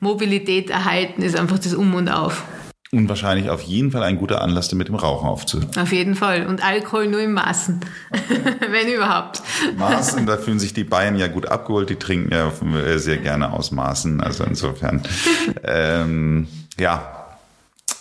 Mobilität 0.00 0.70
erhalten 0.70 1.22
ist 1.22 1.38
einfach 1.38 1.58
das 1.58 1.74
Um 1.74 1.94
und 1.94 2.08
Auf. 2.08 2.44
Und 2.92 3.08
wahrscheinlich 3.08 3.50
auf 3.50 3.62
jeden 3.62 3.92
Fall 3.92 4.02
ein 4.02 4.16
guter 4.16 4.42
Anlass, 4.42 4.68
damit 4.68 4.88
dem 4.88 4.96
Rauchen 4.96 5.28
aufzuhören. 5.28 5.70
Auf 5.78 5.92
jeden 5.92 6.16
Fall. 6.16 6.46
Und 6.46 6.64
Alkohol 6.64 7.06
nur 7.06 7.20
im 7.20 7.34
Maßen. 7.34 7.80
Wenn 8.68 8.92
überhaupt. 8.92 9.42
Maßen, 9.76 10.26
da 10.26 10.36
fühlen 10.36 10.58
sich 10.58 10.74
die 10.74 10.82
Bayern 10.82 11.14
ja 11.14 11.28
gut 11.28 11.46
abgeholt. 11.46 11.88
Die 11.88 11.96
trinken 11.96 12.34
ja 12.34 12.50
sehr 12.98 13.18
gerne 13.18 13.52
aus 13.52 13.70
Maßen. 13.70 14.20
Also 14.20 14.42
insofern, 14.42 15.02
ähm, 15.62 16.48
ja. 16.78 17.16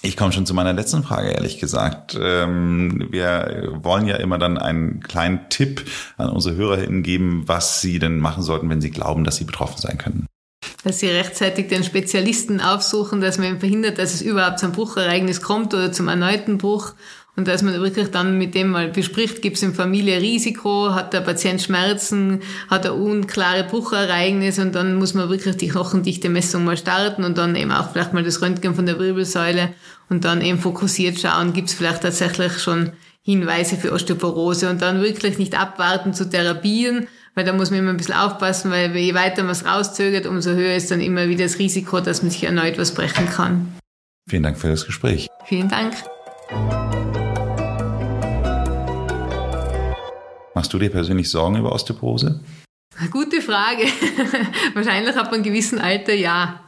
Ich 0.01 0.15
komme 0.15 0.31
schon 0.31 0.45
zu 0.45 0.53
meiner 0.53 0.71
letzten 0.71 1.03
Frage, 1.03 1.29
ehrlich 1.29 1.59
gesagt. 1.59 2.17
Ähm, 2.19 3.09
wir 3.12 3.73
wollen 3.83 4.07
ja 4.07 4.15
immer 4.15 4.39
dann 4.39 4.57
einen 4.57 5.01
kleinen 5.01 5.49
Tipp 5.49 5.85
an 6.17 6.29
unsere 6.29 6.55
HörerInnen 6.55 7.03
geben, 7.03 7.43
was 7.45 7.81
sie 7.81 7.99
denn 7.99 8.17
machen 8.17 8.41
sollten, 8.41 8.69
wenn 8.69 8.81
sie 8.81 8.91
glauben, 8.91 9.25
dass 9.25 9.35
sie 9.35 9.43
betroffen 9.43 9.77
sein 9.77 9.97
können 9.97 10.29
dass 10.84 11.00
sie 11.00 11.08
rechtzeitig 11.08 11.68
den 11.68 11.84
Spezialisten 11.84 12.62
aufsuchen, 12.62 13.22
dass 13.22 13.38
man 13.38 13.48
eben 13.48 13.60
verhindert, 13.60 13.98
dass 13.98 14.13
es 14.13 14.22
überhaupt 14.22 14.60
zum 14.60 14.72
Bruchereignis 14.72 15.42
kommt 15.42 15.74
oder 15.74 15.92
zum 15.92 16.08
erneuten 16.08 16.58
Bruch. 16.58 16.94
Und 17.36 17.48
dass 17.48 17.62
man 17.62 17.74
wirklich 17.76 18.12
dann 18.12 18.38
mit 18.38 18.54
dem 18.54 18.70
mal 18.70 18.89
bespricht, 18.89 19.42
gibt 19.42 19.56
es 19.56 19.63
in 19.63 19.74
Familie 19.74 20.20
Risiko, 20.20 20.94
hat 20.94 21.13
der 21.13 21.22
Patient 21.22 21.62
Schmerzen, 21.62 22.42
hat 22.70 22.84
er 22.84 22.96
unklare 22.96 23.63
Bruchereignisse 23.63 24.62
und 24.62 24.76
dann 24.76 24.96
muss 24.96 25.13
man 25.13 25.30
wirklich 25.30 25.56
die 25.56 25.70
knochendichte 25.70 26.28
Messung 26.28 26.65
mal 26.65 26.76
starten 26.76 27.24
und 27.24 27.38
dann 27.38 27.56
eben 27.56 27.72
auch 27.72 27.92
vielleicht 27.92 28.13
mal 28.13 28.24
das 28.24 28.42
Röntgen 28.42 28.76
von 28.76 28.86
der 28.86 29.00
Wirbelsäule 29.00 29.70
und 30.10 30.26
dann 30.26 30.42
eben 30.42 30.60
fokussiert 30.60 31.18
schauen, 31.18 31.54
gibt 31.54 31.70
es 31.70 31.76
vielleicht 31.76 32.02
tatsächlich 32.02 32.60
schon 32.60 32.92
Hinweise 33.22 33.78
für 33.78 33.94
Osteoporose 33.94 34.70
und 34.70 34.82
dann 34.82 35.02
wirklich 35.02 35.38
nicht 35.38 35.58
abwarten 35.58 36.13
zu 36.13 36.30
therapieren, 36.30 37.08
weil 37.39 37.45
da 37.45 37.54
muss 37.54 37.69
man 37.69 37.80
immer 37.80 37.91
ein 37.91 37.95
bisschen 37.95 38.15
aufpassen, 38.15 38.69
weil 38.69 38.93
je 38.97 39.13
weiter 39.13 39.43
man 39.43 39.54
es 39.54 39.65
rauszögert, 39.65 40.25
umso 40.25 40.52
höher 40.52 40.75
ist 40.75 40.91
dann 40.91 40.99
immer 40.99 41.30
wieder 41.30 41.45
das 41.45 41.58
Risiko, 41.58 42.02
dass 42.02 42.21
man 42.21 42.32
sich 42.32 42.43
erneut 42.43 42.78
was 42.78 42.93
brechen 42.93 43.30
kann. 43.30 43.78
Vielen 44.30 44.43
Dank 44.43 44.58
für 44.58 44.67
das 44.67 44.86
Gespräch. 44.86 45.30
Vielen 45.45 45.69
Dank. 45.69 45.93
Machst 50.54 50.73
du 50.73 50.80
dir 50.80 50.89
persönlich 50.89 51.30
Sorgen 51.30 51.56
über 51.56 51.71
Osteoporose? 51.71 52.42
Gute 53.10 53.42
Frage. 53.42 53.83
Wahrscheinlich 54.73 55.15
ab 55.15 55.31
einem 55.31 55.42
gewissen 55.44 55.79
Alter 55.79 56.13
ja 56.13 56.60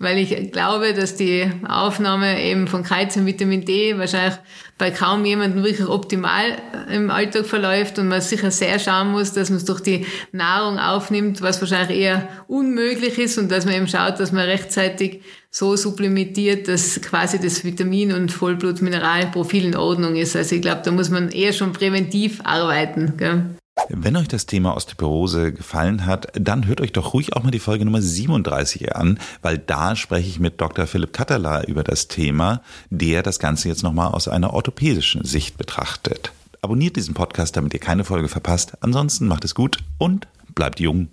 weil 0.00 0.18
ich 0.18 0.50
glaube, 0.50 0.94
dass 0.94 1.14
die 1.14 1.50
Aufnahme 1.68 2.42
eben 2.42 2.66
von 2.66 2.82
Kalzium, 2.82 3.26
Vitamin 3.26 3.64
D 3.64 3.98
wahrscheinlich 3.98 4.38
bei 4.78 4.90
kaum 4.90 5.26
jemandem 5.26 5.62
wirklich 5.62 5.86
optimal 5.86 6.56
im 6.90 7.10
Alltag 7.10 7.44
verläuft 7.44 7.98
und 7.98 8.08
man 8.08 8.22
sicher 8.22 8.50
sehr 8.50 8.78
schauen 8.78 9.10
muss, 9.10 9.34
dass 9.34 9.50
man 9.50 9.58
es 9.58 9.66
durch 9.66 9.80
die 9.80 10.06
Nahrung 10.32 10.78
aufnimmt, 10.78 11.42
was 11.42 11.60
wahrscheinlich 11.60 11.98
eher 11.98 12.28
unmöglich 12.48 13.18
ist 13.18 13.36
und 13.36 13.52
dass 13.52 13.66
man 13.66 13.74
eben 13.74 13.88
schaut, 13.88 14.18
dass 14.18 14.32
man 14.32 14.46
rechtzeitig 14.46 15.20
so 15.50 15.76
supplementiert, 15.76 16.66
dass 16.66 17.00
quasi 17.02 17.38
das 17.38 17.62
Vitamin- 17.62 18.12
und 18.12 18.32
Vollblutmineralprofil 18.32 19.66
in 19.66 19.76
Ordnung 19.76 20.16
ist. 20.16 20.34
Also 20.34 20.56
ich 20.56 20.62
glaube, 20.62 20.80
da 20.82 20.92
muss 20.92 21.10
man 21.10 21.28
eher 21.28 21.52
schon 21.52 21.72
präventiv 21.72 22.40
arbeiten. 22.44 23.18
Gell? 23.18 23.50
Wenn 23.88 24.16
euch 24.16 24.28
das 24.28 24.46
Thema 24.46 24.76
Osteoporose 24.76 25.52
gefallen 25.52 26.06
hat, 26.06 26.28
dann 26.34 26.66
hört 26.66 26.80
euch 26.80 26.92
doch 26.92 27.14
ruhig 27.14 27.34
auch 27.34 27.42
mal 27.42 27.50
die 27.50 27.58
Folge 27.58 27.84
Nummer 27.84 28.02
37 28.02 28.94
an, 28.94 29.18
weil 29.42 29.58
da 29.58 29.96
spreche 29.96 30.28
ich 30.28 30.38
mit 30.38 30.60
Dr. 30.60 30.86
Philipp 30.86 31.12
Katterla 31.12 31.64
über 31.64 31.82
das 31.82 32.08
Thema, 32.08 32.62
der 32.90 33.22
das 33.22 33.38
Ganze 33.38 33.68
jetzt 33.68 33.82
nochmal 33.82 34.12
aus 34.12 34.28
einer 34.28 34.52
orthopädischen 34.52 35.24
Sicht 35.24 35.58
betrachtet. 35.58 36.32
Abonniert 36.62 36.96
diesen 36.96 37.14
Podcast, 37.14 37.56
damit 37.56 37.74
ihr 37.74 37.80
keine 37.80 38.04
Folge 38.04 38.28
verpasst. 38.28 38.76
Ansonsten 38.80 39.26
macht 39.26 39.44
es 39.44 39.54
gut 39.54 39.78
und 39.98 40.28
bleibt 40.54 40.78
jung. 40.78 41.08